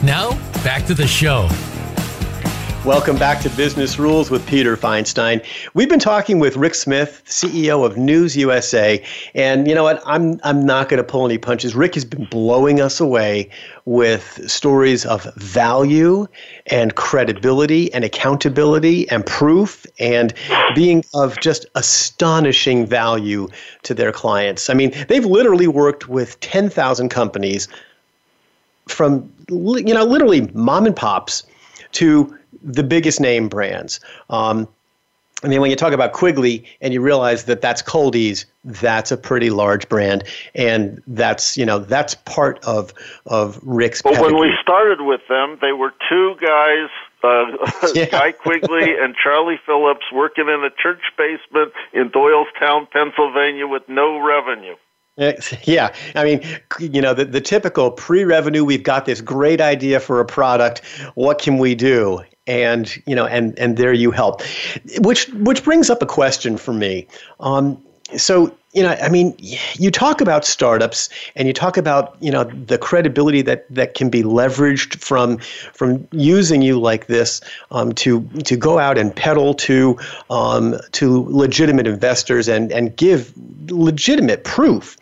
Now, 0.06 0.32
back 0.64 0.86
to 0.86 0.94
the 0.94 1.08
show. 1.08 1.50
Welcome 2.88 3.18
back 3.18 3.42
to 3.42 3.50
Business 3.50 4.00
Rules 4.00 4.32
with 4.32 4.48
Peter 4.48 4.78
Feinstein. 4.78 5.44
We've 5.74 5.90
been 5.90 6.00
talking 6.00 6.40
with 6.40 6.56
Rick 6.56 6.74
Smith, 6.74 7.22
CEO 7.26 7.86
of 7.86 7.98
News 7.98 8.38
USA, 8.38 9.04
and 9.36 9.68
you 9.68 9.76
know 9.76 9.84
what? 9.84 10.02
I'm 10.06 10.40
I'm 10.46 10.66
not 10.66 10.88
going 10.88 11.00
to 11.00 11.04
pull 11.04 11.26
any 11.26 11.38
punches. 11.38 11.76
Rick 11.76 11.96
has 11.96 12.06
been 12.06 12.24
blowing 12.24 12.80
us 12.80 13.02
away 13.02 13.50
with 13.84 14.50
stories 14.50 15.06
of 15.06 15.26
value 15.36 16.28
and 16.68 16.96
credibility 16.96 17.94
and 17.94 18.06
accountability 18.06 19.10
and 19.10 19.26
proof 19.26 19.86
and 20.00 20.34
being 20.74 21.04
of 21.14 21.38
just 21.42 21.66
astonishing 21.76 22.86
value 22.86 23.50
to 23.84 23.94
their 23.94 24.14
clients. 24.14 24.70
I 24.70 24.76
mean, 24.76 24.94
they've 25.10 25.26
literally 25.26 25.68
worked 25.68 26.08
with 26.08 26.40
10,000 26.40 27.10
companies 27.10 27.68
from 28.88 29.30
you 29.50 29.94
know 29.94 30.06
literally 30.06 30.50
mom 30.54 30.86
and 30.86 30.96
pops 30.96 31.44
to 31.92 32.34
the 32.64 32.84
biggest 32.84 33.20
name 33.20 33.50
brands. 33.50 34.00
Um, 34.30 34.68
I 35.44 35.48
mean, 35.48 35.62
when 35.62 35.70
you 35.70 35.76
talk 35.76 35.94
about 35.94 36.14
Quigley 36.14 36.66
and 36.82 36.94
you 36.94 37.02
realize 37.02 37.44
that 37.44 37.62
that's 37.62 37.84
Cold-EEZE, 37.84 38.46
that's 38.66 39.12
a 39.12 39.18
pretty 39.18 39.52
large 39.52 39.88
brand, 39.88 40.24
and 40.56 41.02
that's 41.06 41.56
you 41.56 41.66
know 41.66 41.78
that's 41.78 42.16
part 42.16 42.64
of 42.66 42.92
of 43.28 43.60
Rick's. 43.62 44.02
But 44.02 44.20
when 44.20 44.40
we 44.40 44.52
started 44.60 45.02
with 45.02 45.22
them, 45.30 45.60
they 45.62 45.74
were 45.74 45.94
two 46.10 46.36
guys, 46.42 46.90
uh, 47.24 47.46
yeah. 47.94 48.06
Guy 48.06 48.32
Quigley 48.32 48.96
and 49.00 49.16
Charlie 49.16 49.60
Phillips, 49.64 50.06
working 50.12 50.48
in 50.50 50.64
a 50.64 50.72
church 50.72 51.04
basement 51.18 51.72
in 51.94 52.10
Doylestown, 52.10 52.90
Pennsylvania, 52.90 53.68
with 53.68 53.88
no 53.88 54.20
revenue. 54.20 54.76
Yeah, 55.64 55.94
I 56.14 56.24
mean, 56.24 56.44
you 56.80 57.02
know, 57.02 57.16
the, 57.16 57.26
the 57.26 57.42
typical 57.42 57.90
pre-revenue. 57.90 58.64
We've 58.64 58.84
got 58.84 59.06
this 59.06 59.20
great 59.20 59.62
idea 59.62 60.00
for 60.00 60.20
a 60.20 60.26
product. 60.26 60.86
What 61.16 61.40
can 61.40 61.58
we 61.58 61.74
do? 61.74 62.22
And 62.48 63.02
you 63.06 63.16
know 63.16 63.26
and 63.26 63.58
and 63.60 63.78
there 63.78 63.94
you 63.94 64.12
help 64.12 64.42
which 65.00 65.28
which 65.30 65.64
brings 65.64 65.90
up 65.90 66.02
a 66.02 66.06
question 66.06 66.58
for 66.58 66.74
me 66.74 67.06
um, 67.40 67.82
so 68.16 68.56
you 68.74 68.84
know, 68.84 68.96
I 69.02 69.10
mean, 69.10 69.36
you 69.74 69.90
talk 69.90 70.22
about 70.22 70.46
startups 70.46 71.10
and 71.36 71.48
you 71.48 71.54
talk 71.54 71.78
about 71.78 72.16
you 72.20 72.32
know 72.32 72.44
the 72.44 72.78
credibility 72.78 73.42
that 73.42 73.66
that 73.74 73.96
can 73.96 74.10
be 74.10 74.22
leveraged 74.22 75.00
from 75.00 75.40
from 75.74 76.08
using 76.12 76.62
you 76.62 76.80
like 76.80 77.08
this 77.08 77.42
um, 77.72 77.92
to 77.94 78.22
to 78.46 78.56
go 78.56 78.78
out 78.78 78.98
and 79.00 79.16
peddle 79.16 79.56
to 79.56 79.98
um, 80.30 80.76
to 80.92 81.26
legitimate 81.30 81.88
investors 81.88 82.48
and 82.48 82.72
and 82.72 82.96
give 82.96 83.34
legitimate 83.72 84.44
proof 84.44 84.96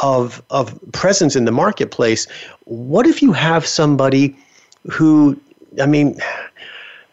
of 0.00 0.42
of 0.50 0.78
presence 0.92 1.34
in 1.34 1.46
the 1.46 1.52
marketplace. 1.52 2.26
What 2.64 3.06
if 3.06 3.22
you 3.22 3.32
have 3.32 3.66
somebody 3.66 4.36
who, 4.90 5.40
I 5.80 5.86
mean, 5.86 6.20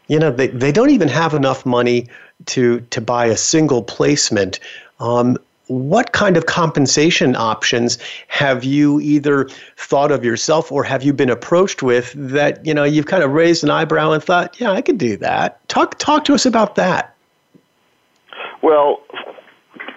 you 0.10 0.20
know, 0.20 0.32
they, 0.32 0.47
they 0.47 0.72
don't 0.72 0.89
even 0.89 1.07
have 1.07 1.34
enough 1.34 1.66
money 1.66 2.07
to 2.47 2.82
to 2.82 2.99
buy 2.99 3.28
a 3.28 3.38
single 3.38 3.84
placement. 3.84 4.60
Um, 4.99 5.38
what 5.68 6.14
kind 6.14 6.36
of 6.36 6.47
compensation 6.47 7.36
options 7.36 7.99
have 8.28 8.64
you 8.64 8.99
either 9.01 9.47
thought 9.78 10.12
of 10.12 10.26
yourself 10.26 10.72
or 10.72 10.84
have 10.84 11.03
you 11.03 11.14
been 11.14 11.30
approached 11.30 11.84
with 11.84 12.12
that 12.16 12.66
you 12.66 12.74
know 12.74 12.84
you've 12.84 13.05
kind 13.05 13.22
of 13.22 13.32
raised 13.32 13.64
an 13.64 13.70
eyebrow 13.70 14.12
and 14.12 14.24
thought 14.24 14.60
yeah 14.60 14.72
i 14.72 14.82
could 14.82 14.97
do 14.97 15.16
that. 15.16 15.66
Talk 15.70 15.99
talk 15.99 16.26
to 16.26 16.34
us 16.34 16.45
about 16.45 16.76
that. 16.76 17.16
Well 18.64 19.01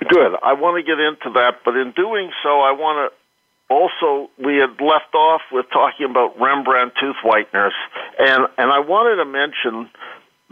good. 0.09 0.37
I 0.43 0.53
want 0.53 0.77
to 0.77 0.83
get 0.83 1.01
into 1.01 1.33
that 1.41 1.61
but 1.65 1.75
in 1.75 1.93
doing 1.93 2.31
so 2.43 2.61
i 2.61 2.71
want 2.73 3.11
to 3.11 3.22
also 3.73 4.31
we 4.39 4.57
had 4.59 4.81
left 4.81 5.15
off 5.15 5.41
with 5.51 5.67
talking 5.73 6.07
about 6.09 6.39
rembrandt 6.39 6.93
tooth 7.01 7.17
whiteners 7.25 7.75
and 8.19 8.47
and 8.59 8.71
i 8.71 8.79
wanted 8.79 9.17
to 9.17 9.25
mention 9.25 9.89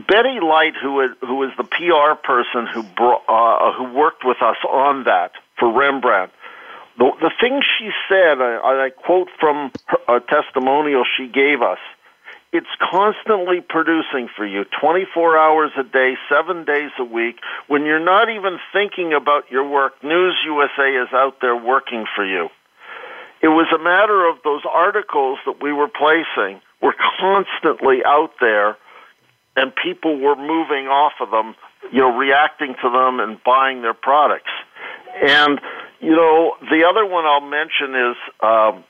Betty 0.09 0.41
Light, 0.41 0.75
who 0.81 1.01
is 1.01 1.11
who 1.21 1.43
is 1.45 1.51
the 1.57 1.65
PR 1.65 2.15
person 2.15 2.67
who 2.73 2.83
brought, 2.83 3.23
uh, 3.29 3.73
who 3.77 3.93
worked 3.93 4.25
with 4.25 4.41
us 4.41 4.57
on 4.69 5.05
that 5.05 5.33
for 5.59 5.71
Rembrandt, 5.73 6.33
the 6.99 7.11
the 7.21 7.31
thing 7.41 7.61
she 7.79 7.91
said, 8.09 8.41
I, 8.41 8.87
I 8.87 8.91
quote 8.91 9.29
from 9.39 9.73
her, 9.87 10.17
a 10.17 10.21
testimonial 10.21 11.05
she 11.17 11.27
gave 11.27 11.63
us. 11.63 11.79
It's 12.53 12.67
constantly 12.91 13.61
producing 13.61 14.29
for 14.37 14.45
you 14.45 14.65
24 14.81 15.39
hours 15.39 15.71
a 15.79 15.85
day, 15.85 16.15
seven 16.29 16.65
days 16.65 16.91
a 16.99 17.05
week. 17.05 17.37
When 17.69 17.85
you're 17.85 18.05
not 18.05 18.29
even 18.29 18.59
thinking 18.73 19.13
about 19.13 19.51
your 19.53 19.69
work, 19.69 20.03
News 20.03 20.35
USA 20.45 20.91
is 20.91 21.09
out 21.13 21.37
there 21.41 21.57
working 21.57 22.07
for 22.17 22.25
you. 22.25 22.49
It 23.43 23.49
was 23.49 23.67
a 23.75 23.83
matter 23.83 24.29
of 24.29 24.37
those 24.45 24.63
articles 24.71 25.39
that 25.47 25.63
we 25.63 25.73
were 25.73 25.89
placing 25.89 26.61
were 26.83 26.95
constantly 27.21 27.99
out 28.05 28.33
there 28.41 28.77
and 29.57 29.73
people 29.75 30.19
were 30.19 30.37
moving 30.37 30.89
off 30.89 31.15
of 31.21 31.31
them, 31.31 31.55
you 31.93 32.01
know, 32.01 32.17
reacting 32.17 32.75
to 32.83 32.91
them 32.91 33.21
and 33.21 33.43
buying 33.43 33.83
their 33.83 33.95
products. 33.95 34.51
And 35.23 35.61
you 36.01 36.17
know, 36.17 36.57
the 36.71 36.87
other 36.89 37.05
one 37.05 37.27
I'll 37.27 37.41
mention 37.41 37.95
is 37.95 38.17
um, 38.43 38.85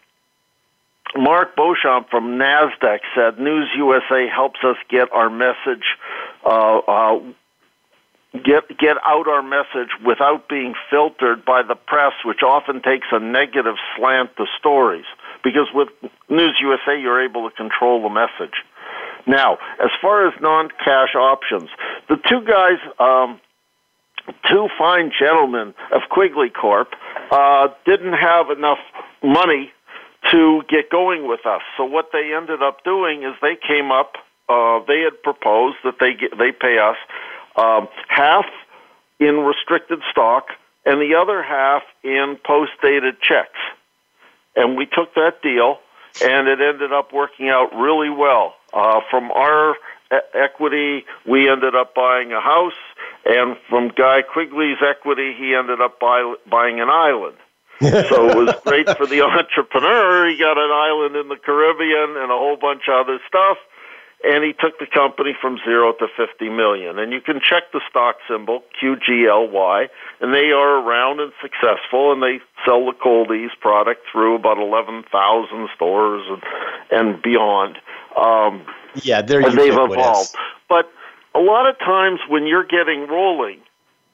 Mark 1.16 1.56
Beauchamp 1.56 2.08
from 2.08 2.38
Nasdaq 2.38 3.00
said 3.14 3.40
News 3.40 3.68
USA 3.76 4.28
helps 4.32 4.60
us 4.64 4.76
get 4.88 5.12
our 5.12 5.28
message. 5.28 5.84
Uh, 6.44 6.78
uh, 6.78 7.20
get 8.32 8.78
get 8.78 8.96
out 9.04 9.26
our 9.26 9.42
message 9.42 9.90
without 10.04 10.48
being 10.48 10.74
filtered 10.88 11.44
by 11.44 11.62
the 11.62 11.74
press, 11.74 12.12
which 12.24 12.42
often 12.42 12.80
takes 12.82 13.08
a 13.10 13.18
negative 13.18 13.74
slant 13.96 14.36
to 14.36 14.46
stories. 14.58 15.04
Because 15.42 15.68
with 15.74 15.88
News 16.28 16.56
USA, 16.60 17.00
you're 17.00 17.22
able 17.22 17.48
to 17.48 17.56
control 17.56 18.02
the 18.02 18.10
message. 18.10 18.62
Now, 19.26 19.58
as 19.82 19.90
far 20.00 20.26
as 20.26 20.34
non-cash 20.40 21.14
options, 21.14 21.68
the 22.08 22.16
two 22.28 22.42
guys, 22.42 22.78
um, 22.98 23.40
two 24.48 24.68
fine 24.78 25.12
gentlemen 25.18 25.74
of 25.92 26.02
Quigley 26.10 26.50
Corp, 26.50 26.88
uh, 27.30 27.68
didn't 27.84 28.14
have 28.14 28.50
enough 28.50 28.78
money 29.22 29.72
to 30.30 30.62
get 30.68 30.90
going 30.90 31.26
with 31.28 31.46
us. 31.46 31.62
So 31.76 31.84
what 31.84 32.10
they 32.12 32.32
ended 32.34 32.62
up 32.62 32.84
doing 32.84 33.22
is 33.22 33.34
they 33.42 33.56
came 33.56 33.90
up. 33.90 34.14
Uh, 34.48 34.80
they 34.86 35.00
had 35.00 35.22
proposed 35.22 35.76
that 35.84 35.94
they 36.00 36.14
get, 36.14 36.36
they 36.36 36.50
pay 36.52 36.78
us 36.78 36.96
um, 37.56 37.88
half 38.08 38.46
in 39.18 39.40
restricted 39.40 40.00
stock 40.10 40.48
and 40.84 41.00
the 41.00 41.14
other 41.14 41.42
half 41.42 41.82
in 42.02 42.38
post 42.44 42.72
dated 42.82 43.20
checks. 43.20 43.58
And 44.56 44.76
we 44.76 44.86
took 44.86 45.14
that 45.14 45.42
deal 45.42 45.78
and 46.22 46.48
it 46.48 46.60
ended 46.60 46.92
up 46.92 47.12
working 47.12 47.48
out 47.48 47.74
really 47.74 48.10
well. 48.10 48.54
Uh, 48.72 49.00
from 49.10 49.30
our 49.30 49.76
e- 50.12 50.16
equity, 50.34 51.04
we 51.26 51.48
ended 51.48 51.74
up 51.74 51.94
buying 51.94 52.32
a 52.32 52.40
house, 52.40 52.78
and 53.24 53.56
from 53.68 53.88
Guy 53.88 54.22
Quigley's 54.22 54.78
equity, 54.82 55.34
he 55.38 55.54
ended 55.54 55.80
up 55.80 56.00
buy, 56.00 56.34
buying 56.48 56.80
an 56.80 56.88
island. 56.90 57.36
so 57.80 58.28
it 58.28 58.36
was 58.36 58.54
great 58.64 58.88
for 58.96 59.06
the 59.06 59.22
entrepreneur. 59.26 60.28
He 60.28 60.36
got 60.36 60.58
an 60.58 60.70
island 60.70 61.16
in 61.16 61.28
the 61.28 61.36
Caribbean 61.36 62.20
and 62.20 62.30
a 62.30 62.36
whole 62.36 62.56
bunch 62.56 62.82
of 62.88 63.06
other 63.06 63.18
stuff 63.26 63.56
and 64.22 64.44
he 64.44 64.52
took 64.52 64.78
the 64.78 64.86
company 64.86 65.34
from 65.40 65.58
zero 65.64 65.92
to 65.92 66.06
50 66.16 66.48
million. 66.50 66.98
And 66.98 67.12
you 67.12 67.20
can 67.20 67.40
check 67.40 67.72
the 67.72 67.80
stock 67.88 68.16
symbol, 68.28 68.62
QGLY, 68.80 69.88
and 70.20 70.34
they 70.34 70.50
are 70.52 70.80
around 70.80 71.20
and 71.20 71.32
successful, 71.40 72.12
and 72.12 72.22
they 72.22 72.40
sell 72.66 72.84
the 72.86 72.92
Cold-EEZE 72.92 73.52
product 73.60 74.02
through 74.12 74.36
about 74.36 74.58
11,000 74.58 75.68
stores 75.74 76.22
and, 76.28 76.42
and 76.90 77.22
beyond. 77.22 77.78
Um, 78.16 78.66
yeah, 79.02 79.22
they're 79.22 79.40
and 79.40 79.58
they've 79.58 79.72
evolved. 79.72 80.34
But 80.68 80.90
a 81.34 81.40
lot 81.40 81.68
of 81.68 81.78
times 81.78 82.20
when 82.28 82.46
you're 82.46 82.66
getting 82.66 83.06
rolling, 83.08 83.60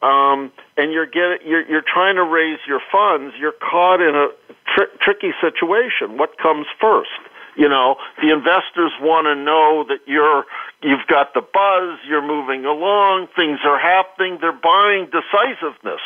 um, 0.02 0.52
and 0.76 0.92
you're 0.92 1.06
getting 1.06 1.38
you're, 1.46 1.66
you're 1.66 1.82
trying 1.82 2.16
to 2.16 2.22
raise 2.22 2.58
your 2.68 2.80
funds, 2.92 3.34
you're 3.40 3.54
caught 3.58 4.00
in 4.00 4.14
a 4.14 4.28
tr- 4.74 4.94
tricky 5.00 5.32
situation. 5.40 6.18
What 6.18 6.36
comes 6.38 6.66
first? 6.78 7.08
You 7.56 7.68
know, 7.68 7.96
the 8.20 8.32
investors 8.32 8.92
want 9.00 9.26
to 9.26 9.34
know 9.34 9.84
that 9.88 10.04
you're 10.06 10.44
you've 10.82 11.06
got 11.08 11.32
the 11.32 11.40
buzz, 11.40 11.98
you're 12.06 12.26
moving 12.26 12.64
along, 12.66 13.28
things 13.34 13.60
are 13.64 13.78
happening, 13.78 14.38
they're 14.40 14.52
buying 14.52 15.08
decisiveness. 15.08 16.04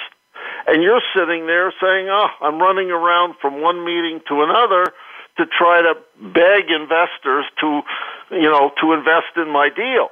And 0.66 0.82
you're 0.82 1.03
sitting 1.14 1.46
there 1.46 1.74
saying, 1.82 2.09
"Oh, 2.09 2.30
I'm 2.40 2.59
running 2.61 2.90
around 2.90 3.34
from 3.42 3.61
one 3.61 3.84
meeting 3.84 4.20
to 4.28 4.42
another 4.42 4.94
to 5.38 5.46
try 5.46 5.82
to 5.82 5.94
beg 6.20 6.70
investors 6.70 7.46
to, 7.61 7.82
you 8.30 8.48
know, 8.48 8.70
to 8.80 8.92
invest 8.92 9.34
in 9.36 9.51
my 9.51 9.70
deal." 9.70 10.11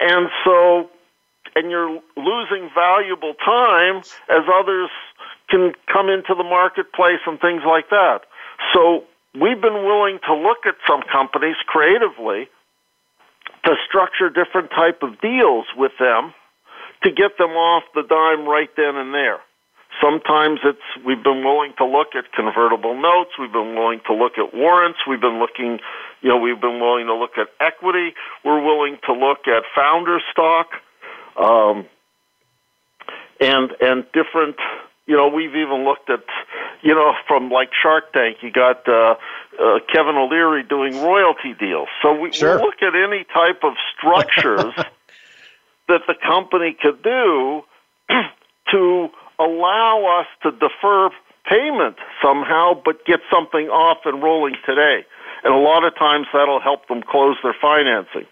And 0.00 0.30
so 0.44 0.90
and 1.54 1.70
you're 1.70 2.00
losing 2.16 2.70
valuable 2.74 3.34
time 3.44 3.98
as 4.30 4.44
others 4.52 4.90
can 5.50 5.72
come 5.92 6.08
into 6.08 6.34
the 6.34 6.44
marketplace 6.44 7.20
and 7.26 7.38
things 7.40 7.62
like 7.66 7.90
that. 7.90 8.20
So 8.72 9.04
we've 9.34 9.60
been 9.60 9.84
willing 9.84 10.18
to 10.26 10.34
look 10.34 10.66
at 10.66 10.74
some 10.86 11.02
companies 11.10 11.56
creatively 11.66 12.48
to 13.64 13.74
structure 13.88 14.28
different 14.28 14.70
type 14.70 15.02
of 15.02 15.20
deals 15.20 15.66
with 15.76 15.92
them 15.98 16.34
to 17.02 17.10
get 17.10 17.38
them 17.38 17.50
off 17.50 17.84
the 17.94 18.02
dime 18.02 18.46
right 18.46 18.70
then 18.76 18.96
and 18.96 19.14
there. 19.14 19.38
Sometimes 20.00 20.60
it's 20.64 21.04
we've 21.04 21.22
been 21.22 21.44
willing 21.44 21.74
to 21.78 21.84
look 21.84 22.14
at 22.16 22.32
convertible 22.32 23.00
notes, 23.00 23.30
we've 23.38 23.52
been 23.52 23.74
willing 23.74 24.00
to 24.06 24.14
look 24.14 24.38
at 24.38 24.54
warrants, 24.54 25.00
we've 25.08 25.20
been 25.20 25.38
looking, 25.38 25.80
you 26.22 26.28
know, 26.30 26.38
we've 26.38 26.60
been 26.60 26.80
willing 26.80 27.06
to 27.06 27.14
look 27.14 27.36
at 27.36 27.48
equity, 27.60 28.14
we're 28.44 28.62
willing 28.62 28.98
to 29.06 29.12
look 29.12 29.46
at 29.46 29.64
founder 29.76 30.18
stock, 30.30 30.68
um, 31.36 31.86
and 33.38 33.70
and 33.80 34.04
different 34.12 34.56
you 35.06 35.16
know, 35.16 35.28
we've 35.28 35.54
even 35.54 35.84
looked 35.84 36.10
at, 36.10 36.24
you 36.82 36.94
know, 36.94 37.12
from 37.26 37.50
like 37.50 37.70
Shark 37.82 38.12
Tank, 38.12 38.38
you 38.42 38.50
got 38.52 38.88
uh, 38.88 39.14
uh, 39.60 39.78
Kevin 39.92 40.16
O'Leary 40.16 40.62
doing 40.62 40.94
royalty 41.02 41.54
deals. 41.58 41.88
So 42.02 42.18
we, 42.18 42.32
sure. 42.32 42.56
we 42.56 42.62
look 42.62 42.82
at 42.82 42.94
any 42.94 43.24
type 43.24 43.64
of 43.64 43.74
structures 43.96 44.72
that 45.88 46.02
the 46.06 46.14
company 46.14 46.76
could 46.80 47.02
do 47.02 47.62
to 48.70 49.08
allow 49.38 50.20
us 50.20 50.26
to 50.44 50.52
defer 50.52 51.10
payment 51.48 51.96
somehow, 52.22 52.80
but 52.84 53.04
get 53.04 53.20
something 53.30 53.66
off 53.66 53.98
and 54.04 54.22
rolling 54.22 54.54
today. 54.64 55.04
And 55.44 55.52
a 55.52 55.58
lot 55.58 55.84
of 55.84 55.96
times 55.96 56.26
that'll 56.32 56.60
help 56.60 56.86
them 56.86 57.02
close 57.02 57.36
their 57.42 57.56
financing. 57.60 58.26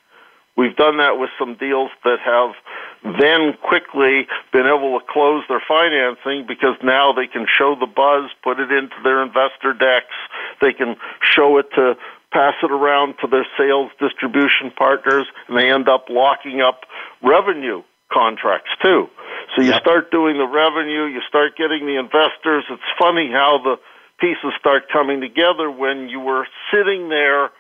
We've 0.57 0.77
done 0.77 0.99
that 0.99 1.19
with 1.19 1.31
some 1.39 1.57
deals 1.57 1.91
that 2.05 2.19
have 2.25 2.55
then 3.03 3.55
quickly 3.63 4.27
been 4.53 4.67
able 4.67 4.99
to 4.99 5.05
close 5.09 5.43
their 5.49 5.63
financing 5.67 6.45
because 6.47 6.77
now 6.83 7.13
they 7.13 7.27
can 7.27 7.47
show 7.47 7.75
the 7.79 7.87
buzz, 7.87 8.31
put 8.43 8.61
it 8.61 8.71
into 8.71 8.97
their 9.03 9.23
investor 9.23 9.73
decks, 9.73 10.15
they 10.61 10.73
can 10.73 10.97
show 11.21 11.59
it 11.59 11.67
to 11.75 11.97
pass 12.33 12.55
it 12.63 12.71
around 12.71 13.15
to 13.21 13.27
their 13.27 13.47
sales 13.59 13.91
distribution 13.99 14.71
partners, 14.77 15.27
and 15.49 15.57
they 15.57 15.71
end 15.71 15.89
up 15.89 16.07
locking 16.09 16.61
up 16.61 16.83
revenue 17.23 17.83
contracts 18.13 18.71
too. 18.83 19.09
So 19.57 19.63
you 19.63 19.71
yep. 19.71 19.83
start 19.83 20.11
doing 20.11 20.37
the 20.37 20.47
revenue, 20.47 21.07
you 21.07 21.21
start 21.29 21.57
getting 21.57 21.87
the 21.87 21.99
investors. 21.99 22.65
It's 22.71 22.93
funny 22.99 23.31
how 23.33 23.59
the 23.63 23.77
pieces 24.21 24.53
start 24.59 24.85
coming 24.93 25.21
together 25.21 25.71
when 25.71 26.09
you 26.09 26.21
were 26.21 26.47
sitting 26.71 27.09
there 27.09 27.51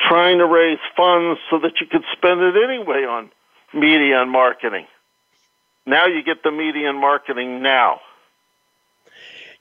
trying 0.00 0.38
to 0.38 0.46
raise 0.46 0.78
funds 0.96 1.40
so 1.48 1.58
that 1.60 1.80
you 1.80 1.86
could 1.86 2.04
spend 2.12 2.40
it 2.40 2.54
anyway 2.56 3.04
on 3.04 3.30
media 3.74 4.20
and 4.22 4.30
marketing. 4.30 4.86
Now 5.86 6.06
you 6.06 6.22
get 6.22 6.42
the 6.42 6.50
media 6.50 6.90
and 6.90 6.98
marketing 6.98 7.62
now. 7.62 8.00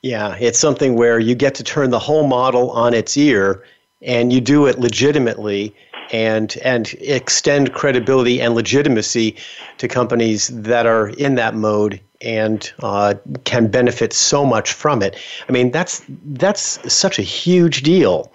Yeah, 0.01 0.35
it's 0.39 0.59
something 0.59 0.95
where 0.95 1.19
you 1.19 1.35
get 1.35 1.55
to 1.55 1.63
turn 1.63 1.89
the 1.89 1.99
whole 1.99 2.27
model 2.27 2.71
on 2.71 2.93
its 2.93 3.17
ear 3.17 3.63
and 4.01 4.31
you 4.31 4.41
do 4.41 4.65
it 4.67 4.79
legitimately 4.79 5.75
and 6.11 6.55
and 6.63 6.93
extend 6.99 7.73
credibility 7.73 8.39
and 8.39 8.53
legitimacy 8.53 9.35
to 9.77 9.87
companies 9.87 10.47
that 10.49 10.85
are 10.85 11.09
in 11.09 11.35
that 11.35 11.55
mode 11.55 11.99
and 12.21 12.71
uh, 12.83 13.15
can 13.43 13.67
benefit 13.67 14.13
so 14.13 14.45
much 14.45 14.73
from 14.73 15.01
it. 15.01 15.15
I 15.47 15.51
mean, 15.51 15.71
that's 15.71 16.03
that's 16.07 16.93
such 16.93 17.19
a 17.19 17.23
huge 17.23 17.81
deal. 17.83 18.31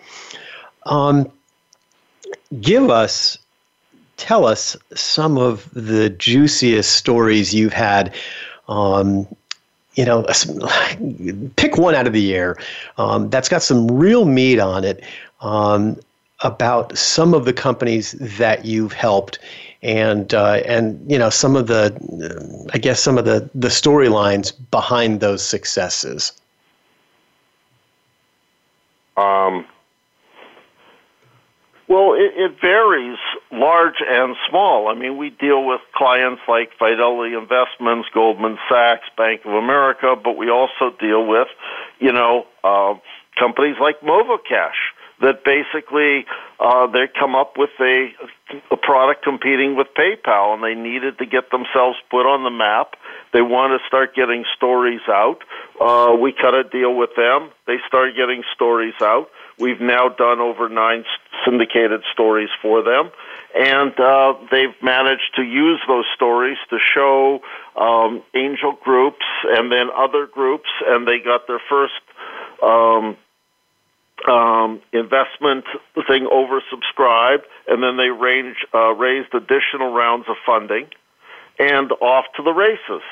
Um, 0.87 1.31
give 2.61 2.91
us, 2.91 3.39
tell 4.21 4.45
us 4.45 4.77
some 4.95 5.39
of 5.39 5.69
the 5.73 6.11
juiciest 6.11 6.95
stories 6.95 7.55
you've 7.55 7.73
had. 7.73 8.15
Um, 8.69 9.27
you 9.95 10.05
know, 10.05 10.25
pick 11.57 11.77
one 11.77 11.95
out 11.95 12.07
of 12.07 12.13
the 12.13 12.35
air 12.35 12.57
um, 12.99 13.29
that's 13.31 13.49
got 13.49 13.63
some 13.63 13.89
real 13.89 14.25
meat 14.25 14.61
on 14.61 14.85
it 14.85 15.03
um, 15.41 15.99
about 16.41 16.97
some 16.97 17.35
of 17.35 17.45
the 17.45 17.53
companies 17.53 18.13
that 18.13 18.65
you've 18.65 18.93
helped 18.93 19.39
and 19.83 20.35
uh, 20.35 20.61
and 20.67 21.11
you 21.11 21.19
know 21.19 21.31
some 21.31 21.57
of 21.57 21.67
the 21.67 22.69
I 22.73 22.79
guess 22.79 23.01
some 23.01 23.17
of 23.19 23.25
the 23.25 23.49
the 23.55 23.69
storylines 23.69 24.53
behind 24.71 25.21
those 25.21 25.43
successes. 25.43 26.33
Um, 29.17 29.67
well, 31.91 32.15
it, 32.15 32.31
it 32.39 32.53
varies, 32.61 33.19
large 33.51 33.99
and 33.99 34.37
small. 34.49 34.87
I 34.87 34.95
mean, 34.95 35.19
we 35.19 35.31
deal 35.31 35.67
with 35.67 35.81
clients 35.93 36.41
like 36.47 36.71
Fidelity 36.79 37.35
Investments, 37.35 38.09
Goldman 38.15 38.59
Sachs, 38.71 39.11
Bank 39.17 39.41
of 39.45 39.55
America, 39.55 40.15
but 40.15 40.37
we 40.37 40.49
also 40.51 40.95
deal 41.01 41.27
with, 41.27 41.49
you 41.99 42.13
know, 42.13 42.47
uh, 42.63 42.95
companies 43.37 43.75
like 43.81 44.01
Movocash 44.03 44.79
that 45.21 45.45
basically 45.45 46.25
uh, 46.61 46.87
they 46.87 47.11
come 47.19 47.35
up 47.35 47.55
with 47.59 47.71
a, 47.81 48.09
a 48.71 48.77
product 48.77 49.25
competing 49.25 49.77
with 49.77 49.89
PayPal, 49.99 50.55
and 50.55 50.63
they 50.63 50.81
needed 50.81 51.19
to 51.19 51.27
get 51.27 51.51
themselves 51.51 51.99
put 52.09 52.23
on 52.23 52.45
the 52.45 52.51
map. 52.51 52.95
They 53.33 53.43
want 53.43 53.79
to 53.79 53.87
start 53.89 54.15
getting 54.15 54.45
stories 54.57 55.03
out. 55.09 55.39
Uh, 55.81 56.15
we 56.15 56.33
cut 56.33 56.55
a 56.55 56.63
deal 56.63 56.95
with 56.95 57.11
them. 57.17 57.51
They 57.67 57.77
start 57.89 58.15
getting 58.17 58.45
stories 58.55 58.95
out. 59.03 59.27
We've 59.59 59.81
now 59.81 60.09
done 60.09 60.41
over 60.41 60.69
nine 60.69 61.05
syndicated 61.45 62.03
stories 62.13 62.49
for 62.63 62.83
them, 62.83 63.11
and 63.55 63.99
uh, 63.99 64.35
they've 64.51 64.75
managed 64.83 65.35
to 65.37 65.43
use 65.43 65.81
those 65.89 66.05
stories 66.15 66.59
to 66.71 66.79
show 66.95 67.41
um, 67.77 68.23
angel 68.35 68.79
groups 68.83 69.25
and 69.45 69.71
then 69.71 69.89
other 69.95 70.27
groups, 70.27 70.69
and 70.87 71.07
they 71.07 71.19
got 71.19 71.47
their 71.47 71.61
first 71.69 72.01
um, 72.63 73.17
um, 74.29 74.81
investment 74.93 75.65
thing 76.07 76.27
oversubscribed, 76.31 77.43
and 77.69 77.83
then 77.83 77.97
they 77.97 78.09
range, 78.09 78.57
uh, 78.75 78.93
raised 78.95 79.35
additional 79.35 79.93
rounds 79.93 80.27
of 80.29 80.37
funding, 80.45 80.87
and 81.59 81.93
off 82.01 82.27
to 82.37 82.43
the 82.43 82.53
races. 82.53 83.03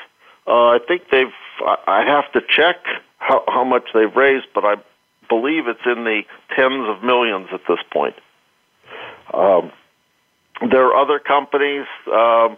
Uh, 0.47 0.69
I 0.69 0.79
think 0.87 1.03
they've. 1.11 1.27
I 1.61 2.05
have 2.07 2.31
to 2.31 2.41
check 2.41 2.77
how, 3.17 3.43
how 3.47 3.63
much 3.63 3.89
they've 3.93 4.15
raised, 4.15 4.47
but 4.55 4.63
I 4.63 4.75
believe 5.29 5.67
it's 5.67 5.85
in 5.85 6.03
the 6.03 6.21
tens 6.55 6.89
of 6.89 7.03
millions 7.03 7.47
at 7.53 7.61
this 7.67 7.79
point. 7.91 8.15
Um, 9.33 9.71
there 10.69 10.87
are 10.87 10.95
other 10.95 11.19
companies 11.19 11.85
um, 12.07 12.57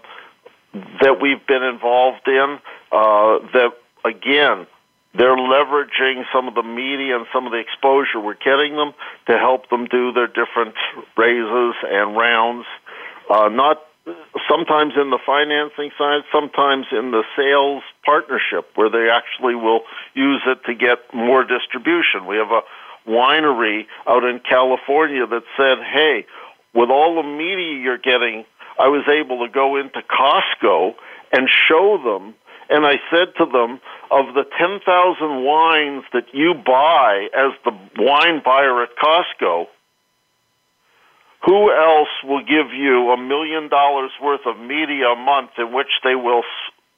that 1.01 1.19
we've 1.21 1.45
been 1.45 1.63
involved 1.63 2.27
in 2.27 2.59
uh, 2.91 3.39
that, 3.53 3.73
again, 4.05 4.65
they're 5.13 5.35
leveraging 5.35 6.23
some 6.33 6.47
of 6.47 6.55
the 6.55 6.63
media 6.63 7.17
and 7.17 7.25
some 7.33 7.45
of 7.45 7.51
the 7.51 7.59
exposure 7.59 8.19
we're 8.19 8.33
getting 8.35 8.75
them 8.77 8.93
to 9.27 9.37
help 9.37 9.69
them 9.69 9.85
do 9.85 10.13
their 10.13 10.27
different 10.27 10.75
raises 11.17 11.75
and 11.83 12.15
rounds. 12.15 12.65
Uh, 13.29 13.49
not 13.49 13.81
sometimes 14.49 14.93
in 14.99 15.09
the 15.09 15.19
financing 15.25 15.91
side, 15.97 16.21
sometimes 16.31 16.87
in 16.91 17.11
the 17.11 17.23
sales 17.35 17.83
partnership 18.03 18.69
where 18.75 18.89
they 18.89 19.09
actually 19.09 19.55
will 19.55 19.81
use 20.13 20.41
it 20.47 20.59
to 20.65 20.73
get 20.73 20.99
more 21.13 21.43
distribution. 21.43 22.25
We 22.27 22.37
have 22.37 22.51
a 22.51 22.61
winery 23.07 23.85
out 24.07 24.23
in 24.23 24.39
California 24.39 25.25
that 25.27 25.43
said, 25.57 25.77
hey, 25.83 26.25
with 26.73 26.89
all 26.89 27.21
the 27.21 27.27
media 27.27 27.81
you're 27.81 27.97
getting, 27.97 28.45
I 28.79 28.87
was 28.87 29.07
able 29.07 29.45
to 29.45 29.51
go 29.51 29.77
into 29.77 30.01
Costco 30.01 30.95
and 31.31 31.49
show 31.49 31.99
them 32.03 32.35
and 32.71 32.85
I 32.85 33.01
said 33.11 33.35
to 33.37 33.45
them, 33.45 33.81
of 34.11 34.33
the 34.33 34.45
10,000 34.57 35.43
wines 35.43 36.03
that 36.13 36.33
you 36.33 36.53
buy 36.53 37.27
as 37.37 37.51
the 37.65 37.71
wine 37.97 38.41
buyer 38.43 38.81
at 38.81 38.89
Costco, 38.95 39.65
who 41.43 41.71
else 41.71 42.09
will 42.23 42.43
give 42.43 42.73
you 42.73 43.11
a 43.11 43.17
million 43.17 43.67
dollars 43.69 44.11
worth 44.21 44.45
of 44.45 44.59
media 44.59 45.07
a 45.07 45.15
month 45.15 45.51
in 45.57 45.73
which 45.73 45.89
they 46.03 46.15
will 46.15 46.43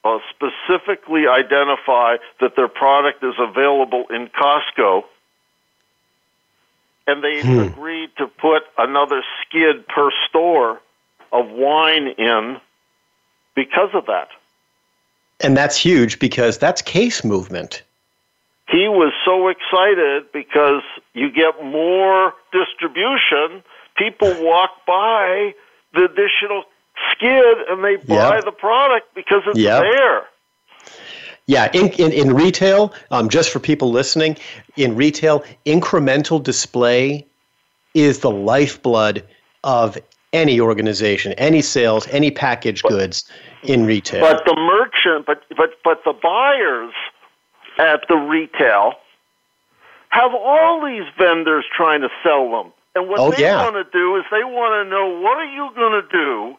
uh, 0.04 0.18
specifically 0.30 1.26
identify 1.26 2.16
that 2.40 2.54
their 2.56 2.68
product 2.68 3.24
is 3.24 3.34
available 3.38 4.04
in 4.10 4.28
Costco? 4.28 5.04
And 7.06 7.22
they 7.22 7.42
hmm. 7.42 7.60
agreed 7.60 8.10
to 8.18 8.26
put 8.26 8.62
another 8.78 9.22
skid 9.42 9.86
per 9.88 10.10
store 10.28 10.80
of 11.32 11.50
wine 11.50 12.08
in 12.18 12.58
because 13.54 13.90
of 13.94 14.06
that. 14.06 14.28
And 15.40 15.56
that's 15.56 15.76
huge 15.76 16.18
because 16.18 16.58
that's 16.58 16.80
case 16.80 17.24
movement. 17.24 17.82
He 18.68 18.88
was 18.88 19.12
so 19.24 19.48
excited 19.48 20.32
because 20.32 20.82
you 21.12 21.30
get 21.30 21.62
more 21.62 22.32
distribution. 22.52 23.62
People 23.96 24.34
walk 24.42 24.70
by 24.86 25.54
the 25.92 26.04
additional 26.04 26.64
skid 27.12 27.56
and 27.68 27.84
they 27.84 27.96
buy 27.96 28.36
yep. 28.36 28.44
the 28.44 28.52
product 28.52 29.14
because 29.14 29.42
it's 29.46 29.58
yep. 29.58 29.82
there. 29.82 30.24
Yeah, 31.46 31.70
in, 31.74 31.90
in, 31.90 32.12
in 32.12 32.34
retail, 32.34 32.94
um, 33.10 33.28
just 33.28 33.50
for 33.50 33.58
people 33.58 33.90
listening, 33.90 34.38
in 34.76 34.96
retail, 34.96 35.44
incremental 35.66 36.42
display 36.42 37.26
is 37.92 38.20
the 38.20 38.30
lifeblood 38.30 39.26
of 39.62 39.98
any 40.32 40.58
organization, 40.58 41.32
any 41.34 41.62
sales, 41.62 42.08
any 42.08 42.30
packaged 42.30 42.82
goods 42.84 43.30
in 43.62 43.84
retail. 43.84 44.20
But 44.20 44.44
the 44.44 44.56
merchant, 44.56 45.26
but 45.26 45.42
but 45.56 45.70
but 45.84 46.02
the 46.04 46.12
buyers 46.12 46.92
at 47.78 48.06
the 48.08 48.16
retail 48.16 48.94
have 50.08 50.32
all 50.34 50.84
these 50.84 51.04
vendors 51.18 51.64
trying 51.74 52.00
to 52.02 52.08
sell 52.22 52.50
them. 52.50 52.72
And 52.94 53.08
what 53.08 53.18
oh, 53.18 53.30
they 53.32 53.42
yeah. 53.42 53.62
want 53.62 53.74
to 53.74 53.86
do 53.90 54.16
is 54.16 54.24
they 54.30 54.44
want 54.44 54.86
to 54.86 54.90
know 54.90 55.20
what 55.20 55.38
are 55.38 55.50
you 55.50 55.70
going 55.74 56.02
to 56.02 56.08
do 56.08 56.56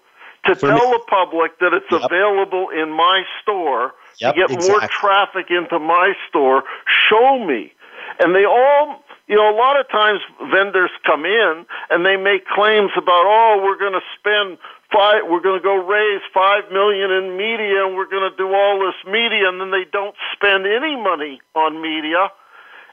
to 0.47 0.55
For 0.55 0.67
tell 0.67 0.91
me. 0.91 0.97
the 0.97 1.03
public 1.07 1.59
that 1.59 1.73
it's 1.73 1.89
yep. 1.89 2.03
available 2.03 2.69
in 2.69 2.91
my 2.91 3.23
store 3.41 3.93
yep, 4.19 4.35
to 4.35 4.41
get 4.41 4.51
exactly. 4.51 4.69
more 4.69 4.87
traffic 4.89 5.47
into 5.49 5.79
my 5.79 6.13
store. 6.29 6.63
Show 7.09 7.45
me. 7.45 7.71
And 8.19 8.35
they 8.35 8.45
all 8.45 9.03
you 9.27 9.35
know, 9.35 9.49
a 9.49 9.57
lot 9.57 9.79
of 9.79 9.89
times 9.89 10.21
vendors 10.53 10.91
come 11.03 11.25
in 11.25 11.65
and 11.89 12.05
they 12.05 12.15
make 12.15 12.45
claims 12.45 12.91
about, 12.95 13.25
oh, 13.25 13.61
we're 13.63 13.77
going 13.77 13.97
to 13.97 14.05
spend 14.19 14.57
five, 14.93 15.25
we're 15.27 15.41
going 15.41 15.59
to 15.59 15.63
go 15.63 15.75
raise 15.81 16.21
five 16.33 16.69
million 16.71 17.09
in 17.09 17.35
media 17.35 17.85
and 17.85 17.95
we're 17.95 18.09
going 18.09 18.29
to 18.29 18.37
do 18.37 18.53
all 18.53 18.77
this 18.79 18.95
media, 19.11 19.49
and 19.49 19.59
then 19.59 19.71
they 19.71 19.85
don't 19.89 20.15
spend 20.33 20.65
any 20.67 20.95
money 20.95 21.41
on 21.55 21.81
media, 21.81 22.29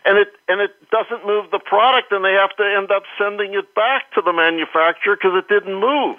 and 0.05 0.19
it 0.19 0.29
and 0.49 0.61
it 0.61 0.73
doesn't 0.91 1.27
move 1.27 1.51
the 1.51 1.59
product, 1.59 2.13
and 2.13 2.25
they 2.25 2.33
have 2.33 2.55
to 2.57 2.65
end 2.65 2.91
up 2.91 3.05
sending 3.19 3.55
it 3.55 3.75
back 3.75 4.13
to 4.15 4.23
the 4.23 4.33
manufacturer 4.33 5.17
because 5.17 5.33
it 5.37 5.49
didn't 5.49 5.79
move. 5.79 6.19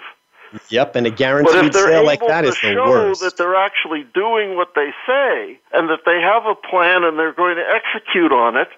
Yep, 0.68 0.94
and 0.94 1.06
a 1.06 1.10
guaranteed 1.10 1.74
sale 1.74 2.04
like 2.04 2.24
that 2.26 2.44
is 2.44 2.60
the 2.60 2.76
worst. 2.76 3.20
That 3.22 3.36
they're 3.36 3.56
actually 3.56 4.06
doing 4.14 4.56
what 4.56 4.74
they 4.76 4.90
say, 5.06 5.58
and 5.72 5.88
that 5.90 6.06
they 6.06 6.20
have 6.20 6.46
a 6.46 6.54
plan 6.54 7.02
and 7.02 7.18
they're 7.18 7.34
going 7.34 7.56
to 7.56 7.66
execute 7.66 8.32
on 8.32 8.56
it 8.56 8.68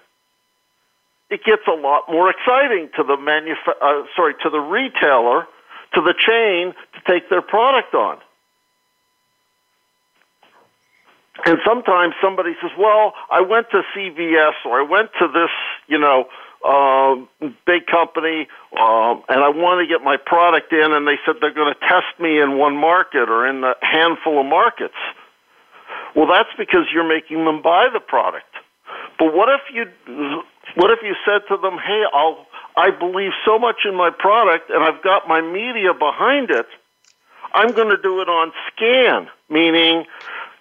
it 1.29 1.43
gets 1.43 1.63
a 1.67 1.75
lot 1.75 2.03
more 2.09 2.29
exciting 2.29 2.89
to 2.95 3.03
the 3.03 3.17
manufa- 3.17 3.77
uh, 3.81 4.03
sorry 4.15 4.33
to 4.43 4.49
the 4.49 4.59
retailer 4.59 5.45
to 5.93 6.01
the 6.01 6.13
chain 6.13 6.73
to 6.93 7.11
take 7.11 7.29
their 7.29 7.41
product 7.41 7.93
on. 7.93 8.17
And 11.45 11.57
sometimes 11.65 12.13
somebody 12.21 12.55
says, 12.61 12.71
"Well, 12.77 13.13
I 13.29 13.41
went 13.41 13.69
to 13.71 13.83
CVS 13.93 14.53
or 14.65 14.79
I 14.79 14.83
went 14.83 15.11
to 15.19 15.27
this, 15.27 15.51
you 15.87 15.97
know, 15.97 16.29
uh, 16.65 17.15
big 17.65 17.85
company, 17.85 18.47
um, 18.77 19.23
and 19.29 19.43
I 19.43 19.49
want 19.49 19.79
to 19.79 19.87
get 19.87 20.03
my 20.03 20.17
product 20.17 20.73
in, 20.73 20.91
and 20.91 21.07
they 21.07 21.19
said 21.25 21.35
they're 21.39 21.53
going 21.53 21.73
to 21.73 21.79
test 21.87 22.19
me 22.19 22.39
in 22.39 22.57
one 22.57 22.75
market 22.75 23.29
or 23.29 23.47
in 23.47 23.63
a 23.63 23.75
handful 23.81 24.39
of 24.39 24.45
markets." 24.45 24.97
Well, 26.15 26.27
that's 26.27 26.49
because 26.57 26.85
you're 26.91 27.07
making 27.07 27.45
them 27.45 27.61
buy 27.61 27.89
the 27.93 27.99
product. 27.99 28.49
But 29.19 29.33
what 29.33 29.49
if 29.49 29.61
you 29.71 29.85
what 30.75 30.91
if 30.91 30.99
you 31.03 31.15
said 31.25 31.41
to 31.49 31.57
them, 31.57 31.77
"Hey, 31.77 32.03
I'll 32.13 32.47
I 32.77 32.91
believe 32.91 33.31
so 33.43 33.57
much 33.57 33.77
in 33.85 33.95
my 33.95 34.11
product 34.11 34.69
and 34.69 34.83
I've 34.83 35.01
got 35.03 35.27
my 35.27 35.41
media 35.41 35.93
behind 35.93 36.51
it. 36.51 36.67
I'm 37.53 37.73
going 37.73 37.89
to 37.89 37.97
do 37.97 38.21
it 38.21 38.29
on 38.29 38.51
scan, 38.69 39.27
meaning 39.49 40.05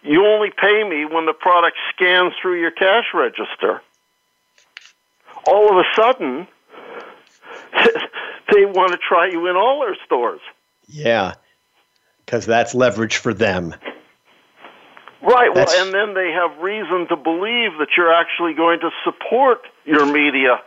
you 0.06 0.24
only 0.24 0.50
pay 0.50 0.84
me 0.88 1.04
when 1.04 1.26
the 1.26 1.32
product 1.32 1.76
scans 1.94 2.32
through 2.40 2.60
your 2.60 2.70
cash 2.70 3.06
register. 3.12 3.82
All 5.46 5.70
of 5.70 5.76
a 5.76 6.00
sudden, 6.00 6.46
they 8.52 8.64
want 8.64 8.92
to 8.92 8.98
try 8.98 9.28
you 9.28 9.48
in 9.48 9.56
all 9.56 9.80
their 9.80 9.96
stores. 10.04 10.40
Yeah, 10.88 11.34
because 12.24 12.46
that's 12.46 12.74
leverage 12.74 13.16
for 13.16 13.34
them. 13.34 13.74
Right. 15.22 15.52
That's... 15.54 15.72
Well, 15.74 15.86
and 15.86 15.94
then 15.94 16.14
they 16.14 16.30
have 16.32 16.58
reason 16.62 17.08
to 17.08 17.16
believe 17.16 17.78
that 17.78 17.88
you're 17.96 18.12
actually 18.12 18.54
going 18.54 18.80
to 18.80 18.90
support 19.04 19.62
your 19.84 20.06
media, 20.06 20.60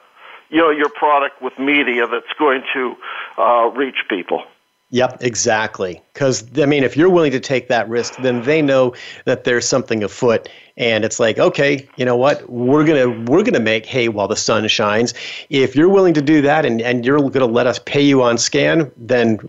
you 0.49 0.57
know, 0.57 0.69
your 0.69 0.89
product 0.89 1.41
with 1.41 1.57
media 1.57 2.07
that's 2.07 2.33
going 2.37 2.63
to 2.73 2.95
uh, 3.37 3.69
reach 3.69 3.95
people. 4.09 4.43
Yep, 4.91 5.21
exactly. 5.21 6.01
Because 6.13 6.43
I 6.59 6.65
mean, 6.65 6.83
if 6.83 6.97
you're 6.97 7.11
willing 7.11 7.31
to 7.31 7.39
take 7.39 7.67
that 7.67 7.87
risk, 7.87 8.15
then 8.17 8.41
they 8.41 8.59
know 8.61 8.95
that 9.25 9.43
there's 9.43 9.67
something 9.67 10.03
afoot, 10.03 10.49
and 10.77 11.05
it's 11.05 11.19
like, 11.19 11.37
okay, 11.37 11.87
you 11.95 12.05
know 12.05 12.15
what? 12.15 12.49
We're 12.49 12.83
gonna 12.83 13.09
we're 13.29 13.43
gonna 13.43 13.59
make 13.59 13.85
hay 13.85 14.09
while 14.09 14.27
the 14.27 14.35
sun 14.35 14.67
shines. 14.67 15.13
If 15.51 15.75
you're 15.75 15.89
willing 15.89 16.15
to 16.15 16.23
do 16.23 16.41
that, 16.41 16.65
and 16.65 16.81
and 16.81 17.05
you're 17.05 17.29
gonna 17.29 17.45
let 17.45 17.67
us 17.67 17.77
pay 17.77 18.01
you 18.01 18.23
on 18.23 18.39
scan, 18.39 18.91
then 18.97 19.47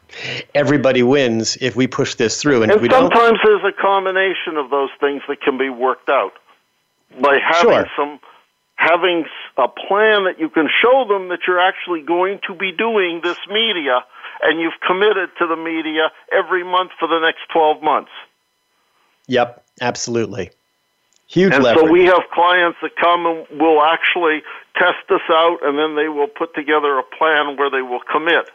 everybody 0.54 1.02
wins 1.02 1.58
if 1.60 1.76
we 1.76 1.86
push 1.86 2.14
this 2.14 2.40
through. 2.40 2.62
And, 2.62 2.72
and 2.72 2.90
sometimes 2.90 3.38
there's 3.44 3.64
a 3.64 3.72
combination 3.78 4.56
of 4.56 4.70
those 4.70 4.90
things 5.00 5.20
that 5.28 5.42
can 5.42 5.58
be 5.58 5.68
worked 5.68 6.08
out 6.08 6.32
by 7.20 7.38
having 7.38 7.72
sure. 7.72 7.86
some 7.94 8.20
having 8.76 9.26
a 9.58 9.68
plan 9.68 10.24
that 10.24 10.36
you 10.38 10.48
can 10.48 10.68
show 10.80 11.04
them 11.08 11.28
that 11.28 11.40
you're 11.46 11.60
actually 11.60 12.00
going 12.00 12.38
to 12.46 12.54
be 12.54 12.72
doing 12.72 13.20
this 13.22 13.36
media 13.50 14.04
and 14.42 14.60
you've 14.60 14.78
committed 14.86 15.30
to 15.38 15.46
the 15.46 15.56
media 15.56 16.10
every 16.32 16.64
month 16.64 16.92
for 16.98 17.08
the 17.08 17.18
next 17.20 17.40
12 17.52 17.82
months. 17.82 18.10
Yep, 19.26 19.64
absolutely. 19.80 20.50
Huge 21.26 21.52
and 21.54 21.62
leverage. 21.62 21.86
so 21.86 21.92
we 21.92 22.04
have 22.06 22.22
clients 22.32 22.78
that 22.82 22.96
come 22.96 23.26
and 23.26 23.60
will 23.60 23.82
actually 23.82 24.42
test 24.76 24.96
this 25.08 25.20
out 25.28 25.58
and 25.62 25.78
then 25.78 25.94
they 25.94 26.08
will 26.08 26.26
put 26.26 26.54
together 26.54 26.98
a 26.98 27.02
plan 27.02 27.56
where 27.56 27.70
they 27.70 27.82
will 27.82 28.00
commit. 28.10 28.48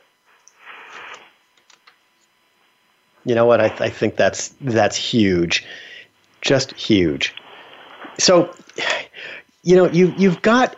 You 3.26 3.36
know 3.36 3.46
what? 3.46 3.62
I, 3.62 3.70
th- 3.70 3.82
I 3.82 3.90
think 3.90 4.18
that's 4.18 4.50
that's 4.60 4.98
huge, 4.98 5.66
just 6.42 6.74
huge. 6.74 7.34
So, 8.18 8.54
you 9.64 9.76
know, 9.76 9.90
you 9.90 10.14
you've 10.18 10.42
got 10.42 10.78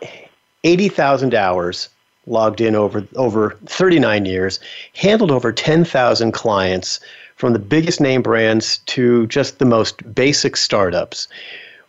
eighty 0.62 0.88
thousand 0.88 1.34
hours 1.34 1.88
logged 2.26 2.60
in 2.60 2.74
over 2.74 3.06
over 3.16 3.56
39 3.66 4.24
years, 4.24 4.60
handled 4.94 5.30
over 5.30 5.52
10,000 5.52 6.32
clients 6.32 7.00
from 7.36 7.52
the 7.52 7.58
biggest 7.58 8.00
name 8.00 8.22
brands 8.22 8.78
to 8.86 9.26
just 9.26 9.58
the 9.58 9.64
most 9.64 10.14
basic 10.14 10.56
startups. 10.56 11.28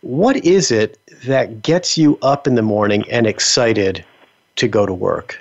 What 0.02 0.36
is 0.44 0.70
it 0.70 0.98
that 1.24 1.62
gets 1.62 1.98
you 1.98 2.18
up 2.22 2.46
in 2.46 2.54
the 2.54 2.62
morning 2.62 3.04
and 3.10 3.26
excited 3.26 4.04
to 4.56 4.68
go 4.68 4.86
to 4.86 4.94
work? 4.94 5.40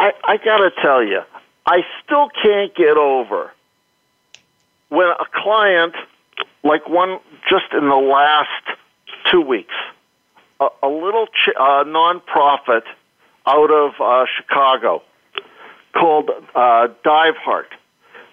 I, 0.00 0.12
I 0.24 0.36
got 0.38 0.58
to 0.58 0.70
tell 0.82 1.02
you, 1.02 1.20
I 1.66 1.84
still 2.02 2.30
can't 2.42 2.74
get 2.74 2.96
over 2.96 3.52
when 4.88 5.08
a 5.08 5.24
client, 5.32 5.94
like 6.64 6.88
one 6.88 7.20
just 7.48 7.72
in 7.72 7.88
the 7.88 7.96
last 7.96 8.48
two 9.30 9.40
weeks, 9.40 9.74
a, 10.60 10.68
a 10.82 10.88
little 10.88 11.26
ch- 11.26 11.56
uh, 11.58 11.84
nonprofit 11.84 12.82
out 13.46 13.70
of 13.70 13.92
uh, 14.00 14.26
Chicago 14.36 15.02
called 15.92 16.30
uh, 16.54 16.88
Dive 17.02 17.36
Heart. 17.36 17.74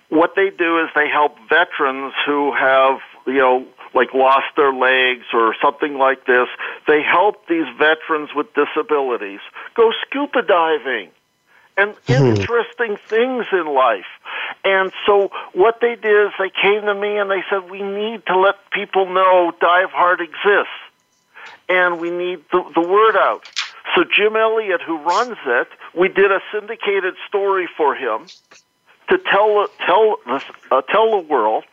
What 0.09 0.34
they 0.36 0.49
do 0.49 0.80
is 0.80 0.89
they 0.95 1.09
help 1.09 1.38
veterans 1.49 2.13
who 2.25 2.53
have, 2.53 2.99
you 3.25 3.39
know, 3.39 3.65
like 3.93 4.13
lost 4.13 4.55
their 4.55 4.73
legs 4.73 5.25
or 5.34 5.55
something 5.61 5.97
like 5.97 6.25
this. 6.25 6.47
They 6.88 7.01
help 7.01 7.47
these 7.47 7.65
veterans 7.78 8.30
with 8.36 8.47
disabilities 8.53 9.39
go 9.75 9.91
scuba 10.05 10.41
diving 10.43 11.09
and 11.78 11.95
hmm. 12.07 12.13
interesting 12.13 12.97
things 13.07 13.45
in 13.51 13.67
life. 13.67 14.09
And 14.63 14.91
so 15.05 15.30
what 15.53 15.80
they 15.82 15.95
did 15.95 16.28
is 16.28 16.32
they 16.39 16.49
came 16.49 16.82
to 16.82 16.95
me 16.95 17.17
and 17.17 17.30
they 17.30 17.43
said, 17.49 17.69
we 17.69 17.82
need 17.82 18.25
to 18.28 18.38
let 18.38 18.55
people 18.71 19.05
know 19.05 19.51
Dive 19.59 19.91
Heart 19.91 20.21
exists 20.21 20.73
and 21.70 21.99
we 21.99 22.09
need 22.09 22.39
the, 22.51 22.63
the 22.76 22.88
word 22.88 23.15
out. 23.15 23.47
So 23.95 24.03
Jim 24.03 24.36
Elliott, 24.36 24.82
who 24.86 24.97
runs 24.97 25.38
it, 25.45 25.68
we 25.97 26.07
did 26.07 26.32
a 26.32 26.39
syndicated 26.51 27.15
story 27.28 27.68
for 27.78 27.95
him 27.95 28.28
to 29.09 29.18
tell 29.18 29.68
tell 29.86 30.18
uh, 30.28 30.82
tell 30.82 31.11
the 31.11 31.26
world, 31.28 31.63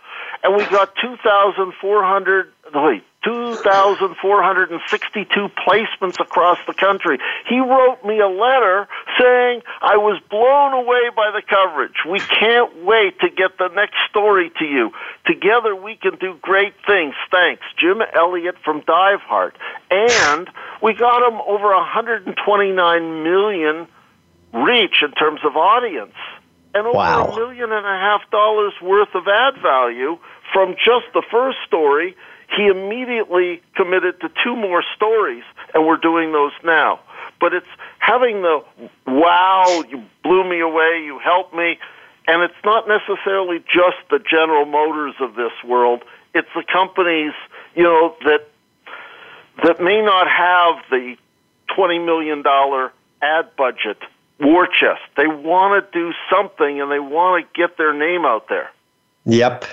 and 0.43 0.57
we 0.57 0.65
got 0.67 0.95
two 1.01 1.17
thousand 1.23 1.73
four 1.81 2.05
hundred 2.05 2.53
wait 2.73 3.05
2,462 3.25 5.49
placements 5.66 6.20
across 6.20 6.59
the 6.66 6.75
country. 6.75 7.18
He 7.49 7.59
wrote 7.59 8.05
me 8.05 8.20
a 8.20 8.29
letter 8.29 8.87
saying, 9.18 9.62
I 9.81 9.97
was 9.97 10.20
blown 10.31 10.75
away 10.75 11.09
by 11.16 11.31
the 11.33 11.43
coverage. 11.43 12.05
We 12.09 12.20
can't 12.20 12.85
wait 12.85 13.18
to 13.20 13.31
get 13.31 13.59
the 13.59 13.66
next 13.68 13.97
story 14.11 14.53
to 14.59 14.64
you. 14.64 14.93
Together 15.27 15.75
we 15.75 15.97
can 15.97 16.16
do 16.16 16.39
great 16.43 16.75
things. 16.87 17.14
Thanks. 17.31 17.62
Jim 17.79 18.03
Elliott 18.14 18.57
from 18.64 18.83
Dive 18.87 19.20
Heart. 19.20 19.57
And 19.91 20.49
we 20.83 20.93
got 20.95 21.27
him 21.27 21.41
over 21.47 21.68
129 21.68 23.22
million 23.22 23.87
reach 24.53 25.03
in 25.03 25.12
terms 25.12 25.41
of 25.45 25.57
audience 25.57 26.14
and 26.75 26.87
over 26.87 26.97
wow. 26.97 27.27
a 27.27 27.37
million 27.37 27.72
and 27.72 27.87
a 27.87 27.99
half 27.99 28.29
dollars 28.31 28.72
worth 28.83 29.14
of 29.14 29.27
ad 29.29 29.55
value 29.62 30.18
from 30.53 30.75
just 30.75 31.07
the 31.14 31.22
first 31.31 31.59
story 31.66 32.16
he 32.57 32.67
immediately 32.67 33.63
committed 33.75 34.21
to 34.21 34.31
two 34.43 34.57
more 34.57 34.83
stories, 34.95 35.45
and 35.73 35.87
we're 35.87 35.97
doing 35.97 36.33
those 36.33 36.53
now. 36.65 37.01
But 37.41 37.53
it's 37.55 37.67
having 37.99 38.43
the 38.43 38.65
wow, 39.07 39.85
you 39.89 40.03
blew 40.23 40.49
me 40.49 40.61
away, 40.61 41.03
you 41.05 41.19
helped 41.19 41.55
me, 41.55 41.79
and 42.27 42.43
it's 42.43 42.55
not 42.65 42.87
necessarily 42.89 43.59
just 43.61 43.97
the 44.11 44.19
General 44.19 44.65
Motors 44.65 45.15
of 45.21 45.35
this 45.35 45.53
world. 45.67 46.03
It's 46.35 46.49
the 46.55 46.65
companies, 46.71 47.33
you 47.75 47.83
know, 47.83 48.17
that 48.25 48.49
that 49.63 49.81
may 49.81 50.03
not 50.03 50.29
have 50.29 50.83
the 50.91 51.17
twenty 51.75 51.99
million 51.99 52.43
dollar 52.43 52.93
ad 53.23 53.57
budget 53.57 53.99
war 54.41 54.67
chest. 54.67 55.03
They 55.17 55.27
want 55.27 55.85
to 55.85 55.99
do 55.99 56.13
something, 56.31 56.81
and 56.81 56.91
they 56.91 56.99
want 56.99 57.45
to 57.45 57.61
get 57.61 57.77
their 57.77 57.95
name 57.95 58.25
out 58.25 58.49
there. 58.49 58.71
Yep, 59.27 59.65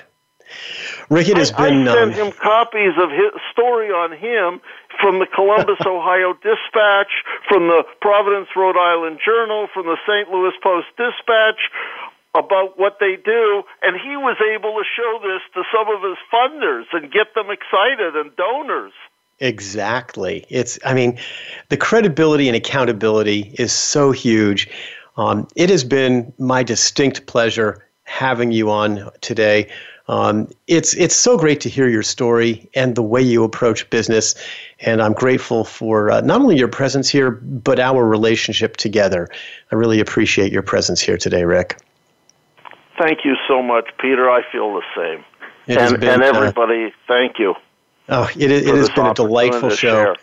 Rick, 1.10 1.30
it 1.30 1.38
has 1.38 1.52
I, 1.54 1.70
been. 1.70 1.88
I 1.88 1.94
sent 1.94 2.14
um, 2.14 2.28
him 2.28 2.32
copies 2.32 2.94
of 2.98 3.12
his 3.12 3.32
story 3.52 3.90
on 3.90 4.12
him 4.12 4.62
from 5.00 5.20
the 5.20 5.28
Columbus, 5.28 5.80
Ohio 5.86 6.34
Dispatch, 6.34 7.12
from 7.48 7.68
the 7.68 7.84
Providence, 8.02 8.50
Rhode 8.56 8.78
Island 8.78 9.20
Journal, 9.24 9.68
from 9.74 9.86
the 9.86 9.98
St. 10.08 10.30
Louis 10.30 10.54
Post 10.64 10.88
Dispatch 10.98 11.72
about 12.34 12.80
what 12.80 12.98
they 13.00 13.18
do, 13.18 13.64
and 13.82 14.00
he 14.00 14.16
was 14.16 14.38
able 14.40 14.72
to 14.80 14.86
show 14.96 15.20
this 15.22 15.42
to 15.54 15.64
some 15.72 15.94
of 15.94 16.02
his 16.02 16.18
funders 16.32 16.86
and 16.94 17.12
get 17.12 17.34
them 17.36 17.48
excited 17.50 18.16
and 18.16 18.34
donors. 18.38 18.94
Exactly. 19.40 20.46
It's, 20.50 20.80
I 20.86 20.94
mean, 20.94 21.20
the 21.70 21.78
credibility 21.78 22.48
and 22.48 22.56
accountability 22.56 23.54
is 23.58 23.74
so 23.74 24.12
huge. 24.12 24.70
Um, 25.18 25.48
it 25.56 25.70
has 25.70 25.84
been 25.84 26.32
my 26.38 26.64
distinct 26.64 27.26
pleasure 27.26 27.86
having 28.04 28.52
you 28.52 28.70
on 28.70 29.10
today. 29.22 29.70
Um, 30.08 30.50
it's 30.68 30.94
it's 30.96 31.16
so 31.16 31.38
great 31.38 31.62
to 31.62 31.70
hear 31.70 31.88
your 31.88 32.04
story 32.04 32.70
and 32.74 32.96
the 32.96 33.04
way 33.04 33.22
you 33.22 33.44
approach 33.44 33.90
business, 33.90 34.36
and 34.80 35.02
I'm 35.02 35.14
grateful 35.14 35.64
for 35.64 36.12
uh, 36.12 36.22
not 36.22 36.42
only 36.42 36.58
your 36.58 36.68
presence 36.68 37.08
here 37.10 37.32
but 37.32 37.80
our 37.80 38.06
relationship 38.06 38.78
together. 38.78 39.30
I 39.72 39.76
really 39.76 40.00
appreciate 40.00 40.52
your 40.52 40.64
presence 40.64 41.00
here 41.00 41.18
today, 41.18 41.44
Rick. 41.46 41.80
Thank 43.00 43.26
you 43.26 43.36
so 43.48 43.62
much, 43.62 43.90
Peter. 44.00 44.30
I 44.30 44.42
feel 44.52 44.74
the 44.74 44.84
same. 44.96 45.24
It 45.68 45.78
and, 45.78 46.00
been, 46.00 46.10
and 46.10 46.24
everybody, 46.24 46.86
uh, 46.86 46.90
thank 47.08 47.40
you. 47.40 47.56
Oh, 48.10 48.30
it, 48.36 48.52
it 48.52 48.66
has 48.66 48.90
been 48.90 49.06
a 49.06 49.14
delightful 49.14 49.70
show. 49.70 50.06
Share. 50.06 50.16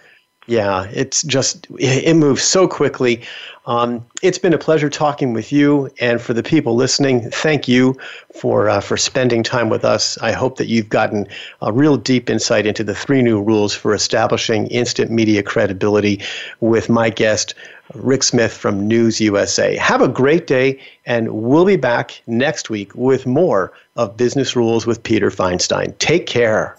Yeah, 0.48 0.88
it's 0.94 1.22
just, 1.24 1.66
it 1.78 2.16
moves 2.16 2.42
so 2.42 2.66
quickly. 2.66 3.22
Um, 3.66 4.06
it's 4.22 4.38
been 4.38 4.54
a 4.54 4.58
pleasure 4.58 4.88
talking 4.88 5.34
with 5.34 5.52
you, 5.52 5.90
and 6.00 6.22
for 6.22 6.32
the 6.32 6.42
people 6.42 6.74
listening, 6.74 7.30
thank 7.30 7.68
you 7.68 7.98
for 8.34 8.70
uh, 8.70 8.80
for 8.80 8.96
spending 8.96 9.42
time 9.42 9.68
with 9.68 9.84
us. 9.84 10.16
I 10.22 10.32
hope 10.32 10.56
that 10.56 10.66
you've 10.66 10.88
gotten 10.88 11.28
a 11.60 11.70
real 11.70 11.98
deep 11.98 12.30
insight 12.30 12.64
into 12.64 12.82
the 12.82 12.94
three 12.94 13.20
new 13.20 13.42
rules 13.42 13.74
for 13.74 13.92
establishing 13.92 14.68
instant 14.68 15.10
media 15.10 15.42
credibility 15.42 16.22
with 16.60 16.88
my 16.88 17.10
guest, 17.10 17.52
Rick 17.92 18.22
Smith 18.22 18.54
from 18.54 18.88
News 18.88 19.20
USA. 19.20 19.76
Have 19.76 20.00
a 20.00 20.08
great 20.08 20.46
day, 20.46 20.80
and 21.04 21.30
we'll 21.42 21.66
be 21.66 21.76
back 21.76 22.22
next 22.26 22.70
week 22.70 22.94
with 22.94 23.26
more 23.26 23.74
of 23.96 24.16
Business 24.16 24.56
Rules 24.56 24.86
with 24.86 25.02
Peter 25.02 25.30
Feinstein. 25.30 25.96
Take 25.98 26.26
care. 26.26 26.74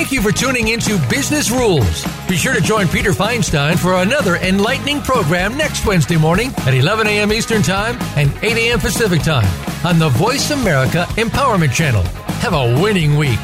Thank 0.00 0.12
you 0.12 0.22
for 0.22 0.32
tuning 0.32 0.68
into 0.68 0.98
Business 1.10 1.50
Rules. 1.50 2.06
Be 2.26 2.34
sure 2.34 2.54
to 2.54 2.60
join 2.62 2.88
Peter 2.88 3.10
Feinstein 3.10 3.78
for 3.78 3.96
another 3.96 4.36
enlightening 4.36 5.02
program 5.02 5.58
next 5.58 5.84
Wednesday 5.84 6.16
morning 6.16 6.52
at 6.60 6.72
11 6.72 7.06
a.m. 7.06 7.30
Eastern 7.30 7.60
Time 7.60 7.98
and 8.16 8.32
8 8.42 8.56
a.m. 8.56 8.80
Pacific 8.80 9.20
Time 9.20 9.46
on 9.84 9.98
the 9.98 10.08
Voice 10.08 10.52
America 10.52 11.04
Empowerment 11.16 11.74
Channel. 11.74 12.02
Have 12.40 12.54
a 12.54 12.80
winning 12.80 13.18
week. 13.18 13.38